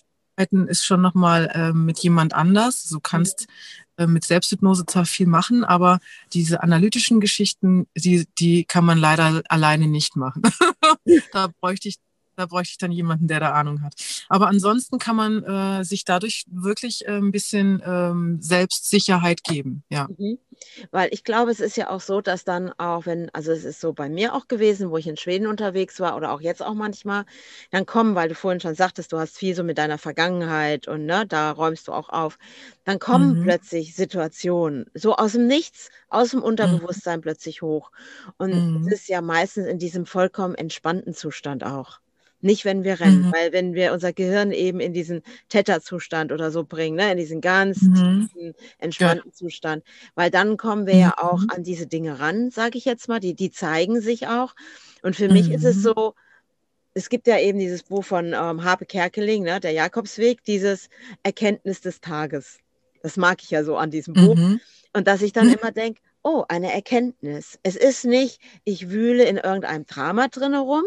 ist 0.67 0.85
schon 0.85 1.01
nochmal 1.01 1.51
äh, 1.53 1.73
mit 1.73 1.99
jemand 1.99 2.33
anders. 2.33 2.87
Du 2.89 2.99
kannst 2.99 3.45
äh, 3.97 4.07
mit 4.07 4.23
Selbsthypnose 4.23 4.85
zwar 4.85 5.05
viel 5.05 5.27
machen, 5.27 5.63
aber 5.63 5.99
diese 6.31 6.63
analytischen 6.63 7.19
Geschichten, 7.19 7.87
die, 7.95 8.25
die 8.39 8.63
kann 8.63 8.85
man 8.85 8.97
leider 8.97 9.43
alleine 9.49 9.87
nicht 9.87 10.15
machen. 10.15 10.41
da 11.33 11.49
bräuchte 11.59 11.89
ich 11.89 11.97
da 12.35 12.45
bräuchte 12.45 12.71
ich 12.71 12.77
dann 12.77 12.91
jemanden, 12.91 13.27
der 13.27 13.39
da 13.39 13.53
Ahnung 13.53 13.81
hat. 13.81 13.93
Aber 14.29 14.47
ansonsten 14.47 14.99
kann 14.99 15.15
man 15.15 15.43
äh, 15.43 15.83
sich 15.83 16.05
dadurch 16.05 16.45
wirklich 16.49 17.05
äh, 17.07 17.17
ein 17.17 17.31
bisschen 17.31 17.81
ähm, 17.85 18.37
Selbstsicherheit 18.41 19.43
geben. 19.43 19.83
Ja. 19.89 20.07
Mhm. 20.17 20.39
Weil 20.91 21.09
ich 21.11 21.23
glaube, 21.23 21.51
es 21.51 21.59
ist 21.59 21.77
ja 21.77 21.89
auch 21.89 22.01
so, 22.01 22.21
dass 22.21 22.43
dann 22.43 22.71
auch, 22.77 23.05
wenn, 23.05 23.29
also 23.33 23.51
es 23.51 23.63
ist 23.63 23.81
so 23.81 23.93
bei 23.93 24.09
mir 24.09 24.33
auch 24.33 24.47
gewesen, 24.47 24.89
wo 24.89 24.97
ich 24.97 25.07
in 25.07 25.17
Schweden 25.17 25.47
unterwegs 25.47 25.99
war 25.99 26.15
oder 26.15 26.31
auch 26.31 26.41
jetzt 26.41 26.61
auch 26.61 26.73
manchmal, 26.73 27.25
dann 27.71 27.85
kommen, 27.85 28.15
weil 28.15 28.29
du 28.29 28.35
vorhin 28.35 28.59
schon 28.59 28.75
sagtest, 28.75 29.11
du 29.11 29.17
hast 29.17 29.37
viel 29.37 29.55
so 29.55 29.63
mit 29.63 29.77
deiner 29.77 29.97
Vergangenheit 29.97 30.87
und 30.87 31.05
ne, 31.05 31.25
da 31.27 31.51
räumst 31.51 31.87
du 31.87 31.91
auch 31.91 32.09
auf, 32.09 32.37
dann 32.83 32.99
kommen 32.99 33.39
mhm. 33.39 33.43
plötzlich 33.43 33.95
Situationen, 33.95 34.85
so 34.93 35.15
aus 35.15 35.33
dem 35.33 35.47
Nichts, 35.47 35.89
aus 36.09 36.31
dem 36.31 36.39
mhm. 36.39 36.45
Unterbewusstsein 36.45 37.19
mhm. 37.19 37.23
plötzlich 37.23 37.61
hoch. 37.61 37.91
Und 38.37 38.81
mhm. 38.81 38.87
es 38.87 38.93
ist 38.93 39.07
ja 39.07 39.21
meistens 39.21 39.67
in 39.67 39.79
diesem 39.79 40.05
vollkommen 40.05 40.55
entspannten 40.55 41.13
Zustand 41.13 41.63
auch. 41.63 41.99
Nicht, 42.43 42.65
wenn 42.65 42.83
wir 42.83 42.99
rennen, 42.99 43.27
mhm. 43.27 43.33
weil 43.33 43.53
wenn 43.53 43.73
wir 43.73 43.93
unser 43.93 44.13
Gehirn 44.13 44.51
eben 44.51 44.79
in 44.79 44.93
diesen 44.93 45.23
Theta-Zustand 45.49 46.31
oder 46.31 46.51
so 46.51 46.63
bringen, 46.63 46.97
ne, 46.97 47.11
in 47.11 47.17
diesen 47.17 47.41
ganz 47.41 47.81
mhm. 47.81 48.29
tiefen, 48.33 48.53
entspannten 48.79 49.31
ja. 49.31 49.33
Zustand, 49.33 49.83
weil 50.15 50.29
dann 50.29 50.57
kommen 50.57 50.85
wir 50.85 50.95
mhm. 50.95 50.99
ja 50.99 51.13
auch 51.17 51.41
an 51.49 51.63
diese 51.63 51.87
Dinge 51.87 52.19
ran, 52.19 52.51
sage 52.51 52.77
ich 52.77 52.85
jetzt 52.85 53.07
mal, 53.07 53.19
die, 53.19 53.33
die 53.33 53.49
zeigen 53.49 54.01
sich 54.01 54.27
auch. 54.27 54.55
Und 55.01 55.15
für 55.15 55.29
mich 55.29 55.49
ist 55.51 55.63
es 55.63 55.77
mhm. 55.77 55.81
so, 55.81 56.13
es 56.93 57.09
gibt 57.09 57.27
ja 57.27 57.39
eben 57.39 57.59
dieses 57.59 57.83
Buch 57.83 58.03
von 58.03 58.33
ähm, 58.33 58.63
Harpe 58.63 58.85
Kerkeling, 58.85 59.43
ne, 59.43 59.59
der 59.59 59.71
Jakobsweg, 59.71 60.43
dieses 60.43 60.89
Erkenntnis 61.23 61.81
des 61.81 62.01
Tages. 62.01 62.59
Das 63.01 63.17
mag 63.17 63.41
ich 63.41 63.51
ja 63.51 63.63
so 63.63 63.77
an 63.77 63.89
diesem 63.89 64.13
Buch. 64.13 64.35
Mhm. 64.35 64.59
Und 64.93 65.07
dass 65.07 65.21
ich 65.21 65.33
dann 65.33 65.51
immer 65.51 65.71
denke, 65.71 66.01
oh, 66.23 66.43
eine 66.47 66.73
Erkenntnis. 66.73 67.59
Es 67.63 67.75
ist 67.75 68.05
nicht, 68.05 68.39
ich 68.63 68.89
wühle 68.89 69.25
in 69.25 69.37
irgendeinem 69.37 69.85
Drama 69.85 70.27
drin 70.29 70.53
herum, 70.53 70.83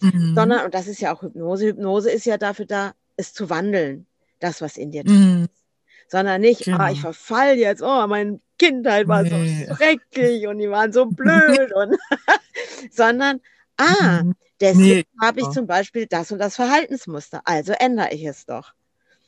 mhm. 0.00 0.34
sondern, 0.34 0.64
und 0.64 0.74
das 0.74 0.86
ist 0.86 1.00
ja 1.00 1.14
auch 1.14 1.22
Hypnose, 1.22 1.66
Hypnose 1.66 2.10
ist 2.10 2.26
ja 2.26 2.38
dafür 2.38 2.66
da, 2.66 2.92
es 3.16 3.32
zu 3.32 3.50
wandeln, 3.50 4.06
das, 4.40 4.60
was 4.60 4.76
in 4.76 4.90
dir 4.90 5.04
drin 5.04 5.38
mhm. 5.38 5.44
ist. 5.44 5.64
Sondern 6.10 6.40
nicht, 6.40 6.64
genau. 6.64 6.78
ah, 6.78 6.90
ich 6.90 7.00
verfall 7.00 7.58
jetzt, 7.58 7.82
oh, 7.82 8.06
meine 8.06 8.40
Kindheit 8.58 9.08
war 9.08 9.22
nee. 9.22 9.66
so 9.68 9.74
schrecklich 9.74 10.46
und 10.46 10.58
die 10.58 10.70
waren 10.70 10.92
so 10.92 11.06
blöd 11.06 11.72
und 11.74 11.96
sondern, 12.90 13.40
ah, 13.76 14.22
mhm. 14.22 14.34
deswegen 14.60 15.08
nee. 15.10 15.20
habe 15.20 15.40
ich 15.40 15.44
genau. 15.44 15.54
zum 15.54 15.66
Beispiel 15.66 16.06
das 16.06 16.32
und 16.32 16.38
das 16.38 16.56
Verhaltensmuster, 16.56 17.42
also 17.44 17.72
ändere 17.72 18.12
ich 18.12 18.24
es 18.24 18.46
doch. 18.46 18.72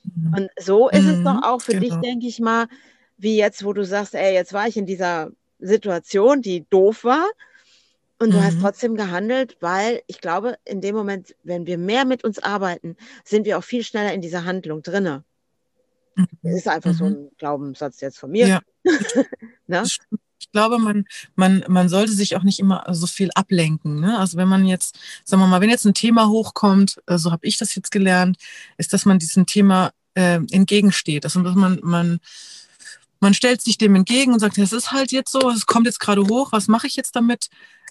Mhm. 0.04 0.34
Und 0.34 0.50
so 0.58 0.88
ist 0.88 1.04
es 1.04 1.22
doch 1.22 1.34
mhm. 1.34 1.44
auch 1.44 1.60
für 1.60 1.72
genau. 1.72 1.84
dich, 1.84 1.94
denke 1.96 2.26
ich 2.26 2.40
mal, 2.40 2.66
wie 3.18 3.36
jetzt, 3.36 3.64
wo 3.64 3.72
du 3.72 3.84
sagst, 3.84 4.14
ey, 4.14 4.32
jetzt 4.32 4.52
war 4.52 4.66
ich 4.66 4.76
in 4.76 4.86
dieser 4.86 5.30
Situation, 5.58 6.40
die 6.40 6.64
doof 6.70 7.04
war, 7.04 7.26
Und 8.22 8.34
du 8.34 8.42
hast 8.42 8.56
mhm. 8.56 8.60
trotzdem 8.60 8.96
gehandelt, 8.96 9.56
weil 9.60 10.02
ich 10.06 10.20
glaube, 10.20 10.58
in 10.66 10.82
dem 10.82 10.94
Moment, 10.94 11.34
wenn 11.42 11.66
wir 11.66 11.78
mehr 11.78 12.04
mit 12.04 12.22
uns 12.22 12.38
arbeiten, 12.38 12.96
sind 13.24 13.46
wir 13.46 13.56
auch 13.56 13.64
viel 13.64 13.82
schneller 13.82 14.12
in 14.12 14.20
dieser 14.20 14.44
Handlung 14.44 14.82
drinne. 14.82 15.24
Mhm. 16.16 16.26
Das 16.42 16.54
ist 16.54 16.68
einfach 16.68 16.92
so 16.92 17.06
mhm. 17.06 17.12
ein 17.12 17.30
Glaubenssatz 17.38 18.02
jetzt 18.02 18.18
von 18.18 18.30
mir. 18.30 18.46
Ja. 18.46 18.60
ne? 19.66 19.84
Ich 20.38 20.52
glaube, 20.52 20.78
man, 20.78 21.06
man, 21.34 21.64
man 21.66 21.88
sollte 21.88 22.12
sich 22.12 22.36
auch 22.36 22.42
nicht 22.42 22.58
immer 22.58 22.84
so 22.90 23.06
viel 23.06 23.30
ablenken. 23.34 24.00
Ne? 24.00 24.18
Also 24.18 24.36
wenn 24.36 24.48
man 24.48 24.66
jetzt, 24.66 24.98
sagen 25.24 25.42
wir 25.42 25.46
mal, 25.46 25.62
wenn 25.62 25.70
jetzt 25.70 25.86
ein 25.86 25.94
Thema 25.94 26.28
hochkommt, 26.28 27.00
äh, 27.06 27.16
so 27.16 27.30
habe 27.32 27.46
ich 27.46 27.56
das 27.56 27.74
jetzt 27.74 27.90
gelernt, 27.90 28.36
ist, 28.76 28.92
dass 28.92 29.06
man 29.06 29.18
diesem 29.18 29.46
Thema 29.46 29.92
äh, 30.14 30.40
entgegensteht. 30.50 31.24
Also 31.24 31.40
dass 31.40 31.54
man, 31.54 31.80
man 31.82 32.20
man 33.20 33.34
stellt 33.34 33.60
sich 33.60 33.78
dem 33.78 33.94
entgegen 33.94 34.32
und 34.32 34.40
sagt, 34.40 34.58
es 34.58 34.72
ist 34.72 34.92
halt 34.92 35.12
jetzt 35.12 35.30
so, 35.30 35.50
es 35.50 35.66
kommt 35.66 35.86
jetzt 35.86 36.00
gerade 36.00 36.26
hoch, 36.26 36.52
was 36.52 36.68
mache 36.68 36.86
ich 36.86 36.96
jetzt 36.96 37.14
damit? 37.14 37.48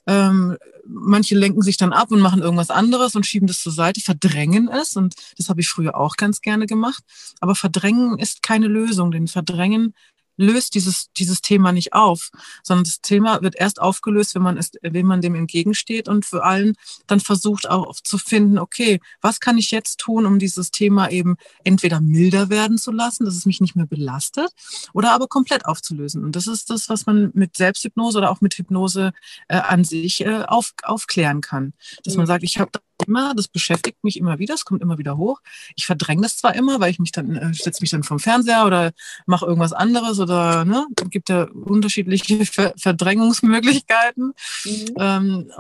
Ähm, 0.10 0.58
manche 0.86 1.36
lenken 1.36 1.62
sich 1.62 1.78
dann 1.78 1.94
ab 1.94 2.12
und 2.12 2.20
machen 2.20 2.42
irgendwas 2.42 2.72
anderes 2.72 3.16
und 3.16 3.26
schieben 3.28 3.48
das 3.48 3.62
zur 3.62 3.72
Seite, 3.72 4.02
verdrängen 4.02 4.68
es. 4.68 4.96
Und 4.96 5.14
das 5.38 5.48
habe 5.48 5.62
ich 5.62 5.70
früher 5.70 5.96
auch 5.96 6.16
ganz 6.16 6.42
gerne 6.42 6.66
gemacht. 6.66 7.04
Aber 7.40 7.54
verdrängen 7.54 8.18
ist 8.18 8.42
keine 8.42 8.68
Lösung, 8.68 9.12
denn 9.12 9.28
verdrängen 9.28 9.94
löst 10.40 10.74
dieses, 10.74 11.12
dieses 11.18 11.42
Thema 11.42 11.72
nicht 11.72 11.94
auf, 11.94 12.30
sondern 12.64 12.86
das 12.86 13.02
Thema 13.02 13.42
wird 13.42 13.56
erst 13.60 13.82
aufgelöst, 13.82 14.36
wenn 14.36 14.42
man, 14.42 14.58
es, 14.58 14.72
wenn 14.82 15.06
man 15.06 15.22
dem 15.22 15.36
entgegensteht 15.36 16.08
und 16.08 16.26
für 16.26 16.44
allen 16.44 16.76
dann 17.08 17.20
versucht 17.20 17.70
auch 17.70 17.96
zu 18.02 18.18
finden, 18.18 18.58
okay, 18.58 19.02
was 19.22 19.42
kann 19.42 19.58
ich 19.58 19.72
jetzt 19.72 20.00
tun, 20.00 20.26
um 20.26 20.40
dieses 20.40 20.72
Thema 20.72 21.10
eben 21.10 21.36
entweder 21.64 22.00
milder 22.00 22.50
werden 22.50 22.78
zu 22.78 22.92
lassen, 22.92 23.26
dass 23.26 23.36
es 23.36 23.46
mich 23.46 23.60
nicht 23.60 23.76
mehr 23.76 23.86
belastet, 23.86 24.50
oder 24.94 25.12
aber 25.12 25.28
komplett 25.28 25.66
aufzulösen. 25.66 26.24
Und 26.24 26.36
das 26.36 26.48
ist 26.48 26.70
das, 26.70 26.88
was 26.88 27.06
man 27.06 27.32
mit 27.34 27.58
Selbsthypnose 27.58 28.18
oder 28.18 28.32
auch 28.32 28.42
mit 28.42 28.54
Hypnose 28.56 29.12
äh, 29.50 29.58
an 29.58 29.84
sich 29.84 30.22
äh, 30.26 30.44
auf, 30.48 30.74
aufklären 30.84 31.42
kann. 31.42 31.74
Dass 32.04 32.16
man 32.16 32.26
sagt, 32.26 32.44
ich 32.44 32.60
habe 32.60 32.72
immer, 33.08 33.34
das 33.36 33.48
beschäftigt 33.48 34.04
mich 34.04 34.18
immer 34.18 34.40
wieder, 34.40 34.54
es 34.54 34.66
kommt 34.66 34.82
immer 34.82 34.98
wieder 34.98 35.18
hoch. 35.18 35.42
Ich 35.76 35.86
verdränge 35.86 36.24
das 36.24 36.38
zwar 36.38 36.56
immer, 36.56 36.80
weil 36.80 36.92
ich 36.92 37.00
mich 37.00 37.12
dann, 37.12 37.36
äh, 37.36 37.54
setze 37.54 37.82
mich 37.82 37.92
dann 37.92 38.04
vom 38.04 38.20
Fernseher 38.20 38.66
oder 38.66 38.92
mache 39.26 39.46
irgendwas 39.46 39.74
anderes 39.74 40.20
oder 40.20 40.66
ne, 40.66 40.86
gibt 41.10 41.30
ja 41.30 41.44
unterschiedliche 41.44 42.46
Ver 42.46 42.74
Verdrängungsmöglichkeiten. 42.78 44.34
Mhm. 44.66 44.94
Ähm, 44.98 45.52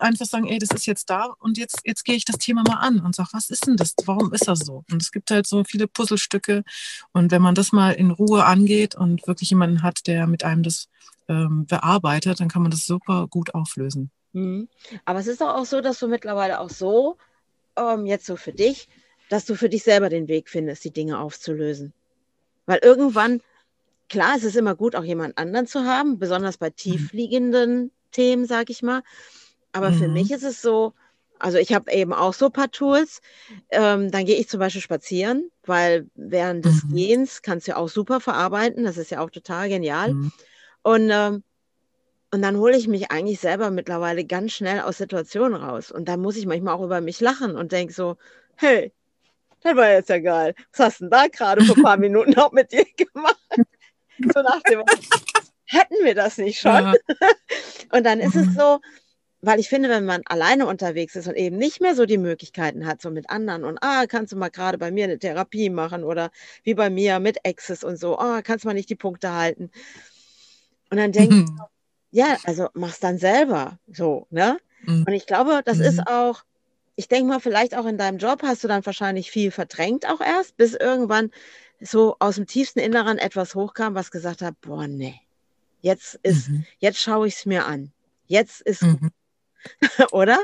einfach 0.00 0.26
sagen, 0.26 0.46
ey, 0.46 0.58
das 0.58 0.70
ist 0.70 0.86
jetzt 0.86 1.10
da 1.10 1.34
und 1.38 1.58
jetzt, 1.58 1.80
jetzt 1.84 2.04
gehe 2.04 2.16
ich 2.16 2.24
das 2.24 2.38
Thema 2.38 2.62
mal 2.66 2.76
an 2.76 3.00
und 3.00 3.14
sage, 3.14 3.30
was 3.32 3.50
ist 3.50 3.66
denn 3.66 3.76
das? 3.76 3.94
Warum 4.04 4.32
ist 4.32 4.48
das 4.48 4.60
so? 4.60 4.84
Und 4.90 5.02
es 5.02 5.10
gibt 5.10 5.30
halt 5.30 5.46
so 5.46 5.64
viele 5.64 5.86
Puzzlestücke. 5.88 6.64
Und 7.12 7.30
wenn 7.30 7.42
man 7.42 7.54
das 7.54 7.72
mal 7.72 7.92
in 7.92 8.10
Ruhe 8.10 8.44
angeht 8.44 8.94
und 8.94 9.26
wirklich 9.26 9.50
jemanden 9.50 9.82
hat, 9.82 10.06
der 10.06 10.26
mit 10.26 10.44
einem 10.44 10.62
das 10.62 10.88
ähm, 11.28 11.66
bearbeitet, 11.66 12.40
dann 12.40 12.48
kann 12.48 12.62
man 12.62 12.70
das 12.70 12.86
super 12.86 13.26
gut 13.28 13.54
auflösen. 13.54 14.10
Mhm. 14.36 14.68
Aber 15.06 15.18
es 15.18 15.26
ist 15.26 15.40
doch 15.40 15.54
auch 15.54 15.64
so, 15.64 15.80
dass 15.80 15.98
du 15.98 16.08
mittlerweile 16.08 16.60
auch 16.60 16.68
so, 16.68 17.16
ähm, 17.76 18.04
jetzt 18.04 18.26
so 18.26 18.36
für 18.36 18.52
dich, 18.52 18.88
dass 19.30 19.46
du 19.46 19.54
für 19.54 19.70
dich 19.70 19.82
selber 19.82 20.10
den 20.10 20.28
Weg 20.28 20.50
findest, 20.50 20.84
die 20.84 20.92
Dinge 20.92 21.18
aufzulösen. 21.18 21.94
Weil 22.66 22.80
irgendwann, 22.82 23.40
klar, 24.10 24.34
es 24.36 24.44
ist 24.44 24.56
immer 24.56 24.74
gut, 24.74 24.94
auch 24.94 25.04
jemand 25.04 25.38
anderen 25.38 25.66
zu 25.66 25.84
haben, 25.84 26.18
besonders 26.18 26.58
bei 26.58 26.68
mhm. 26.68 26.76
tiefliegenden 26.76 27.76
mhm. 27.84 27.90
Themen, 28.12 28.46
sag 28.46 28.68
ich 28.68 28.82
mal. 28.82 29.02
Aber 29.72 29.90
mhm. 29.90 29.98
für 29.98 30.08
mich 30.08 30.30
ist 30.30 30.44
es 30.44 30.60
so, 30.60 30.92
also 31.38 31.56
ich 31.56 31.72
habe 31.72 31.90
eben 31.90 32.12
auch 32.12 32.34
so 32.34 32.46
ein 32.46 32.52
paar 32.52 32.70
Tools. 32.70 33.22
Ähm, 33.70 34.10
dann 34.10 34.26
gehe 34.26 34.36
ich 34.36 34.48
zum 34.50 34.60
Beispiel 34.60 34.82
spazieren, 34.82 35.50
weil 35.64 36.10
während 36.14 36.66
des 36.66 36.84
mhm. 36.84 36.94
Gehens 36.94 37.40
kannst 37.40 37.66
du 37.66 37.72
ja 37.72 37.76
auch 37.78 37.88
super 37.88 38.20
verarbeiten. 38.20 38.84
Das 38.84 38.98
ist 38.98 39.10
ja 39.10 39.20
auch 39.20 39.30
total 39.30 39.70
genial. 39.70 40.12
Mhm. 40.12 40.32
Und 40.82 41.10
ähm, 41.10 41.42
und 42.30 42.42
dann 42.42 42.56
hole 42.56 42.76
ich 42.76 42.88
mich 42.88 43.10
eigentlich 43.10 43.40
selber 43.40 43.70
mittlerweile 43.70 44.24
ganz 44.24 44.52
schnell 44.52 44.80
aus 44.80 44.98
Situationen 44.98 45.62
raus. 45.62 45.92
Und 45.92 46.08
dann 46.08 46.20
muss 46.20 46.36
ich 46.36 46.46
manchmal 46.46 46.74
auch 46.74 46.82
über 46.82 47.00
mich 47.00 47.20
lachen 47.20 47.56
und 47.56 47.72
denke 47.72 47.92
so, 47.92 48.16
hey, 48.56 48.92
das 49.62 49.76
war 49.76 49.90
jetzt 49.90 50.08
ja 50.08 50.18
geil. 50.18 50.54
Was 50.72 50.80
hast 50.80 51.00
du 51.00 51.04
denn 51.04 51.10
da 51.10 51.26
gerade 51.28 51.64
vor 51.64 51.76
ein 51.76 51.82
paar 51.82 51.96
Minuten 51.98 52.32
noch 52.32 52.52
mit 52.52 52.72
dir 52.72 52.84
gemacht? 52.96 53.36
So 54.18 54.40
nach 54.40 54.62
dem, 54.62 54.82
hätten 55.66 56.02
wir 56.02 56.14
das 56.14 56.38
nicht 56.38 56.58
schon? 56.58 56.72
Ja. 56.72 56.94
Und 57.92 58.04
dann 58.04 58.18
ist 58.18 58.34
es 58.34 58.46
mhm. 58.46 58.56
so, 58.58 58.80
weil 59.42 59.60
ich 59.60 59.68
finde, 59.68 59.90
wenn 59.90 60.06
man 60.06 60.22
alleine 60.24 60.66
unterwegs 60.66 61.16
ist 61.16 61.28
und 61.28 61.36
eben 61.36 61.58
nicht 61.58 61.82
mehr 61.82 61.94
so 61.94 62.06
die 62.06 62.16
Möglichkeiten 62.16 62.86
hat, 62.86 63.02
so 63.02 63.10
mit 63.10 63.28
anderen 63.28 63.64
und 63.64 63.78
ah, 63.82 64.06
kannst 64.06 64.32
du 64.32 64.36
mal 64.36 64.48
gerade 64.48 64.78
bei 64.78 64.90
mir 64.90 65.04
eine 65.04 65.18
Therapie 65.18 65.68
machen 65.68 66.02
oder 66.02 66.30
wie 66.64 66.72
bei 66.72 66.88
mir 66.88 67.20
mit 67.20 67.46
Access 67.46 67.84
und 67.84 67.98
so, 67.98 68.18
ah, 68.18 68.40
kannst 68.40 68.64
du 68.64 68.68
mal 68.68 68.74
nicht 68.74 68.88
die 68.88 68.96
Punkte 68.96 69.34
halten. 69.34 69.70
Und 70.90 70.96
dann 70.96 71.12
denke 71.12 71.40
ich, 71.40 71.46
ja, 72.16 72.38
also 72.44 72.70
mach's 72.72 72.98
dann 72.98 73.18
selber 73.18 73.78
so, 73.92 74.26
ne? 74.30 74.58
Mhm. 74.84 75.04
Und 75.06 75.12
ich 75.12 75.26
glaube, 75.26 75.60
das 75.62 75.76
mhm. 75.76 75.84
ist 75.84 76.06
auch, 76.06 76.44
ich 76.94 77.08
denke 77.08 77.28
mal, 77.28 77.40
vielleicht 77.40 77.76
auch 77.76 77.84
in 77.84 77.98
deinem 77.98 78.16
Job 78.16 78.42
hast 78.42 78.64
du 78.64 78.68
dann 78.68 78.86
wahrscheinlich 78.86 79.30
viel 79.30 79.50
verdrängt 79.50 80.08
auch 80.08 80.22
erst, 80.22 80.56
bis 80.56 80.72
irgendwann 80.72 81.30
so 81.78 82.16
aus 82.18 82.36
dem 82.36 82.46
tiefsten 82.46 82.78
Inneren 82.78 83.18
etwas 83.18 83.54
hochkam, 83.54 83.94
was 83.94 84.10
gesagt 84.10 84.40
hat, 84.40 84.58
boah, 84.62 84.88
nee, 84.88 85.20
jetzt 85.82 86.18
ist, 86.22 86.48
mhm. 86.48 86.64
jetzt 86.78 87.00
schaue 87.00 87.28
ich 87.28 87.34
es 87.34 87.44
mir 87.44 87.66
an. 87.66 87.92
Jetzt 88.24 88.62
ist, 88.62 88.80
mhm. 88.80 89.10
oder? 90.10 90.38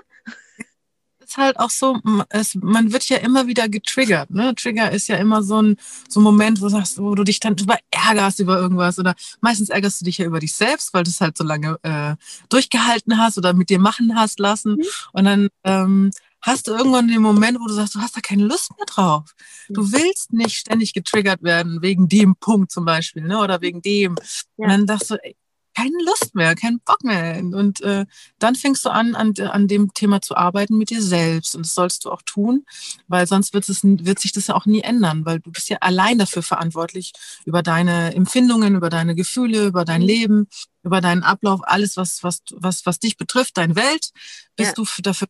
Ist 1.24 1.36
halt 1.36 1.58
auch 1.58 1.70
so, 1.70 1.98
es, 2.28 2.54
man 2.54 2.92
wird 2.92 3.08
ja 3.08 3.18
immer 3.18 3.46
wieder 3.46 3.68
getriggert. 3.68 4.30
Ne? 4.30 4.54
Trigger 4.54 4.90
ist 4.90 5.08
ja 5.08 5.16
immer 5.16 5.42
so 5.42 5.60
ein, 5.60 5.76
so 6.08 6.20
ein 6.20 6.22
Moment, 6.22 6.60
wo 6.60 6.66
du, 6.66 6.70
sagst, 6.70 6.98
wo 6.98 7.14
du 7.14 7.24
dich 7.24 7.40
dann 7.40 7.56
über 7.56 7.78
ärgerst 7.90 8.40
über 8.40 8.58
irgendwas 8.58 8.98
oder 8.98 9.14
meistens 9.40 9.68
ärgerst 9.68 10.00
du 10.00 10.04
dich 10.04 10.18
ja 10.18 10.26
über 10.26 10.40
dich 10.40 10.54
selbst, 10.54 10.92
weil 10.94 11.04
du 11.04 11.10
es 11.10 11.20
halt 11.20 11.36
so 11.36 11.44
lange 11.44 11.78
äh, 11.82 12.16
durchgehalten 12.48 13.18
hast 13.18 13.38
oder 13.38 13.52
mit 13.52 13.70
dir 13.70 13.78
machen 13.78 14.16
hast 14.16 14.38
lassen. 14.38 14.72
Mhm. 14.72 14.84
Und 15.12 15.24
dann 15.24 15.48
ähm, 15.64 16.10
hast 16.42 16.66
du 16.66 16.72
irgendwann 16.72 17.08
den 17.08 17.22
Moment, 17.22 17.58
wo 17.60 17.66
du 17.66 17.72
sagst, 17.72 17.94
du 17.94 18.00
hast 18.00 18.16
da 18.16 18.20
keine 18.20 18.44
Lust 18.44 18.70
mehr 18.76 18.86
drauf. 18.86 19.34
Du 19.68 19.82
mhm. 19.82 19.92
willst 19.92 20.32
nicht 20.32 20.56
ständig 20.56 20.92
getriggert 20.92 21.42
werden 21.42 21.80
wegen 21.82 22.08
dem 22.08 22.36
Punkt 22.36 22.72
zum 22.72 22.84
Beispiel, 22.84 23.22
ne? 23.22 23.38
Oder 23.38 23.60
wegen 23.60 23.80
dem. 23.80 24.16
Ja. 24.56 24.64
Und 24.64 24.68
dann 24.70 24.86
sagst 24.86 25.10
du, 25.10 25.14
ey, 25.22 25.36
keine 25.74 25.96
Lust 26.04 26.34
mehr, 26.34 26.54
keinen 26.54 26.80
Bock 26.80 27.02
mehr. 27.02 27.38
Und 27.38 27.80
äh, 27.80 28.06
dann 28.38 28.54
fängst 28.54 28.84
du 28.84 28.90
an, 28.90 29.14
an, 29.14 29.34
an 29.38 29.68
dem 29.68 29.92
Thema 29.94 30.20
zu 30.20 30.36
arbeiten 30.36 30.76
mit 30.76 30.90
dir 30.90 31.02
selbst. 31.02 31.54
Und 31.54 31.64
das 31.66 31.74
sollst 31.74 32.04
du 32.04 32.10
auch 32.10 32.22
tun, 32.22 32.64
weil 33.08 33.26
sonst 33.26 33.54
wird, 33.54 33.68
es, 33.68 33.82
wird 33.82 34.18
sich 34.18 34.32
das 34.32 34.48
ja 34.48 34.54
auch 34.54 34.66
nie 34.66 34.82
ändern, 34.82 35.24
weil 35.24 35.40
du 35.40 35.50
bist 35.50 35.68
ja 35.68 35.78
allein 35.80 36.18
dafür 36.18 36.42
verantwortlich, 36.42 37.12
über 37.44 37.62
deine 37.62 38.14
Empfindungen, 38.14 38.74
über 38.74 38.90
deine 38.90 39.14
Gefühle, 39.14 39.66
über 39.66 39.84
dein 39.84 40.02
mhm. 40.02 40.06
Leben, 40.06 40.48
über 40.82 41.00
deinen 41.00 41.22
Ablauf, 41.22 41.60
alles, 41.64 41.96
was, 41.96 42.22
was, 42.22 42.42
was, 42.50 42.86
was 42.86 42.98
dich 42.98 43.16
betrifft, 43.16 43.56
deine 43.56 43.76
Welt, 43.76 44.10
bist 44.56 44.76
ja. 44.76 44.84
du 44.84 45.02
dafür 45.02 45.28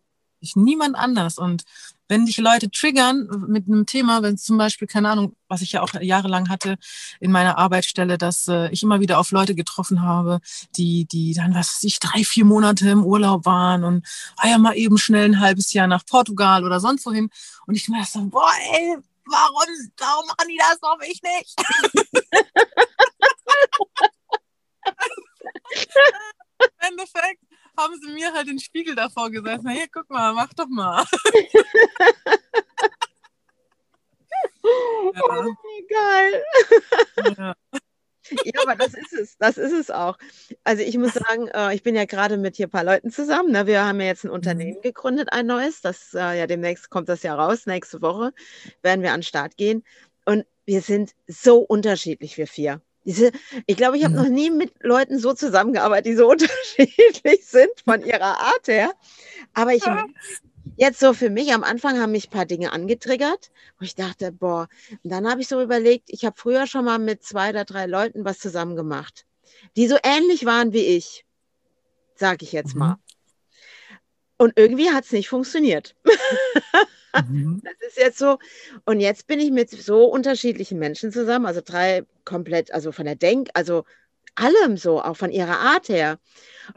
niemand 0.54 0.96
anders. 0.96 1.38
Und 1.38 1.62
wenn 2.12 2.26
dich 2.26 2.36
Leute 2.36 2.70
triggern 2.70 3.26
mit 3.48 3.66
einem 3.66 3.86
Thema, 3.86 4.20
wenn 4.20 4.36
zum 4.36 4.58
Beispiel, 4.58 4.86
keine 4.86 5.08
Ahnung, 5.08 5.34
was 5.48 5.62
ich 5.62 5.72
ja 5.72 5.80
auch 5.80 5.94
jahrelang 5.98 6.50
hatte 6.50 6.76
in 7.20 7.32
meiner 7.32 7.56
Arbeitsstelle, 7.56 8.18
dass 8.18 8.48
äh, 8.48 8.68
ich 8.68 8.82
immer 8.82 9.00
wieder 9.00 9.18
auf 9.18 9.30
Leute 9.30 9.54
getroffen 9.54 10.02
habe, 10.02 10.40
die, 10.76 11.06
die 11.06 11.32
dann, 11.32 11.54
was 11.54 11.68
weiß 11.68 11.84
ich, 11.84 12.00
drei, 12.00 12.22
vier 12.22 12.44
Monate 12.44 12.90
im 12.90 13.02
Urlaub 13.02 13.46
waren 13.46 13.82
und 13.82 14.06
ah 14.36 14.46
ja, 14.46 14.58
mal 14.58 14.76
eben 14.76 14.98
schnell 14.98 15.24
ein 15.24 15.40
halbes 15.40 15.72
Jahr 15.72 15.86
nach 15.86 16.04
Portugal 16.04 16.66
oder 16.66 16.80
sonst 16.80 17.06
wohin. 17.06 17.30
Und 17.66 17.76
ich 17.76 17.88
mir 17.88 18.04
so, 18.04 18.20
boah, 18.26 18.52
ey, 18.74 18.98
warum, 19.24 19.68
warum 19.96 20.26
machen 20.26 20.48
die 20.50 20.58
das 20.58 20.82
auf 20.82 20.98
mich 20.98 21.18
nicht? 21.22 21.56
Im 26.60 26.90
Endeffekt 26.90 27.51
haben 27.76 27.94
sie 28.00 28.12
mir 28.12 28.32
halt 28.32 28.48
den 28.48 28.58
Spiegel 28.58 28.94
davor 28.94 29.30
gesetzt. 29.30 29.62
Na 29.64 29.70
hier, 29.70 29.86
guck 29.90 30.08
mal, 30.10 30.32
mach 30.32 30.52
doch 30.54 30.68
mal. 30.68 31.04
ja. 34.64 35.20
Oh, 35.24 35.54
geil. 35.88 36.44
Ja. 37.38 37.54
ja, 38.44 38.62
aber 38.62 38.76
das 38.76 38.94
ist 38.94 39.12
es. 39.12 39.36
Das 39.38 39.58
ist 39.58 39.72
es 39.72 39.90
auch. 39.90 40.16
Also 40.64 40.82
ich 40.82 40.96
muss 40.98 41.14
sagen, 41.14 41.48
äh, 41.48 41.74
ich 41.74 41.82
bin 41.82 41.94
ja 41.94 42.04
gerade 42.04 42.36
mit 42.36 42.56
hier 42.56 42.66
ein 42.68 42.70
paar 42.70 42.84
Leuten 42.84 43.10
zusammen. 43.10 43.52
Ne? 43.52 43.66
Wir 43.66 43.84
haben 43.84 44.00
ja 44.00 44.06
jetzt 44.06 44.24
ein 44.24 44.30
Unternehmen 44.30 44.76
mhm. 44.78 44.82
gegründet, 44.82 45.32
ein 45.32 45.46
neues. 45.46 45.80
Das 45.80 46.14
äh, 46.14 46.38
ja 46.38 46.46
demnächst 46.46 46.90
kommt 46.90 47.08
das 47.08 47.22
ja 47.22 47.34
raus. 47.34 47.66
Nächste 47.66 48.02
Woche 48.02 48.32
werden 48.82 49.02
wir 49.02 49.12
an 49.12 49.20
den 49.20 49.24
Start 49.26 49.56
gehen. 49.56 49.84
Und 50.24 50.46
wir 50.64 50.82
sind 50.82 51.14
so 51.26 51.58
unterschiedlich, 51.58 52.38
wir 52.38 52.46
vier. 52.46 52.80
Diese, 53.04 53.32
ich 53.66 53.76
glaube, 53.76 53.98
ich 53.98 54.04
habe 54.04 54.14
noch 54.14 54.28
nie 54.28 54.50
mit 54.50 54.72
Leuten 54.80 55.18
so 55.18 55.32
zusammengearbeitet, 55.32 56.06
die 56.06 56.16
so 56.16 56.28
unterschiedlich 56.30 57.44
sind 57.46 57.72
von 57.84 58.04
ihrer 58.04 58.38
Art 58.38 58.68
her. 58.68 58.92
Aber 59.54 59.74
ich 59.74 59.82
jetzt 60.76 61.00
so 61.00 61.12
für 61.12 61.30
mich, 61.30 61.52
am 61.52 61.64
Anfang 61.64 62.00
haben 62.00 62.12
mich 62.12 62.28
ein 62.28 62.32
paar 62.32 62.46
Dinge 62.46 62.72
angetriggert, 62.72 63.50
wo 63.78 63.84
ich 63.84 63.94
dachte, 63.94 64.32
boah, 64.32 64.68
und 65.02 65.10
dann 65.10 65.28
habe 65.28 65.40
ich 65.40 65.48
so 65.48 65.60
überlegt, 65.60 66.08
ich 66.08 66.24
habe 66.24 66.36
früher 66.38 66.66
schon 66.66 66.84
mal 66.84 66.98
mit 66.98 67.24
zwei 67.24 67.50
oder 67.50 67.64
drei 67.64 67.86
Leuten 67.86 68.24
was 68.24 68.38
zusammen 68.38 68.76
gemacht, 68.76 69.26
die 69.76 69.88
so 69.88 69.96
ähnlich 70.02 70.44
waren 70.44 70.72
wie 70.72 70.84
ich, 70.84 71.24
sage 72.14 72.44
ich 72.44 72.52
jetzt 72.52 72.74
mhm. 72.74 72.80
mal. 72.80 72.96
Und 74.38 74.54
irgendwie 74.56 74.90
hat 74.90 75.04
es 75.04 75.12
nicht 75.12 75.28
funktioniert. 75.28 75.94
Mhm. 77.14 77.62
Das 77.62 77.74
ist 77.88 77.96
jetzt 77.98 78.18
so. 78.18 78.38
Und 78.86 79.00
jetzt 79.00 79.26
bin 79.26 79.40
ich 79.40 79.50
mit 79.50 79.70
so 79.70 80.06
unterschiedlichen 80.06 80.78
Menschen 80.78 81.12
zusammen, 81.12 81.46
also 81.46 81.60
drei 81.64 82.04
komplett, 82.24 82.72
also 82.74 82.92
von 82.92 83.04
der 83.06 83.16
Denk, 83.16 83.50
also 83.54 83.84
allem 84.36 84.76
so, 84.76 85.02
auch 85.02 85.16
von 85.16 85.30
ihrer 85.30 85.58
Art 85.60 85.88
her. 85.88 86.18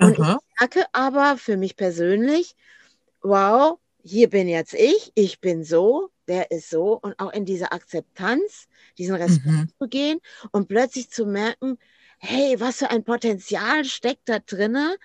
Und 0.02 0.18
Aha. 0.20 0.40
ich 0.40 0.40
merke 0.60 0.86
aber 0.94 1.38
für 1.38 1.58
mich 1.58 1.76
persönlich, 1.78 2.56
wow, 3.22 3.80
hier 4.04 4.30
bin 4.30 4.48
jetzt 4.48 4.74
ich, 4.74 5.12
ich 5.16 5.42
bin 5.42 5.64
so, 5.64 6.10
der 6.28 6.52
ist 6.52 6.70
so 6.70 6.94
und 7.02 7.20
auch 7.20 7.34
in 7.34 7.46
dieser 7.46 7.74
Akzeptanz, 7.74 8.68
diesen 8.98 9.16
Respekt 9.16 9.44
Mhm. 9.46 9.68
zu 9.80 9.88
gehen 9.90 10.20
und 10.52 10.68
plötzlich 10.68 11.10
zu 11.10 11.26
merken, 11.26 11.78
hey, 12.20 12.60
was 12.60 12.78
für 12.80 12.90
ein 12.92 13.04
Potenzial 13.04 13.86
steckt 13.86 14.30
da 14.30 14.40
drinne, 14.40 14.98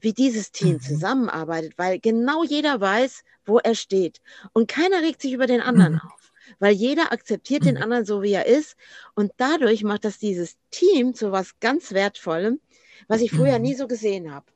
wie 0.00 0.12
dieses 0.12 0.52
Team 0.52 0.76
Mhm. 0.76 0.80
zusammenarbeitet, 0.80 1.74
weil 1.78 1.98
genau 2.00 2.44
jeder 2.44 2.80
weiß, 2.80 3.22
wo 3.46 3.58
er 3.58 3.74
steht 3.74 4.20
und 4.52 4.68
keiner 4.68 5.02
regt 5.02 5.22
sich 5.22 5.32
über 5.32 5.46
den 5.46 5.60
anderen 5.60 5.94
Mhm. 5.94 6.00
auf, 6.04 6.32
weil 6.58 6.72
jeder 6.74 7.12
akzeptiert 7.12 7.64
den 7.64 7.76
Mhm. 7.76 7.82
anderen 7.82 8.04
so, 8.04 8.22
wie 8.22 8.32
er 8.32 8.46
ist 8.46 8.76
und 9.14 9.32
dadurch 9.38 9.82
macht 9.84 10.04
das 10.04 10.18
dieses 10.18 10.56
Team 10.70 11.14
zu 11.14 11.32
was 11.32 11.58
ganz 11.60 11.92
Wertvollem, 11.92 12.60
was 13.08 13.20
ich 13.20 13.30
früher 13.30 13.56
Mhm. 13.58 13.62
nie 13.64 13.74
so 13.74 13.86
gesehen 13.86 14.34
habe. 14.34 14.46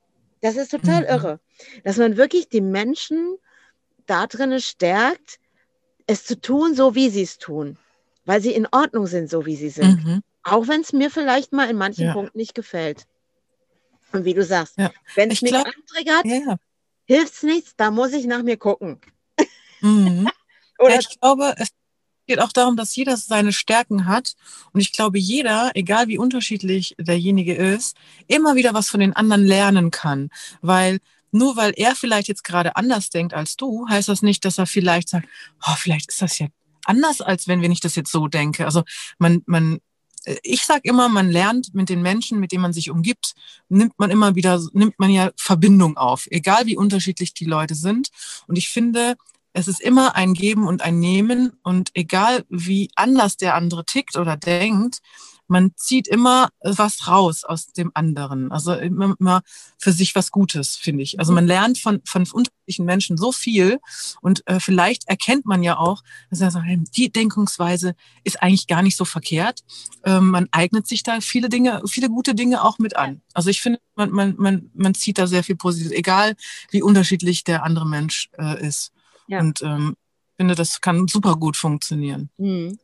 Das 0.43 0.57
ist 0.57 0.70
total 0.70 1.03
Mhm. 1.03 1.09
irre, 1.09 1.41
dass 1.84 1.97
man 1.99 2.16
wirklich 2.16 2.49
die 2.49 2.61
Menschen 2.62 3.36
da 4.07 4.26
drinne 4.26 4.61
stärkt, 4.61 5.38
es 6.07 6.24
zu 6.24 6.41
tun, 6.41 6.74
so 6.74 6.95
wie 6.95 7.11
sie 7.11 7.22
es 7.22 7.38
tun, 7.38 7.76
weil 8.24 8.41
sie 8.41 8.53
in 8.53 8.66
Ordnung 8.72 9.07
sind, 9.07 9.30
so 9.30 9.47
wie 9.47 9.57
sie 9.57 9.68
sind. 9.70 10.05
Mhm. 10.05 10.22
Auch 10.43 10.66
wenn 10.66 10.80
es 10.80 10.93
mir 10.93 11.11
vielleicht 11.11 11.53
mal 11.53 11.68
in 11.70 11.76
manchen 11.76 12.07
Ja. 12.07 12.12
Punkten 12.14 12.38
nicht 12.38 12.55
gefällt. 12.55 13.07
Und 14.12 14.24
wie 14.24 14.34
du 14.34 14.43
sagst, 14.43 14.76
Ja. 14.78 14.91
wenn 15.14 15.28
es 15.30 15.34
Ich 15.36 15.43
mich 15.43 15.51
glaub- 15.53 15.66
Ja, 16.24 16.57
hilft 17.11 17.35
es 17.35 17.43
nichts, 17.43 17.75
da 17.77 17.91
muss 17.91 18.13
ich 18.13 18.27
nach 18.27 18.45
mir 18.45 18.57
gucken. 18.57 19.01
Mhm. 19.81 20.31
Oder 20.79 20.95
Ja, 20.95 21.01
ich 21.01 21.21
glaube, 21.21 21.55
es 21.59 21.71
geht 22.29 22.41
auch 22.41 22.53
darum, 22.53 22.77
dass 22.77 22.95
jeder 22.95 23.17
seine 23.17 23.53
Stärken 23.53 24.07
hat. 24.07 24.37
Und 24.73 24.81
ich 24.81 24.93
glaube, 24.93 25.19
jeder, 25.19 25.73
egal 25.75 26.07
wie 26.07 26.19
unterschiedlich 26.19 26.95
derjenige 26.99 27.55
ist, 27.55 27.97
immer 28.29 28.55
wieder 28.55 28.75
was 28.75 28.89
von 28.89 29.01
den 29.01 29.13
anderen 29.13 29.45
lernen 29.45 29.91
kann. 29.91 30.31
Weil 30.63 31.01
nur 31.33 31.57
weil 31.57 31.73
er 31.77 31.97
vielleicht 31.97 32.29
jetzt 32.29 32.45
gerade 32.45 32.77
anders 32.77 33.11
denkt 33.11 33.35
als 33.35 33.57
du, 33.57 33.89
heißt 33.89 34.09
das 34.09 34.23
nicht, 34.23 34.45
dass 34.45 34.59
er 34.59 34.67
vielleicht 34.67 35.09
sagt, 35.09 35.27
oh, 35.67 35.75
vielleicht 35.77 36.11
ist 36.11 36.23
das 36.23 36.39
ja 36.39 36.47
anders, 36.85 37.21
als 37.21 37.49
wenn 37.49 37.61
wenn 37.61 37.73
ich 37.73 37.81
das 37.81 37.97
jetzt 37.97 38.13
so 38.13 38.29
denke. 38.29 38.65
Also 38.67 38.85
man, 39.19 39.43
man, 39.47 39.81
ich 40.43 40.64
sage 40.64 40.83
immer, 40.85 41.09
man 41.09 41.31
lernt 41.31 41.75
mit 41.75 41.89
den 41.89 42.03
Menschen, 42.03 42.41
mit 42.41 42.53
denen 42.53 42.62
man 42.62 42.73
sich 42.73 42.91
umgibt, 42.91 43.35
nimmt 43.68 43.99
man 43.99 44.11
immer 44.11 44.35
wieder, 44.35 44.61
nimmt 44.73 44.99
man 44.99 45.11
ja 45.11 45.31
Verbindung 45.37 45.97
auf, 45.97 46.27
egal 46.31 46.66
wie 46.66 46.77
unterschiedlich 46.77 47.35
die 47.35 47.47
Leute 47.47 47.75
sind. 47.75 48.09
Und 48.47 48.57
ich 48.57 48.68
finde, 48.68 49.16
es 49.53 49.66
ist 49.66 49.81
immer 49.81 50.16
ein 50.16 50.35
Geben 50.35 50.66
und 50.66 50.83
ein 50.83 51.01
Nehmen 51.01 51.53
und 51.62 51.91
egal 51.95 52.45
wie 52.49 52.91
anders 52.95 53.37
der 53.37 53.55
andere 53.55 53.85
tickt 53.85 54.16
oder 54.16 54.37
denkt, 54.37 54.99
man 55.51 55.72
zieht 55.74 56.07
immer 56.07 56.48
was 56.62 57.09
raus 57.09 57.44
aus 57.44 57.66
dem 57.66 57.90
anderen. 57.94 58.53
Also 58.53 58.72
immer, 58.72 59.16
immer 59.18 59.42
für 59.78 59.92
sich 59.92 60.14
was 60.14 60.30
Gutes, 60.30 60.76
finde 60.76 61.03
ich. 61.03 61.18
Also 61.18 61.32
man 61.32 61.46
lernt 61.46 61.78
von, 61.78 62.01
von 62.05 62.22
unterschiedlichen 62.22 62.84
Menschen 62.84 63.16
so 63.16 63.32
viel 63.32 63.80
und 64.20 64.46
äh, 64.46 64.61
vielleicht 64.61 65.09
erkennt 65.09 65.46
man 65.46 65.64
ja 65.64 65.76
auch, 65.76 66.03
dass 66.30 66.55
hey, 66.55 66.80
die 66.96 67.11
Denkungsweise 67.11 67.94
ist 68.22 68.40
eigentlich 68.40 68.68
gar 68.68 68.82
nicht 68.82 68.96
so 68.96 69.05
verkehrt. 69.05 69.61
Ähm, 70.05 70.30
man 70.30 70.48
eignet 70.53 70.86
sich 70.86 71.03
da 71.03 71.20
viele 71.20 71.48
Dinge, 71.48 71.82
viele 71.86 72.09
gute 72.09 72.36
Dinge 72.36 72.62
auch 72.62 72.78
mit 72.78 72.96
an. 72.96 73.20
Also 73.34 73.51
ich 73.51 73.61
finde, 73.61 73.80
man, 73.96 74.12
man, 74.12 74.36
man, 74.38 74.70
man 74.74 74.94
zieht 74.94 75.18
da 75.18 75.26
sehr 75.26 75.42
viel 75.42 75.57
Positives, 75.57 75.92
egal 75.92 76.36
wie 76.70 76.82
unterschiedlich 76.82 77.42
der 77.42 77.64
andere 77.64 77.88
Mensch 77.88 78.30
äh, 78.38 78.64
ist. 78.64 78.92
Ja. 79.26 79.40
Und 79.40 79.62
ähm, 79.62 79.96
ich 80.30 80.36
finde, 80.36 80.55
das 80.55 80.80
kann 80.80 81.09
super 81.09 81.34
gut 81.34 81.57
funktionieren. 81.57 82.30
Hm. 82.38 82.78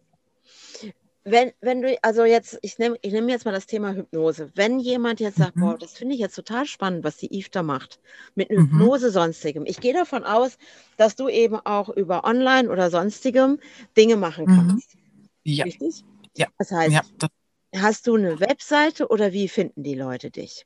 Wenn, 1.28 1.50
wenn 1.60 1.82
du, 1.82 1.98
also 2.04 2.24
jetzt, 2.24 2.56
ich 2.62 2.78
nehme 2.78 2.96
ich 3.02 3.12
nehm 3.12 3.28
jetzt 3.28 3.44
mal 3.44 3.50
das 3.50 3.66
Thema 3.66 3.92
Hypnose. 3.92 4.52
Wenn 4.54 4.78
jemand 4.78 5.18
jetzt 5.18 5.38
sagt, 5.38 5.56
Mhm. 5.56 5.60
boah, 5.60 5.76
das 5.76 5.94
finde 5.94 6.14
ich 6.14 6.20
jetzt 6.20 6.36
total 6.36 6.66
spannend, 6.66 7.02
was 7.02 7.16
die 7.16 7.34
Eve 7.34 7.48
da 7.50 7.64
macht, 7.64 7.98
mit 8.36 8.48
Mhm. 8.48 8.58
Hypnose 8.58 9.10
sonstigem. 9.10 9.66
Ich 9.66 9.80
gehe 9.80 9.92
davon 9.92 10.22
aus, 10.22 10.56
dass 10.96 11.16
du 11.16 11.28
eben 11.28 11.56
auch 11.56 11.88
über 11.88 12.22
Online 12.24 12.70
oder 12.70 12.90
sonstigem 12.90 13.58
Dinge 13.96 14.14
machen 14.16 14.44
Mhm. 14.46 14.68
kannst. 14.68 14.96
Ja, 15.42 15.64
Richtig? 15.64 16.04
Ja. 16.36 16.46
Das 16.58 16.70
heißt, 16.70 16.94
ja. 16.94 17.02
Das, 17.18 17.30
hast 17.74 18.06
du 18.06 18.14
eine 18.14 18.38
Webseite 18.38 19.08
oder 19.08 19.32
wie 19.32 19.48
finden 19.48 19.82
die 19.82 19.96
Leute 19.96 20.30
dich? 20.30 20.64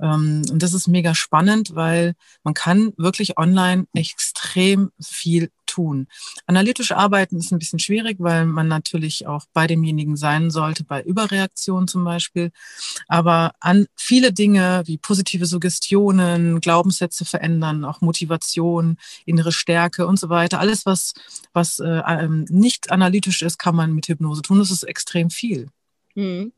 Ähm, 0.00 0.42
und 0.50 0.62
das 0.62 0.74
ist 0.74 0.88
mega 0.88 1.14
spannend, 1.14 1.74
weil 1.74 2.14
man 2.42 2.54
kann 2.54 2.92
wirklich 2.96 3.38
online 3.38 3.86
extrem 3.94 4.90
viel 5.00 5.50
tun. 5.70 6.06
Analytisch 6.46 6.92
arbeiten 6.92 7.36
ist 7.36 7.52
ein 7.52 7.58
bisschen 7.58 7.78
schwierig, 7.78 8.16
weil 8.18 8.46
man 8.46 8.68
natürlich 8.68 9.26
auch 9.26 9.44
bei 9.52 9.66
demjenigen 9.66 10.16
sein 10.16 10.50
sollte, 10.50 10.84
bei 10.84 11.02
Überreaktionen 11.02 11.88
zum 11.88 12.04
Beispiel. 12.04 12.50
Aber 13.08 13.52
an 13.60 13.86
viele 13.96 14.32
Dinge 14.32 14.82
wie 14.86 14.98
positive 14.98 15.46
Suggestionen, 15.46 16.60
Glaubenssätze 16.60 17.24
verändern, 17.24 17.84
auch 17.84 18.00
Motivation, 18.00 18.96
innere 19.24 19.52
Stärke 19.52 20.06
und 20.06 20.18
so 20.18 20.28
weiter, 20.28 20.58
alles, 20.60 20.86
was, 20.86 21.12
was 21.52 21.78
äh, 21.78 22.02
ähm, 22.06 22.46
nicht 22.48 22.90
analytisch 22.90 23.42
ist, 23.42 23.58
kann 23.58 23.76
man 23.76 23.92
mit 23.92 24.08
Hypnose 24.08 24.42
tun. 24.42 24.58
Das 24.58 24.70
ist 24.70 24.82
extrem 24.82 25.30
viel. 25.30 25.68
Hm. 26.16 26.52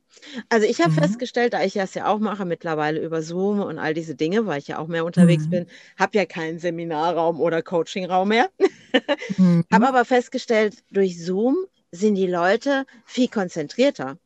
Also 0.50 0.66
ich 0.66 0.80
habe 0.80 0.90
Mhm. 0.90 0.94
festgestellt, 0.94 1.52
da 1.54 1.62
ich 1.64 1.74
das 1.74 1.94
ja 1.94 2.06
auch 2.08 2.18
mache 2.20 2.44
mittlerweile 2.46 3.00
über 3.02 3.22
Zoom 3.22 3.60
und 3.60 3.78
all 3.78 3.94
diese 3.94 4.14
Dinge, 4.14 4.46
weil 4.46 4.58
ich 4.60 4.68
ja 4.68 4.78
auch 4.78 4.88
mehr 4.88 5.04
unterwegs 5.04 5.46
Mhm. 5.46 5.48
bin, 5.48 5.66
habe 5.98 6.18
ja 6.18 6.26
keinen 6.26 6.58
Seminarraum 6.58 7.40
oder 7.40 7.62
Coachingraum 7.62 8.28
mehr. 8.28 8.50
Mhm. 9.38 9.62
Habe 9.72 9.88
aber 9.88 10.04
festgestellt, 10.04 10.78
durch 10.90 11.22
Zoom 11.24 11.56
sind 11.92 12.14
die 12.16 12.26
Leute 12.28 12.86
viel 13.04 13.28
konzentrierter. 13.28 14.18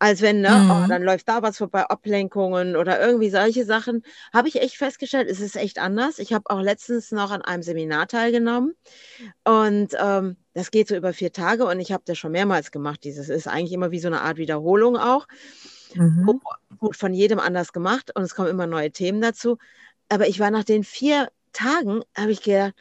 Als 0.00 0.20
wenn, 0.22 0.40
ne, 0.40 0.60
oh, 0.68 0.82
Mhm. 0.82 0.84
dann 0.88 1.02
läuft 1.02 1.28
da 1.28 1.42
was 1.42 1.56
vorbei, 1.58 1.82
Ablenkungen 1.84 2.76
oder 2.76 3.00
irgendwie 3.00 3.30
solche 3.30 3.64
Sachen. 3.64 4.02
Habe 4.32 4.48
ich 4.48 4.60
echt 4.60 4.76
festgestellt, 4.76 5.28
es 5.30 5.40
ist 5.40 5.56
echt 5.56 5.78
anders. 5.78 6.18
Ich 6.18 6.32
habe 6.32 6.50
auch 6.50 6.60
letztens 6.60 7.10
noch 7.12 7.30
an 7.30 7.42
einem 7.42 7.62
Seminar 7.62 8.08
teilgenommen 8.08 8.74
und 9.44 9.90
ähm, 10.00 10.36
das 10.54 10.70
geht 10.70 10.88
so 10.88 10.96
über 10.96 11.12
vier 11.12 11.32
Tage 11.32 11.66
und 11.66 11.80
ich 11.80 11.92
habe 11.92 12.04
das 12.06 12.16
schon 12.16 12.32
mehrmals 12.32 12.70
gemacht. 12.70 13.04
Dieses 13.04 13.28
ist 13.28 13.46
eigentlich 13.48 13.72
immer 13.72 13.90
wie 13.90 13.98
so 13.98 14.08
eine 14.08 14.22
Art 14.22 14.36
Wiederholung 14.36 14.96
auch. 14.96 15.26
Mhm. 15.94 16.40
Gut, 16.78 16.96
von 16.96 17.12
jedem 17.14 17.38
anders 17.38 17.72
gemacht 17.72 18.10
und 18.14 18.22
es 18.22 18.34
kommen 18.34 18.48
immer 18.50 18.66
neue 18.66 18.90
Themen 18.90 19.20
dazu. 19.20 19.58
Aber 20.08 20.28
ich 20.28 20.38
war 20.40 20.50
nach 20.50 20.64
den 20.64 20.84
vier 20.84 21.30
Tagen, 21.52 22.02
habe 22.16 22.32
ich 22.32 22.42
gedacht, 22.42 22.74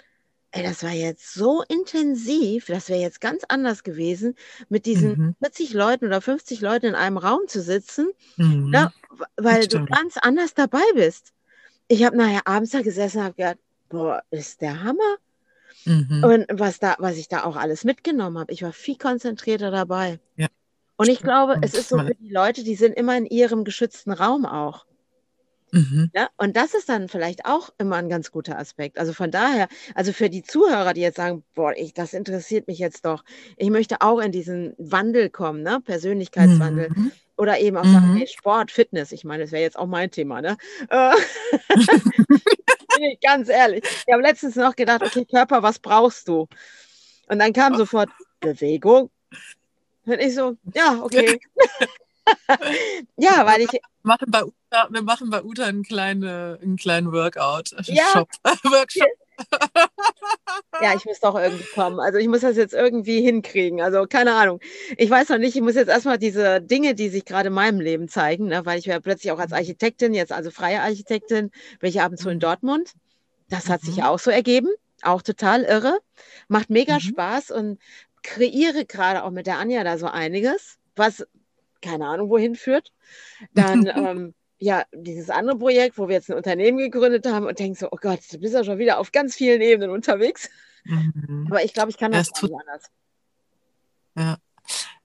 ey, 0.52 0.64
das 0.64 0.84
war 0.84 0.92
jetzt 0.92 1.34
so 1.34 1.64
intensiv, 1.68 2.66
das 2.66 2.90
wäre 2.90 3.00
jetzt 3.02 3.22
ganz 3.22 3.44
anders 3.48 3.84
gewesen, 3.84 4.36
mit 4.70 4.86
diesen 4.86 5.18
Mhm. 5.18 5.36
40 5.42 5.74
Leuten 5.74 6.06
oder 6.06 6.22
50 6.22 6.62
Leuten 6.62 6.88
in 6.88 6.96
einem 6.96 7.18
Raum 7.18 7.42
zu 7.48 7.62
sitzen, 7.62 8.12
Mhm. 8.38 8.70
ne, 8.70 8.92
w- 9.12 9.24
weil 9.38 9.68
du 9.68 9.84
ganz 9.86 10.18
anders 10.18 10.54
dabei 10.54 10.84
bist. 10.94 11.34
Ich 11.88 12.04
habe 12.04 12.18
nachher 12.18 12.48
abends 12.48 12.72
da 12.72 12.82
gesessen 12.82 13.20
und 13.20 13.24
habe 13.26 13.36
gedacht, 13.36 13.58
boah, 13.90 14.24
ist 14.32 14.62
der 14.62 14.84
Hammer. 14.84 15.18
Mhm. 15.86 16.24
Und 16.24 16.46
was, 16.52 16.80
da, 16.80 16.96
was 17.00 17.18
ich 17.18 17.28
da 17.28 17.44
auch 17.44 17.56
alles 17.56 17.84
mitgenommen 17.84 18.38
habe, 18.38 18.52
ich 18.54 18.64
war 18.64 18.74
viel 18.74 18.98
konzentrierter 18.98 19.72
dabei. 19.72 20.20
Ja, 20.36 20.48
Und 20.98 21.10
ich 21.10 21.20
glaube, 21.22 21.58
es 21.62 21.74
ist 21.74 21.90
so 21.90 21.98
für 22.00 22.16
die 22.16 22.32
Leute, 22.32 22.64
die 22.64 22.76
sind 22.76 22.94
immer 22.94 23.18
in 23.18 23.26
ihrem 23.26 23.64
geschützten 23.64 24.12
Raum 24.12 24.46
auch. 24.46 24.86
Mhm. 25.72 26.12
Ja, 26.14 26.30
und 26.38 26.56
das 26.56 26.76
ist 26.76 26.88
dann 26.88 27.10
vielleicht 27.10 27.46
auch 27.46 27.72
immer 27.80 27.96
ein 27.96 28.08
ganz 28.08 28.30
guter 28.32 28.60
Aspekt. 28.60 29.00
Also 29.00 29.12
von 29.12 29.32
daher, 29.32 29.68
also 29.96 30.14
für 30.14 30.30
die 30.30 30.44
Zuhörer, 30.44 30.94
die 30.94 31.02
jetzt 31.02 31.18
sagen, 31.18 31.44
boah, 31.56 31.74
ich, 31.76 31.96
das 31.96 32.14
interessiert 32.14 32.68
mich 32.68 32.78
jetzt 32.78 33.06
doch. 33.06 33.24
Ich 33.58 33.72
möchte 33.72 34.02
auch 34.02 34.20
in 34.20 34.32
diesen 34.32 34.76
Wandel 34.78 35.32
kommen, 35.32 35.64
ne? 35.64 35.82
Persönlichkeitswandel. 35.84 36.90
Mhm. 36.90 37.12
Oder 37.38 37.60
eben 37.60 37.76
auch 37.78 37.86
sagen, 37.86 38.12
Mhm. 38.14 38.18
hey, 38.18 38.28
Sport, 38.28 38.70
Fitness. 38.70 39.12
Ich 39.12 39.24
meine, 39.24 39.42
das 39.44 39.52
wäre 39.52 39.64
jetzt 39.64 39.80
auch 39.80 39.88
mein 39.88 40.12
Thema, 40.12 40.44
ne? 40.44 40.58
Ich 43.00 43.20
ganz 43.22 43.50
ehrlich. 43.50 43.84
Ich 43.84 44.14
habe 44.14 44.22
letztens 44.22 44.56
noch 44.56 44.76
gedacht, 44.76 45.02
okay, 45.04 45.26
Körper, 45.26 45.64
was 45.64 45.80
brauchst 45.80 46.28
du? 46.28 46.48
Und 47.28 47.40
dann 47.40 47.54
kam 47.54 47.76
sofort 47.76 48.10
Bewegung. 48.40 49.10
Und 50.06 50.20
ich 50.20 50.36
so, 50.36 50.58
ja, 50.74 51.00
okay. 51.02 51.40
ja, 53.18 53.46
weil 53.46 53.62
ich, 53.62 53.82
machen 54.04 54.30
bei 54.30 54.44
Uta, 54.44 54.88
wir 54.90 55.02
machen 55.02 55.30
bei 55.30 55.44
Uta 55.44 55.66
einen 55.66 55.84
kleinen, 55.84 56.60
einen 56.62 56.76
kleinen 56.76 57.12
Workout. 57.12 57.72
Ja. 57.88 58.04
Shop. 58.12 58.30
Workshop. 58.64 59.08
Ja, 60.82 60.94
ich 60.96 61.06
muss 61.06 61.20
doch 61.20 61.36
irgendwie 61.36 61.66
kommen. 61.74 62.00
Also 62.00 62.18
ich 62.18 62.28
muss 62.28 62.42
das 62.42 62.58
jetzt 62.58 62.74
irgendwie 62.74 63.22
hinkriegen. 63.22 63.82
Also 63.82 64.06
keine 64.08 64.34
Ahnung. 64.36 64.60
Ich 64.98 65.10
weiß 65.10 65.30
noch 65.30 65.38
nicht, 65.38 65.56
ich 65.56 65.62
muss 65.62 65.76
jetzt 65.76 65.90
erstmal 65.90 66.18
diese 66.18 66.62
Dinge, 66.62 66.96
die 66.96 67.10
sich 67.10 67.26
gerade 67.26 67.48
in 67.48 67.54
meinem 67.54 67.80
Leben 67.80 68.08
zeigen, 68.08 68.48
ne, 68.48 68.66
weil 68.66 68.80
ich 68.80 68.86
ja 68.86 69.00
plötzlich 69.00 69.32
auch 69.32 69.40
als 69.40 69.52
mhm. 69.52 69.58
Architektin, 69.58 70.14
jetzt 70.14 70.32
also 70.32 70.52
freie 70.52 70.82
Architektin, 70.82 71.52
bin 71.80 71.90
ich 71.90 72.02
ab 72.02 72.12
und 72.12 72.18
zu 72.18 72.30
in 72.30 72.36
mhm. 72.36 72.42
Dortmund. 72.42 72.94
Das 73.50 73.70
hat 73.70 73.82
sich 73.82 73.98
ja 73.98 74.10
auch 74.10 74.20
so 74.20 74.32
ergeben. 74.32 74.70
Auch 75.02 75.22
total 75.22 75.64
irre. 75.64 76.00
Macht 76.48 76.70
mega 76.70 76.96
mhm. 76.96 77.02
Spaß 77.02 77.52
und 77.52 77.80
kreiere 78.24 78.86
gerade 78.86 79.24
auch 79.24 79.32
mit 79.32 79.48
der 79.48 79.58
Anja 79.60 79.84
da 79.84 79.98
so 79.98 80.08
einiges, 80.08 80.78
was 80.96 81.26
keine 81.82 82.08
Ahnung 82.08 82.30
wohin 82.30 82.56
führt. 82.56 82.92
Dann 83.54 83.86
ähm, 83.96 84.34
ja, 84.64 84.86
dieses 84.94 85.30
andere 85.30 85.58
Projekt, 85.58 85.98
wo 85.98 86.08
wir 86.08 86.16
jetzt 86.16 86.30
ein 86.30 86.38
Unternehmen 86.38 86.78
gegründet 86.78 87.26
haben 87.26 87.46
und 87.46 87.60
denken 87.60 87.76
so, 87.76 87.90
oh 87.92 87.98
Gott, 88.00 88.22
du 88.32 88.38
bist 88.38 88.54
ja 88.54 88.64
schon 88.64 88.80
wieder 88.80 88.98
auf 88.98 89.12
ganz 89.12 89.36
vielen 89.36 89.62
Ebenen 89.62 89.90
unterwegs. 89.90 90.50
Mhm. 90.86 91.48
Aber 91.50 91.64
ich 91.66 91.74
glaube, 91.74 91.90
ich 91.90 91.98
kann 91.98 92.14
das 92.14 92.30
ja, 92.34 92.48
nicht 92.48 92.56
anders. 92.60 92.84
Ja. 94.18 94.38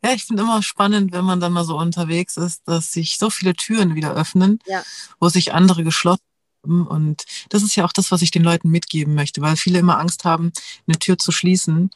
Ja, 0.04 0.12
ich 0.12 0.24
finde 0.24 0.44
immer 0.44 0.62
spannend, 0.62 1.10
wenn 1.10 1.24
man 1.24 1.40
dann 1.40 1.52
mal 1.52 1.64
so 1.64 1.76
unterwegs 1.76 2.36
ist, 2.36 2.68
dass 2.68 2.92
sich 2.92 3.18
so 3.18 3.30
viele 3.30 3.54
Türen 3.54 3.96
wieder 3.96 4.14
öffnen, 4.14 4.60
ja. 4.66 4.84
wo 5.18 5.28
sich 5.28 5.52
andere 5.52 5.82
geschlossen 5.82 6.22
haben. 6.62 6.86
Und 6.86 7.24
das 7.48 7.64
ist 7.64 7.74
ja 7.74 7.84
auch 7.84 7.92
das, 7.92 8.12
was 8.12 8.22
ich 8.22 8.30
den 8.30 8.44
Leuten 8.44 8.70
mitgeben 8.70 9.16
möchte, 9.16 9.40
weil 9.40 9.56
viele 9.56 9.80
immer 9.80 9.98
Angst 9.98 10.24
haben, 10.24 10.52
eine 10.86 11.00
Tür 11.00 11.18
zu 11.18 11.32
schließen 11.32 11.90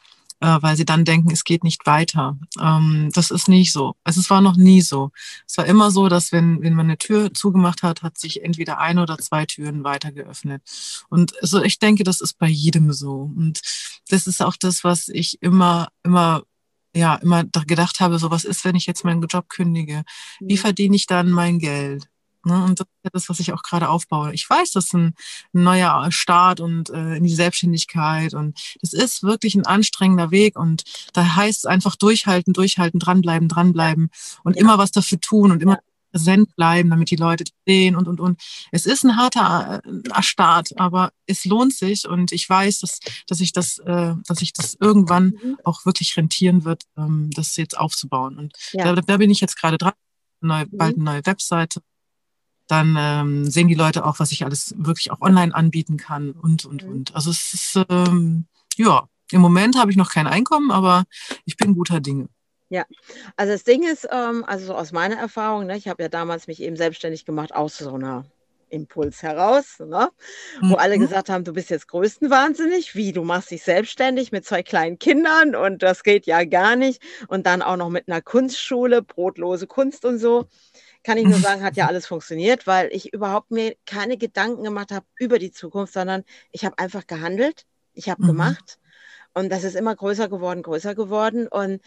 weil 0.61 0.75
sie 0.75 0.85
dann 0.85 1.05
denken, 1.05 1.31
es 1.31 1.43
geht 1.43 1.63
nicht 1.63 1.85
weiter. 1.85 2.37
Ähm, 2.59 3.09
das 3.13 3.31
ist 3.31 3.47
nicht 3.47 3.71
so. 3.71 3.95
Also 4.03 4.19
es 4.19 4.29
war 4.29 4.41
noch 4.41 4.55
nie 4.55 4.81
so. 4.81 5.11
Es 5.47 5.57
war 5.57 5.65
immer 5.65 5.91
so, 5.91 6.09
dass 6.09 6.31
wenn, 6.31 6.61
wenn 6.61 6.73
man 6.73 6.87
eine 6.87 6.97
Tür 6.97 7.33
zugemacht 7.33 7.83
hat, 7.83 8.01
hat 8.03 8.17
sich 8.17 8.43
entweder 8.43 8.79
eine 8.79 9.01
oder 9.01 9.17
zwei 9.17 9.45
Türen 9.45 9.83
weiter 9.83 10.11
geöffnet. 10.11 10.61
Und 11.09 11.33
so, 11.41 11.63
ich 11.63 11.79
denke, 11.79 12.03
das 12.03 12.21
ist 12.21 12.37
bei 12.37 12.47
jedem 12.47 12.91
so. 12.91 13.31
Und 13.35 13.61
das 14.09 14.27
ist 14.27 14.41
auch 14.41 14.57
das, 14.57 14.83
was 14.83 15.07
ich 15.07 15.41
immer, 15.41 15.89
immer 16.03 16.43
ja, 16.95 17.15
immer 17.15 17.43
gedacht 17.43 17.99
habe, 17.99 18.19
so 18.19 18.29
was 18.29 18.45
ist, 18.45 18.65
wenn 18.65 18.75
ich 18.75 18.85
jetzt 18.85 19.03
meinen 19.03 19.21
Job 19.23 19.49
kündige? 19.49 20.03
Wie 20.39 20.53
mhm. 20.53 20.59
verdiene 20.59 20.95
ich 20.95 21.07
dann 21.07 21.31
mein 21.31 21.59
Geld? 21.59 22.07
Ne? 22.45 22.63
Und 22.63 22.79
das 22.79 22.87
ist 23.03 23.13
das, 23.13 23.29
was 23.29 23.39
ich 23.39 23.53
auch 23.53 23.63
gerade 23.63 23.89
aufbaue. 23.89 24.33
Ich 24.33 24.49
weiß, 24.49 24.71
das 24.71 24.85
ist 24.85 24.93
ein, 24.93 25.15
neuer 25.53 26.11
Start 26.11 26.59
und 26.59 26.89
äh, 26.89 27.15
in 27.15 27.23
die 27.23 27.33
Selbstständigkeit 27.33 28.33
und 28.33 28.59
das 28.81 28.93
ist 28.93 29.23
wirklich 29.23 29.55
ein 29.55 29.65
anstrengender 29.65 30.31
Weg 30.31 30.57
und 30.57 30.83
da 31.13 31.35
heißt 31.35 31.59
es 31.59 31.65
einfach 31.65 31.95
durchhalten, 31.95 32.53
durchhalten, 32.53 32.99
dranbleiben, 32.99 33.47
dranbleiben 33.47 34.09
und 34.43 34.55
ja. 34.55 34.61
immer 34.61 34.77
was 34.77 34.91
dafür 34.91 35.19
tun 35.19 35.51
und 35.51 35.61
immer 35.61 35.79
präsent 36.11 36.55
bleiben, 36.55 36.91
damit 36.91 37.09
die 37.09 37.15
Leute 37.15 37.43
sehen 37.65 37.95
und 37.95 38.07
und 38.07 38.19
und. 38.19 38.39
Es 38.71 38.85
ist 38.85 39.03
ein 39.03 39.17
harter 39.17 39.81
äh, 39.83 40.23
Start, 40.23 40.69
aber 40.77 41.11
es 41.25 41.43
lohnt 41.45 41.73
sich 41.73 42.07
und 42.07 42.31
ich 42.31 42.47
weiß, 42.47 42.79
dass 42.79 42.99
dass 43.27 43.39
ich 43.39 43.51
das, 43.51 43.79
äh, 43.79 44.13
dass 44.27 44.41
ich 44.41 44.53
das 44.53 44.77
irgendwann 44.79 45.37
mhm. 45.43 45.57
auch 45.63 45.85
wirklich 45.85 46.15
rentieren 46.15 46.65
wird, 46.65 46.83
ähm, 46.97 47.31
das 47.35 47.57
jetzt 47.57 47.77
aufzubauen. 47.77 48.37
Und 48.37 48.53
ja. 48.73 48.93
da, 48.93 49.01
da 49.01 49.17
bin 49.17 49.31
ich 49.31 49.41
jetzt 49.41 49.59
gerade 49.59 49.77
dran. 49.77 49.93
Neu, 50.41 50.65
bald 50.71 50.97
mhm. 50.97 51.07
eine 51.07 51.15
neue 51.15 51.25
Webseite, 51.25 51.81
dann 52.67 52.95
ähm, 52.97 53.45
sehen 53.45 53.67
die 53.67 53.73
Leute 53.75 54.05
auch, 54.05 54.19
was 54.19 54.31
ich 54.31 54.45
alles 54.45 54.73
wirklich 54.77 55.11
auch 55.11 55.21
online 55.21 55.53
anbieten 55.53 55.97
kann 55.97 56.31
und, 56.31 56.65
und, 56.65 56.83
mhm. 56.83 56.91
und. 56.91 57.15
Also 57.15 57.31
es 57.31 57.53
ist, 57.53 57.85
ähm, 57.89 58.45
ja, 58.75 59.07
im 59.31 59.41
Moment 59.41 59.77
habe 59.77 59.91
ich 59.91 59.97
noch 59.97 60.11
kein 60.11 60.27
Einkommen, 60.27 60.71
aber 60.71 61.03
ich 61.45 61.57
bin 61.57 61.75
guter 61.75 61.99
Dinge. 61.99 62.27
Ja, 62.69 62.85
also 63.35 63.53
das 63.53 63.63
Ding 63.63 63.83
ist, 63.83 64.07
ähm, 64.11 64.43
also 64.47 64.67
so 64.67 64.75
aus 64.75 64.91
meiner 64.91 65.17
Erfahrung, 65.17 65.67
ne, 65.67 65.77
ich 65.77 65.87
habe 65.87 66.01
ja 66.01 66.09
damals 66.09 66.47
mich 66.47 66.61
eben 66.61 66.75
selbstständig 66.75 67.25
gemacht 67.25 67.53
aus 67.53 67.77
so 67.77 67.93
einer 67.93 68.25
Impuls 68.73 69.21
heraus, 69.21 69.79
ne? 69.79 70.09
wo 70.59 70.67
mhm. 70.67 70.75
alle 70.75 70.97
gesagt 70.97 71.29
haben, 71.29 71.43
du 71.43 71.53
bist 71.53 71.69
jetzt 71.69 71.87
größtenwahnsinnig, 71.87 72.95
wie, 72.95 73.11
du 73.11 73.23
machst 73.23 73.51
dich 73.51 73.63
selbstständig 73.63 74.31
mit 74.31 74.45
zwei 74.45 74.63
kleinen 74.63 74.97
Kindern 74.97 75.55
und 75.55 75.83
das 75.83 76.03
geht 76.03 76.25
ja 76.25 76.43
gar 76.43 76.75
nicht 76.75 77.01
und 77.27 77.45
dann 77.45 77.61
auch 77.61 77.77
noch 77.77 77.89
mit 77.89 78.07
einer 78.07 78.21
Kunstschule, 78.21 79.03
brotlose 79.03 79.67
Kunst 79.67 80.03
und 80.05 80.17
so 80.17 80.47
kann 81.03 81.17
ich 81.17 81.25
nur 81.25 81.39
sagen, 81.39 81.63
hat 81.63 81.75
ja 81.75 81.87
alles 81.87 82.07
funktioniert, 82.07 82.67
weil 82.67 82.89
ich 82.91 83.13
überhaupt 83.13 83.51
mir 83.51 83.75
keine 83.85 84.17
Gedanken 84.17 84.63
gemacht 84.63 84.91
habe 84.91 85.05
über 85.19 85.39
die 85.39 85.51
Zukunft, 85.51 85.93
sondern 85.93 86.23
ich 86.51 86.65
habe 86.65 86.77
einfach 86.77 87.07
gehandelt, 87.07 87.65
ich 87.93 88.09
habe 88.09 88.23
mhm. 88.23 88.27
gemacht 88.27 88.79
und 89.33 89.51
das 89.51 89.63
ist 89.63 89.75
immer 89.75 89.95
größer 89.95 90.29
geworden, 90.29 90.63
größer 90.63 90.95
geworden 90.95 91.47
und 91.47 91.81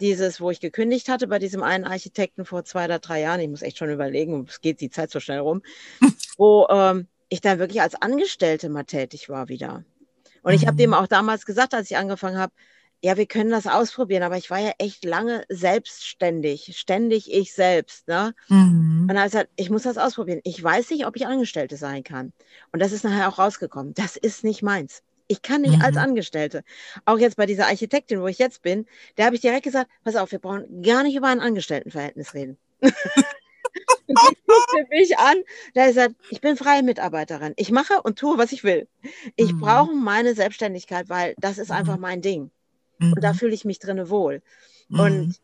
dieses, 0.00 0.40
wo 0.40 0.50
ich 0.50 0.60
gekündigt 0.60 1.08
hatte 1.08 1.28
bei 1.28 1.38
diesem 1.38 1.62
einen 1.62 1.84
Architekten 1.84 2.44
vor 2.44 2.64
zwei 2.64 2.86
oder 2.86 2.98
drei 2.98 3.20
Jahren, 3.20 3.40
ich 3.40 3.48
muss 3.48 3.62
echt 3.62 3.78
schon 3.78 3.90
überlegen, 3.90 4.46
es 4.48 4.60
geht 4.60 4.80
die 4.80 4.90
Zeit 4.90 5.10
so 5.10 5.20
schnell 5.20 5.38
rum, 5.38 5.62
wo 6.36 6.66
ähm, 6.70 7.06
ich 7.28 7.40
dann 7.40 7.58
wirklich 7.58 7.80
als 7.80 7.94
Angestellte 7.94 8.68
mal 8.68 8.84
tätig 8.84 9.28
war 9.28 9.48
wieder. 9.48 9.84
Und 10.42 10.54
ich 10.54 10.66
habe 10.66 10.76
dem 10.76 10.90
mhm. 10.90 10.94
auch 10.94 11.06
damals 11.06 11.46
gesagt, 11.46 11.72
als 11.72 11.90
ich 11.90 11.96
angefangen 11.96 12.38
habe, 12.38 12.52
ja, 13.04 13.16
wir 13.16 13.26
können 13.26 13.50
das 13.50 13.66
ausprobieren, 13.66 14.22
aber 14.22 14.36
ich 14.36 14.48
war 14.48 14.60
ja 14.60 14.72
echt 14.78 15.04
lange 15.04 15.44
selbstständig, 15.48 16.78
ständig 16.78 17.32
ich 17.32 17.52
selbst. 17.52 18.06
Ne? 18.06 18.32
Mhm. 18.48 19.00
Und 19.02 19.08
dann 19.08 19.18
habe 19.18 19.26
ich 19.26 19.32
gesagt, 19.32 19.50
ich 19.56 19.70
muss 19.70 19.82
das 19.82 19.98
ausprobieren. 19.98 20.40
Ich 20.44 20.62
weiß 20.62 20.90
nicht, 20.90 21.04
ob 21.04 21.16
ich 21.16 21.26
Angestellte 21.26 21.76
sein 21.76 22.04
kann. 22.04 22.32
Und 22.70 22.80
das 22.80 22.92
ist 22.92 23.02
nachher 23.02 23.28
auch 23.28 23.40
rausgekommen. 23.40 23.92
Das 23.94 24.16
ist 24.16 24.44
nicht 24.44 24.62
meins. 24.62 25.02
Ich 25.26 25.42
kann 25.42 25.62
nicht 25.62 25.78
mhm. 25.78 25.82
als 25.82 25.96
Angestellte. 25.96 26.62
Auch 27.04 27.18
jetzt 27.18 27.36
bei 27.36 27.46
dieser 27.46 27.66
Architektin, 27.66 28.20
wo 28.20 28.28
ich 28.28 28.38
jetzt 28.38 28.62
bin, 28.62 28.86
da 29.16 29.24
habe 29.24 29.34
ich 29.34 29.40
direkt 29.40 29.64
gesagt, 29.64 29.90
pass 30.04 30.14
auf, 30.14 30.30
wir 30.30 30.38
brauchen 30.38 30.82
gar 30.82 31.02
nicht 31.02 31.16
über 31.16 31.26
ein 31.26 31.40
Angestelltenverhältnis 31.40 32.34
reden. 32.34 32.56
Und 34.06 34.18
sie 34.18 34.36
guckte 34.46 34.86
mich 34.90 35.18
an, 35.18 35.42
da 35.74 35.86
ist 35.86 35.96
er, 35.96 36.10
ich 36.30 36.40
bin 36.40 36.56
freie 36.56 36.84
Mitarbeiterin. 36.84 37.54
Ich 37.56 37.72
mache 37.72 38.00
und 38.02 38.18
tue, 38.18 38.38
was 38.38 38.52
ich 38.52 38.62
will. 38.62 38.86
Ich 39.34 39.52
mhm. 39.54 39.60
brauche 39.60 39.92
meine 39.92 40.34
Selbstständigkeit, 40.34 41.08
weil 41.08 41.34
das 41.38 41.58
ist 41.58 41.72
einfach 41.72 41.96
mhm. 41.96 42.02
mein 42.02 42.22
Ding. 42.22 42.50
Mhm. 43.02 43.12
Und 43.14 43.24
da 43.24 43.32
mhm. 43.32 43.36
fühle 43.36 43.54
ich 43.54 43.64
mich 43.64 43.78
drinne 43.78 44.10
wohl. 44.10 44.42
Mhm. 44.88 45.00
Und 45.00 45.34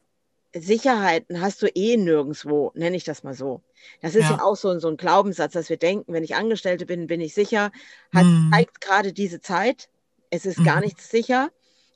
Sicherheiten 0.54 1.40
hast 1.40 1.60
du 1.62 1.66
eh 1.66 1.96
nirgendwo, 1.96 2.72
nenne 2.74 2.96
ich 2.96 3.04
das 3.04 3.22
mal 3.22 3.34
so. 3.34 3.62
Das 4.00 4.14
ist 4.14 4.24
ja, 4.24 4.36
ja 4.36 4.42
auch 4.42 4.56
so, 4.56 4.78
so, 4.78 4.88
ein 4.88 4.96
Glaubenssatz, 4.96 5.52
dass 5.52 5.68
wir 5.68 5.76
denken, 5.76 6.12
wenn 6.12 6.24
ich 6.24 6.34
Angestellte 6.34 6.86
bin, 6.86 7.06
bin 7.06 7.20
ich 7.20 7.34
sicher. 7.34 7.70
Hat, 8.14 8.24
mhm. 8.24 8.50
zeigt 8.52 8.80
gerade 8.80 9.12
diese 9.12 9.40
Zeit. 9.40 9.88
Es 10.30 10.46
ist 10.46 10.58
mhm. 10.58 10.64
gar 10.64 10.80
nichts 10.80 11.10
sicher. 11.10 11.50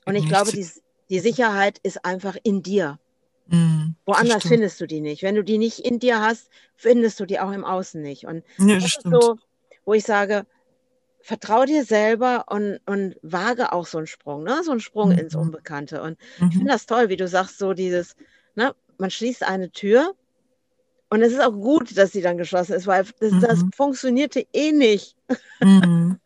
Und 0.05 0.15
ich 0.15 0.27
glaube, 0.27 0.51
die, 0.51 0.67
die 1.09 1.19
Sicherheit 1.19 1.79
ist 1.83 2.05
einfach 2.05 2.35
in 2.43 2.61
dir. 2.61 2.99
Mhm, 3.47 3.95
Woanders 4.05 4.43
findest 4.43 4.79
du 4.79 4.87
die 4.87 5.01
nicht. 5.01 5.23
Wenn 5.23 5.35
du 5.35 5.43
die 5.43 5.57
nicht 5.57 5.79
in 5.79 5.99
dir 5.99 6.21
hast, 6.21 6.49
findest 6.75 7.19
du 7.19 7.25
die 7.25 7.39
auch 7.39 7.51
im 7.51 7.65
Außen 7.65 8.01
nicht. 8.01 8.25
Und 8.25 8.43
ja, 8.57 8.75
das, 8.75 8.83
das 8.83 8.97
ist 8.97 9.03
so, 9.03 9.37
wo 9.85 9.93
ich 9.93 10.03
sage, 10.03 10.45
vertrau 11.23 11.63
dir 11.63 11.85
selber 11.85 12.45
und, 12.49 12.79
und 12.85 13.15
wage 13.21 13.71
auch 13.71 13.87
so 13.87 13.97
einen 13.97 14.07
Sprung, 14.07 14.43
ne? 14.43 14.61
so 14.63 14.71
einen 14.71 14.81
Sprung 14.81 15.13
mhm. 15.13 15.19
ins 15.19 15.35
Unbekannte. 15.35 16.03
Und 16.03 16.19
mhm. 16.39 16.47
ich 16.49 16.53
finde 16.57 16.71
das 16.71 16.85
toll, 16.85 17.09
wie 17.09 17.15
du 17.15 17.27
sagst, 17.27 17.57
so 17.57 17.73
dieses, 17.73 18.15
ne? 18.55 18.75
man 18.97 19.09
schließt 19.09 19.43
eine 19.43 19.71
Tür 19.71 20.13
und 21.09 21.21
es 21.21 21.31
ist 21.31 21.41
auch 21.41 21.53
gut, 21.53 21.97
dass 21.97 22.11
sie 22.11 22.21
dann 22.21 22.37
geschlossen 22.37 22.73
ist, 22.73 22.87
weil 22.87 23.05
das, 23.19 23.31
mhm. 23.31 23.41
das 23.41 23.63
funktionierte 23.73 24.45
eh 24.51 24.73
nicht. 24.73 25.15
Mhm. 25.61 26.19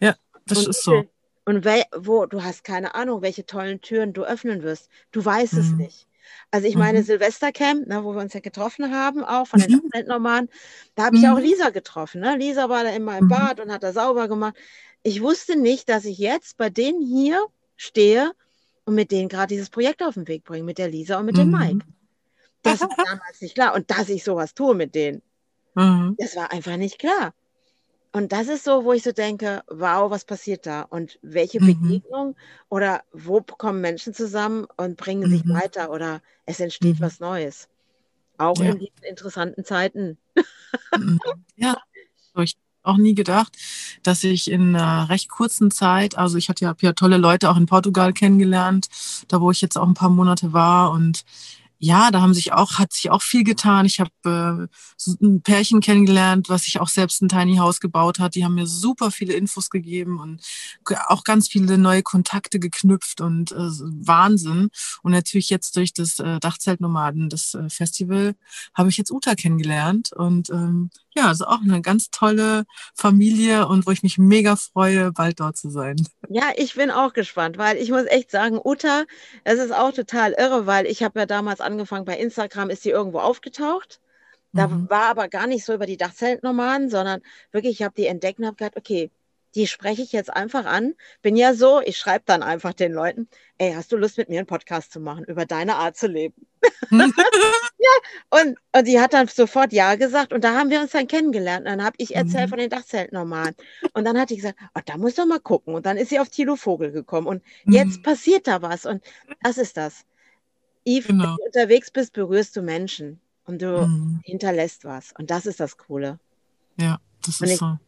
Ja, 0.00 0.16
das 0.46 0.58
und, 0.58 0.70
ist 0.70 0.82
so. 0.82 1.04
Und 1.44 1.64
wo, 1.96 2.26
du 2.26 2.42
hast 2.42 2.64
keine 2.64 2.94
Ahnung, 2.96 3.22
welche 3.22 3.46
tollen 3.46 3.80
Türen 3.80 4.12
du 4.12 4.24
öffnen 4.24 4.62
wirst. 4.62 4.88
Du 5.12 5.24
weißt 5.24 5.54
es 5.54 5.70
mhm. 5.70 5.78
nicht. 5.78 6.08
Also 6.50 6.66
ich 6.66 6.76
meine, 6.76 7.00
mhm. 7.00 7.04
Silvestercamp, 7.04 7.86
ne, 7.86 8.04
wo 8.04 8.14
wir 8.14 8.20
uns 8.20 8.34
ja 8.34 8.40
getroffen 8.40 8.94
haben, 8.94 9.24
auch 9.24 9.46
von 9.46 9.60
den 9.60 9.80
Weltnormalen, 9.92 10.48
da 10.94 11.04
habe 11.04 11.16
ich 11.16 11.22
mhm. 11.22 11.30
auch 11.30 11.38
Lisa 11.38 11.70
getroffen. 11.70 12.20
Ne? 12.20 12.36
Lisa 12.36 12.68
war 12.68 12.84
da 12.84 12.90
immer 12.90 13.16
im 13.18 13.24
mhm. 13.24 13.28
Bad 13.28 13.60
und 13.60 13.72
hat 13.72 13.82
da 13.82 13.92
sauber 13.92 14.28
gemacht. 14.28 14.54
Ich 15.02 15.22
wusste 15.22 15.56
nicht, 15.56 15.88
dass 15.88 16.04
ich 16.04 16.18
jetzt 16.18 16.56
bei 16.56 16.70
denen 16.70 17.02
hier 17.02 17.44
stehe 17.76 18.32
und 18.84 18.94
mit 18.94 19.10
denen 19.10 19.28
gerade 19.28 19.48
dieses 19.48 19.70
Projekt 19.70 20.02
auf 20.02 20.14
den 20.14 20.28
Weg 20.28 20.44
bringe, 20.44 20.64
mit 20.64 20.78
der 20.78 20.88
Lisa 20.88 21.18
und 21.18 21.26
mit 21.26 21.36
dem 21.36 21.50
Mike. 21.50 21.74
Mhm. 21.86 21.94
Das 22.62 22.80
war 22.80 22.88
damals 22.96 23.40
nicht 23.40 23.54
klar. 23.54 23.74
Und 23.74 23.90
dass 23.90 24.08
ich 24.08 24.24
sowas 24.24 24.54
tue 24.54 24.74
mit 24.74 24.94
denen, 24.94 25.22
mhm. 25.74 26.16
das 26.18 26.36
war 26.36 26.52
einfach 26.52 26.76
nicht 26.76 26.98
klar. 26.98 27.32
Und 28.12 28.32
das 28.32 28.48
ist 28.48 28.64
so, 28.64 28.84
wo 28.84 28.92
ich 28.92 29.02
so 29.02 29.12
denke, 29.12 29.62
wow, 29.68 30.10
was 30.10 30.24
passiert 30.26 30.66
da? 30.66 30.82
Und 30.82 31.18
welche 31.22 31.62
mhm. 31.62 31.66
Begegnung 31.66 32.36
oder 32.68 33.02
wo 33.12 33.40
kommen 33.40 33.80
Menschen 33.80 34.12
zusammen 34.12 34.66
und 34.76 34.98
bringen 34.98 35.30
sich 35.30 35.44
mhm. 35.44 35.54
weiter 35.54 35.90
oder 35.90 36.20
es 36.44 36.60
entsteht 36.60 37.00
mhm. 37.00 37.04
was 37.04 37.20
Neues? 37.20 37.68
Auch 38.36 38.58
ja. 38.58 38.72
in 38.72 38.78
diesen 38.78 39.02
interessanten 39.08 39.64
Zeiten. 39.64 40.18
Mhm. 40.96 41.20
ja, 41.56 41.76
ich 42.40 42.56
auch 42.82 42.96
nie 42.96 43.14
gedacht, 43.14 43.56
dass 44.02 44.24
ich 44.24 44.50
in 44.50 44.74
einer 44.74 45.08
recht 45.08 45.28
kurzen 45.28 45.70
Zeit, 45.70 46.18
also 46.18 46.36
ich 46.36 46.48
hatte 46.48 46.64
ja, 46.64 46.74
ja 46.80 46.92
tolle 46.92 47.16
Leute 47.16 47.48
auch 47.48 47.56
in 47.56 47.66
Portugal 47.66 48.12
kennengelernt, 48.12 48.88
da 49.28 49.40
wo 49.40 49.50
ich 49.50 49.60
jetzt 49.60 49.78
auch 49.78 49.86
ein 49.86 49.94
paar 49.94 50.10
Monate 50.10 50.52
war 50.52 50.90
und 50.90 51.24
ja, 51.84 52.12
da 52.12 52.20
haben 52.20 52.32
sich 52.32 52.52
auch, 52.52 52.78
hat 52.78 52.92
sich 52.92 53.10
auch 53.10 53.22
viel 53.22 53.42
getan. 53.42 53.86
Ich 53.86 53.98
habe 53.98 54.10
äh, 54.24 55.10
ein 55.20 55.42
Pärchen 55.42 55.80
kennengelernt, 55.80 56.48
was 56.48 56.62
sich 56.62 56.78
auch 56.78 56.86
selbst 56.86 57.20
ein 57.22 57.28
Tiny 57.28 57.56
House 57.56 57.80
gebaut 57.80 58.20
hat. 58.20 58.36
Die 58.36 58.44
haben 58.44 58.54
mir 58.54 58.68
super 58.68 59.10
viele 59.10 59.32
Infos 59.32 59.68
gegeben 59.68 60.20
und 60.20 60.40
auch 61.08 61.24
ganz 61.24 61.48
viele 61.48 61.78
neue 61.78 62.04
Kontakte 62.04 62.60
geknüpft 62.60 63.20
und 63.20 63.50
äh, 63.50 63.56
Wahnsinn. 63.56 64.70
Und 65.02 65.10
natürlich 65.10 65.50
jetzt 65.50 65.74
durch 65.74 65.92
das 65.92 66.20
äh, 66.20 66.38
Dachzeltnomaden, 66.38 67.28
das 67.28 67.54
äh, 67.54 67.68
Festival, 67.68 68.36
habe 68.74 68.88
ich 68.88 68.96
jetzt 68.96 69.10
Uta 69.10 69.34
kennengelernt 69.34 70.12
und 70.12 70.50
ähm, 70.50 70.90
ja, 71.14 71.28
also 71.28 71.46
auch 71.46 71.60
eine 71.60 71.82
ganz 71.82 72.10
tolle 72.10 72.64
Familie 72.94 73.66
und 73.66 73.86
wo 73.86 73.90
ich 73.90 74.02
mich 74.02 74.18
mega 74.18 74.56
freue, 74.56 75.12
bald 75.12 75.40
dort 75.40 75.56
zu 75.56 75.70
sein. 75.70 75.96
Ja, 76.28 76.50
ich 76.56 76.74
bin 76.74 76.90
auch 76.90 77.12
gespannt, 77.12 77.58
weil 77.58 77.76
ich 77.76 77.90
muss 77.90 78.06
echt 78.06 78.30
sagen, 78.30 78.58
Uta, 78.62 79.04
es 79.44 79.58
ist 79.58 79.72
auch 79.72 79.92
total 79.92 80.32
irre, 80.32 80.66
weil 80.66 80.86
ich 80.86 81.02
habe 81.02 81.20
ja 81.20 81.26
damals 81.26 81.60
angefangen 81.60 82.04
bei 82.04 82.16
Instagram, 82.16 82.70
ist 82.70 82.82
sie 82.82 82.90
irgendwo 82.90 83.18
aufgetaucht. 83.18 84.00
Da 84.52 84.68
mhm. 84.68 84.88
war 84.90 85.04
aber 85.04 85.28
gar 85.28 85.46
nicht 85.46 85.64
so 85.64 85.72
über 85.72 85.86
die 85.86 85.96
Dachzeltnomaden, 85.96 86.90
sondern 86.90 87.22
wirklich, 87.52 87.80
ich 87.80 87.82
habe 87.82 87.94
die 87.96 88.06
entdeckt 88.06 88.38
und 88.38 88.46
habe 88.46 88.56
gedacht, 88.56 88.76
okay, 88.76 89.10
die 89.54 89.66
spreche 89.66 90.02
ich 90.02 90.12
jetzt 90.12 90.32
einfach 90.32 90.64
an. 90.64 90.94
Bin 91.20 91.36
ja 91.36 91.54
so, 91.54 91.80
ich 91.80 91.98
schreibe 91.98 92.24
dann 92.26 92.42
einfach 92.42 92.72
den 92.72 92.92
Leuten, 92.92 93.28
ey, 93.58 93.72
hast 93.74 93.92
du 93.92 93.96
Lust 93.96 94.18
mit 94.18 94.28
mir 94.28 94.38
einen 94.38 94.46
Podcast 94.46 94.92
zu 94.92 95.00
machen 95.00 95.24
über 95.24 95.46
deine 95.46 95.76
Art 95.76 95.96
zu 95.96 96.06
leben? 96.06 96.46
ja, 96.90 97.00
und, 98.30 98.56
und 98.72 98.86
die 98.86 99.00
hat 99.00 99.12
dann 99.12 99.28
sofort 99.28 99.72
Ja 99.72 99.96
gesagt 99.96 100.32
und 100.32 100.44
da 100.44 100.54
haben 100.54 100.70
wir 100.70 100.80
uns 100.80 100.92
dann 100.92 101.06
kennengelernt. 101.06 101.66
Und 101.66 101.72
dann 101.72 101.84
habe 101.84 101.96
ich 101.98 102.14
erzählt 102.14 102.46
mhm. 102.46 102.50
von 102.50 102.58
den 102.58 102.70
Dachzeltnormalen. 102.70 103.54
Und 103.94 104.04
dann 104.04 104.18
hat 104.18 104.30
die 104.30 104.36
gesagt, 104.36 104.58
oh, 104.74 104.80
da 104.84 104.96
muss 104.96 105.16
doch 105.16 105.26
mal 105.26 105.40
gucken. 105.40 105.74
Und 105.74 105.86
dann 105.86 105.96
ist 105.96 106.10
sie 106.10 106.20
auf 106.20 106.28
Tilo 106.28 106.56
Vogel 106.56 106.92
gekommen 106.92 107.26
und 107.26 107.42
mhm. 107.64 107.72
jetzt 107.72 108.02
passiert 108.02 108.46
da 108.46 108.62
was 108.62 108.86
und 108.86 109.02
das 109.42 109.58
ist 109.58 109.76
das. 109.76 110.04
Yves, 110.84 111.06
genau. 111.06 111.24
wenn 111.24 111.36
du 111.36 111.44
unterwegs 111.44 111.90
bist, 111.90 112.12
berührst 112.12 112.56
du 112.56 112.62
Menschen 112.62 113.20
und 113.44 113.62
du 113.62 113.86
mhm. 113.86 114.20
hinterlässt 114.24 114.84
was. 114.84 115.12
Und 115.16 115.30
das 115.30 115.46
ist 115.46 115.60
das 115.60 115.76
Coole. 115.76 116.18
Ja, 116.78 116.98
das 117.24 117.40
ist 117.40 117.50
ich, 117.52 117.58
so. 117.58 117.78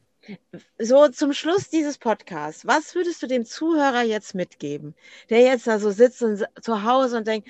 So 0.78 1.08
zum 1.08 1.32
Schluss 1.32 1.68
dieses 1.68 1.98
Podcasts, 1.98 2.66
was 2.66 2.94
würdest 2.94 3.22
du 3.22 3.26
dem 3.26 3.44
Zuhörer 3.44 4.02
jetzt 4.02 4.34
mitgeben, 4.34 4.94
der 5.30 5.40
jetzt 5.40 5.66
da 5.66 5.78
so 5.78 5.90
sitzt 5.90 6.22
und 6.22 6.44
zu 6.60 6.82
Hause 6.82 7.18
und 7.18 7.26
denkt, 7.26 7.48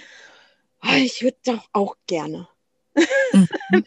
oh, 0.83 0.95
ich 0.97 1.23
würde 1.23 1.39
doch 1.45 1.69
auch 1.73 1.97
gerne. 2.07 2.49
Mhm. 3.33 3.49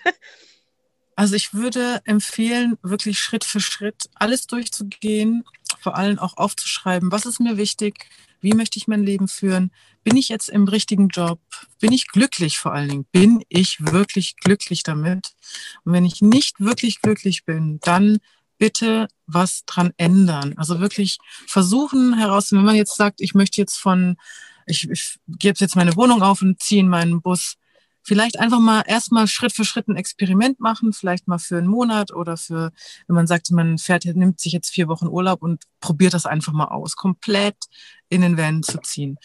Also 1.19 1.33
ich 1.33 1.55
würde 1.55 2.01
empfehlen, 2.05 2.77
wirklich 2.83 3.19
Schritt 3.19 3.43
für 3.43 3.59
Schritt 3.59 4.07
alles 4.13 4.45
durchzugehen, 4.45 5.45
vor 5.79 5.95
allem 5.95 6.19
auch 6.19 6.37
aufzuschreiben, 6.37 7.11
was 7.11 7.25
ist 7.25 7.39
mir 7.39 7.57
wichtig, 7.57 8.07
wie 8.39 8.53
möchte 8.53 8.77
ich 8.77 8.87
mein 8.87 9.03
Leben 9.03 9.27
führen, 9.27 9.71
bin 10.03 10.15
ich 10.15 10.29
jetzt 10.29 10.47
im 10.47 10.67
richtigen 10.67 11.07
Job, 11.07 11.39
bin 11.79 11.91
ich 11.91 12.07
glücklich 12.07 12.59
vor 12.59 12.73
allen 12.73 12.89
Dingen, 12.89 13.05
bin 13.11 13.43
ich 13.49 13.77
wirklich 13.79 14.35
glücklich 14.37 14.83
damit. 14.83 15.33
Und 15.83 15.93
wenn 15.93 16.05
ich 16.05 16.21
nicht 16.21 16.59
wirklich 16.59 17.01
glücklich 17.01 17.45
bin, 17.45 17.79
dann 17.81 18.19
bitte 18.57 19.07
was 19.25 19.63
dran 19.65 19.91
ändern. 19.97 20.53
Also 20.57 20.79
wirklich 20.79 21.17
versuchen 21.45 22.17
herauszufinden, 22.17 22.65
wenn 22.65 22.73
man 22.73 22.75
jetzt 22.75 22.95
sagt, 22.95 23.21
ich 23.21 23.33
möchte 23.33 23.61
jetzt 23.61 23.77
von, 23.77 24.17
ich, 24.65 24.89
ich 24.89 25.17
gebe 25.27 25.57
jetzt 25.59 25.75
meine 25.75 25.95
Wohnung 25.95 26.21
auf 26.21 26.41
und 26.41 26.61
ziehe 26.61 26.81
in 26.81 26.89
meinen 26.89 27.21
Bus, 27.21 27.55
vielleicht 28.07 28.39
einfach 28.39 28.59
mal 28.59 28.83
erstmal 28.87 29.27
Schritt 29.27 29.51
für 29.51 29.65
Schritt 29.65 29.89
ein 29.89 29.97
Experiment 29.97 30.61
machen, 30.61 30.93
vielleicht 30.93 31.27
mal 31.27 31.39
für 31.39 31.57
einen 31.57 31.67
Monat 31.67 32.13
oder 32.13 32.37
für, 32.37 32.71
wenn 33.05 33.15
man 33.15 33.27
sagt, 33.27 33.51
man 33.51 33.77
fährt, 33.77 34.05
nimmt 34.05 34.39
sich 34.39 34.53
jetzt 34.53 34.69
vier 34.69 34.87
Wochen 34.87 35.07
Urlaub 35.07 35.41
und 35.41 35.63
probiert 35.81 36.13
das 36.13 36.25
einfach 36.25 36.53
mal 36.53 36.69
aus, 36.69 36.95
komplett 36.95 37.57
in 38.07 38.21
den 38.21 38.37
Van 38.37 38.63
zu 38.63 38.77
ziehen. 38.79 39.17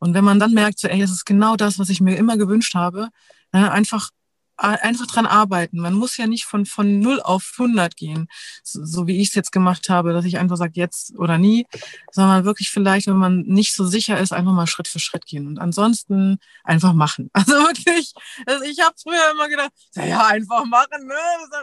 Und 0.00 0.14
wenn 0.14 0.24
man 0.24 0.40
dann 0.40 0.52
merkt, 0.52 0.80
so, 0.80 0.88
ey, 0.88 1.00
das 1.00 1.12
ist 1.12 1.24
genau 1.24 1.54
das, 1.54 1.78
was 1.78 1.90
ich 1.90 2.00
mir 2.00 2.16
immer 2.16 2.36
gewünscht 2.36 2.74
habe, 2.74 3.10
dann 3.52 3.68
einfach 3.68 4.10
einfach 4.56 5.06
dran 5.06 5.26
arbeiten. 5.26 5.80
Man 5.80 5.94
muss 5.94 6.16
ja 6.16 6.26
nicht 6.26 6.44
von, 6.44 6.66
von 6.66 7.00
0 7.00 7.20
auf 7.20 7.52
100 7.58 7.96
gehen, 7.96 8.28
so, 8.62 8.84
so 8.84 9.06
wie 9.06 9.20
ich 9.20 9.28
es 9.28 9.34
jetzt 9.34 9.52
gemacht 9.52 9.88
habe, 9.88 10.12
dass 10.12 10.24
ich 10.24 10.38
einfach 10.38 10.56
sage, 10.56 10.72
jetzt 10.74 11.16
oder 11.18 11.38
nie, 11.38 11.66
sondern 12.12 12.44
wirklich 12.44 12.70
vielleicht, 12.70 13.06
wenn 13.06 13.16
man 13.16 13.42
nicht 13.42 13.74
so 13.74 13.86
sicher 13.86 14.18
ist, 14.18 14.32
einfach 14.32 14.52
mal 14.52 14.66
Schritt 14.66 14.88
für 14.88 15.00
Schritt 15.00 15.26
gehen 15.26 15.46
und 15.46 15.58
ansonsten 15.58 16.38
einfach 16.62 16.92
machen. 16.92 17.30
Also 17.44 17.52
wirklich, 17.52 18.14
also 18.46 18.64
ich 18.64 18.80
habe 18.80 18.94
früher 19.00 19.30
immer 19.32 19.48
gedacht, 19.48 19.70
ja, 19.96 20.26
einfach 20.26 20.64
machen. 20.64 21.06
Ne? 21.06 21.14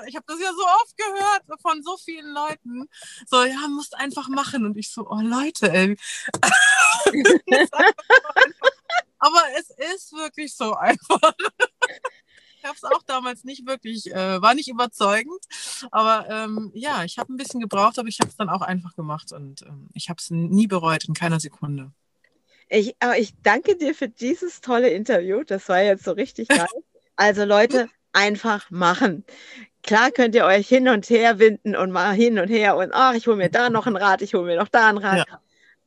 Ich 0.05 0.15
habe 0.15 0.25
das 0.27 0.39
ja 0.39 0.51
so 0.51 0.63
oft 0.63 0.95
gehört 0.95 1.59
von 1.59 1.81
so 1.81 1.97
vielen 1.97 2.33
Leuten. 2.33 2.87
So, 3.25 3.43
ja, 3.43 3.67
musst 3.67 3.97
einfach 3.97 4.27
machen. 4.27 4.65
Und 4.65 4.77
ich 4.77 4.91
so, 4.91 5.07
oh 5.09 5.21
Leute, 5.21 5.71
ey. 5.71 5.97
Aber 9.21 9.41
es 9.57 9.69
ist 9.93 10.11
wirklich 10.13 10.55
so 10.55 10.73
einfach. 10.73 11.33
Ich 12.61 12.67
habe 12.67 12.75
es 12.75 12.83
auch 12.83 13.01
damals 13.03 13.43
nicht 13.43 13.65
wirklich, 13.65 14.13
äh, 14.13 14.39
war 14.41 14.53
nicht 14.53 14.69
überzeugend. 14.69 15.39
Aber 15.89 16.29
ähm, 16.29 16.71
ja, 16.75 17.03
ich 17.03 17.17
habe 17.17 17.33
ein 17.33 17.37
bisschen 17.37 17.59
gebraucht, 17.59 17.97
aber 17.97 18.07
ich 18.07 18.19
habe 18.19 18.29
es 18.29 18.37
dann 18.37 18.49
auch 18.49 18.61
einfach 18.61 18.95
gemacht 18.95 19.31
und 19.31 19.63
ähm, 19.63 19.87
ich 19.93 20.09
habe 20.09 20.17
es 20.19 20.29
nie 20.29 20.67
bereut, 20.67 21.05
in 21.05 21.15
keiner 21.15 21.39
Sekunde. 21.39 21.91
Ich, 22.69 22.95
ich 23.17 23.33
danke 23.41 23.75
dir 23.77 23.95
für 23.95 24.07
dieses 24.07 24.61
tolle 24.61 24.89
Interview. 24.89 25.43
Das 25.43 25.67
war 25.69 25.81
jetzt 25.81 26.03
so 26.03 26.11
richtig 26.11 26.49
geil. 26.49 26.67
Also 27.15 27.45
Leute, 27.45 27.89
einfach 28.13 28.69
machen. 28.69 29.25
Klar 29.83 30.11
könnt 30.11 30.35
ihr 30.35 30.45
euch 30.45 30.67
hin 30.67 30.87
und 30.87 31.09
her 31.09 31.39
winden 31.39 31.75
und 31.75 31.91
mal 31.91 32.13
hin 32.13 32.37
und 32.37 32.49
her 32.49 32.77
und 32.77 32.91
ach, 32.93 33.13
ich 33.13 33.27
hole 33.27 33.37
mir 33.37 33.49
da 33.49 33.69
noch 33.69 33.87
ein 33.87 33.95
Rad, 33.95 34.21
ich 34.21 34.33
hole 34.33 34.45
mir 34.45 34.57
noch 34.57 34.67
da 34.67 34.89
ein 34.89 34.97
Rad. 34.97 35.27
Ja. 35.27 35.41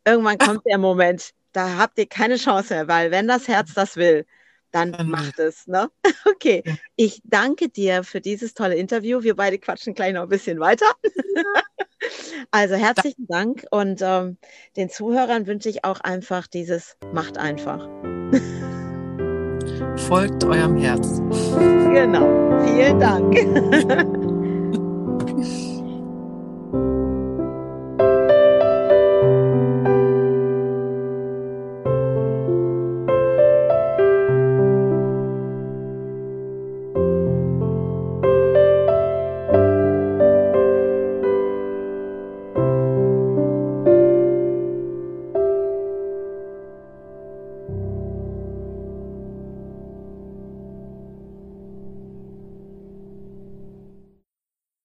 Irgendwann 0.04 0.38
kommt 0.38 0.66
der 0.66 0.78
Moment, 0.78 1.30
da 1.52 1.78
habt 1.78 1.98
ihr 1.98 2.06
keine 2.06 2.36
Chance 2.36 2.74
mehr, 2.74 2.88
weil 2.88 3.10
wenn 3.10 3.28
das 3.28 3.46
Herz 3.46 3.72
das 3.74 3.96
will, 3.96 4.26
dann 4.74 4.90
mhm. 4.90 5.10
macht 5.10 5.38
es. 5.38 5.66
Ne? 5.66 5.88
Okay, 6.26 6.62
ja. 6.64 6.74
ich 6.96 7.20
danke 7.24 7.68
dir 7.68 8.02
für 8.02 8.20
dieses 8.20 8.54
tolle 8.54 8.74
Interview. 8.74 9.22
Wir 9.22 9.36
beide 9.36 9.58
quatschen 9.58 9.94
gleich 9.94 10.12
noch 10.12 10.22
ein 10.22 10.28
bisschen 10.28 10.58
weiter. 10.58 10.86
also 12.50 12.74
herzlichen 12.74 13.26
Dank 13.26 13.64
und 13.70 14.00
ähm, 14.02 14.36
den 14.76 14.90
Zuhörern 14.90 15.46
wünsche 15.46 15.68
ich 15.68 15.84
auch 15.84 16.00
einfach 16.00 16.46
dieses 16.46 16.96
Macht 17.12 17.38
einfach. 17.38 17.88
Folgt 19.96 20.44
eurem 20.44 20.76
Herz. 20.76 21.20
Genau, 21.58 22.64
vielen 22.64 22.98
Dank. 22.98 24.14